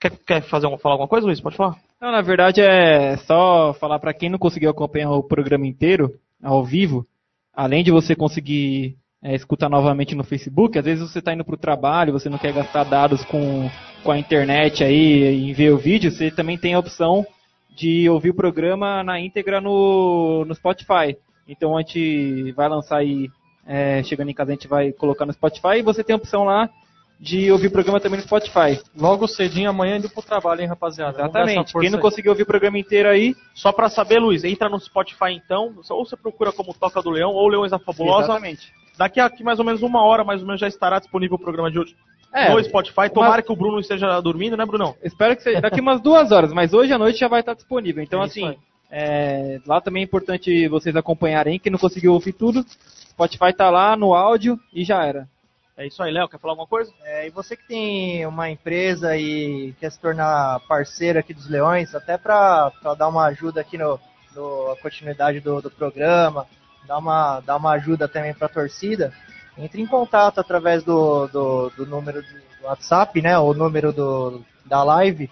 [0.00, 1.40] Quer, quer fazer falar alguma coisa, Luiz?
[1.40, 1.76] Pode falar?
[2.00, 6.64] Não, na verdade é só falar pra quem não conseguiu acompanhar o programa inteiro, ao
[6.64, 7.04] vivo,
[7.52, 11.56] além de você conseguir é, escutar novamente no Facebook, às vezes você está indo para
[11.56, 13.68] o trabalho, você não quer gastar dados com,
[14.04, 17.26] com a internet aí e ver o vídeo, você também tem a opção
[17.78, 21.16] de ouvir o programa na íntegra no, no Spotify.
[21.46, 23.30] Então a gente vai lançar aí,
[23.64, 26.42] é, chegando em casa a gente vai colocar no Spotify e você tem a opção
[26.42, 26.68] lá
[27.20, 28.80] de ouvir o programa também no Spotify.
[28.96, 31.18] Logo cedinho, amanhã indo pro trabalho, hein, rapaziada?
[31.18, 31.72] Exatamente.
[31.72, 32.02] Quem não aí.
[32.02, 36.04] conseguiu ouvir o programa inteiro aí, Só pra saber, Luiz, entra no Spotify então, ou
[36.04, 38.24] você procura como Toca do Leão ou Leões da Fabulosa.
[38.24, 38.72] Exatamente.
[38.96, 41.40] Daqui a aqui mais ou menos uma hora, mais ou menos, já estará disponível o
[41.40, 41.96] programa de hoje
[42.32, 43.08] É, no Spotify.
[43.12, 44.94] Tomara que o Bruno esteja dormindo, né, Brunão?
[45.02, 48.02] Espero que seja daqui umas duas horas, mas hoje à noite já vai estar disponível.
[48.02, 48.56] Então, É assim,
[48.90, 51.58] é, lá também é importante vocês acompanharem.
[51.58, 52.64] Quem não conseguiu ouvir tudo,
[53.10, 55.28] Spotify tá lá no áudio e já era.
[55.76, 56.28] É isso aí, Léo.
[56.28, 56.92] Quer falar alguma coisa?
[57.04, 61.94] É, e você que tem uma empresa e quer se tornar parceiro aqui dos Leões,
[61.94, 63.98] até para dar uma ajuda aqui no,
[64.34, 66.46] no continuidade do, do programa,
[66.84, 69.12] dar uma, dar uma ajuda também para a torcida,
[69.58, 74.82] entre em contato através do, do, do número do WhatsApp, né, o número do, da
[74.82, 75.30] live.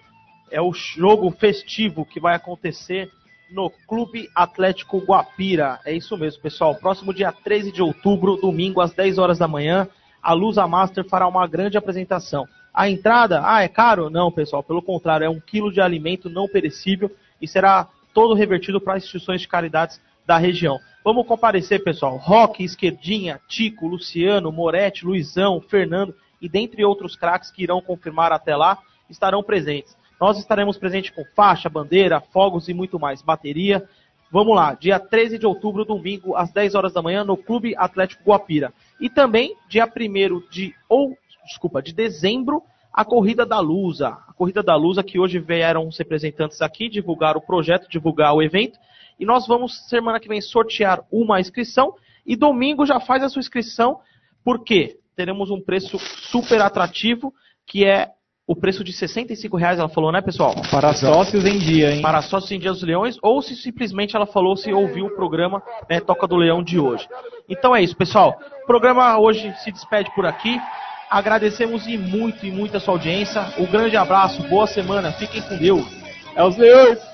[0.50, 3.10] é o jogo festivo que vai acontecer
[3.50, 5.78] no Clube Atlético Guapira.
[5.84, 6.74] É isso mesmo, pessoal.
[6.76, 9.86] Próximo dia 13 de outubro, domingo, às 10 horas da manhã,
[10.22, 12.48] a Lusa Master fará uma grande apresentação.
[12.72, 14.08] A entrada, ah, é caro?
[14.08, 18.80] Não, pessoal, pelo contrário, é um quilo de alimento não perecível e será todo revertido
[18.80, 20.80] para instituições de caridades da região.
[21.04, 22.16] Vamos comparecer, pessoal.
[22.16, 28.56] Roque, Esquerdinha, Tico, Luciano, Moretti, Luizão, Fernando e dentre outros craques que irão confirmar até
[28.56, 28.78] lá,
[29.08, 29.96] estarão presentes.
[30.20, 33.22] Nós estaremos presentes com faixa, bandeira, fogos e muito mais.
[33.22, 33.86] Bateria.
[34.30, 38.24] Vamos lá, dia 13 de outubro, domingo, às 10 horas da manhã, no Clube Atlético
[38.24, 38.72] Guapira.
[39.00, 41.16] E também, dia 1 de, ou,
[41.46, 42.62] desculpa, de dezembro,
[42.92, 44.08] a Corrida da Lusa.
[44.26, 48.42] A Corrida da Lusa, que hoje vieram os representantes aqui divulgar o projeto, divulgar o
[48.42, 48.78] evento.
[49.18, 51.94] E nós vamos, semana que vem, sortear uma inscrição.
[52.24, 54.00] E domingo já faz a sua inscrição,
[54.44, 57.34] porque teremos um preço super atrativo,
[57.66, 58.10] que é
[58.46, 60.54] o preço de 65 reais, ela falou, né, pessoal?
[60.70, 62.02] Para sócios em dia, hein?
[62.02, 65.62] Para sócios em Dia dos Leões, ou se simplesmente ela falou se ouviu o programa
[65.88, 67.08] né, Toca do Leão de hoje.
[67.48, 68.38] Então é isso, pessoal.
[68.62, 70.60] O programa hoje se despede por aqui.
[71.10, 73.46] Agradecemos e muito e muito a sua audiência.
[73.58, 75.86] Um grande abraço, boa semana, fiquem com Deus.
[76.36, 77.13] É os leões!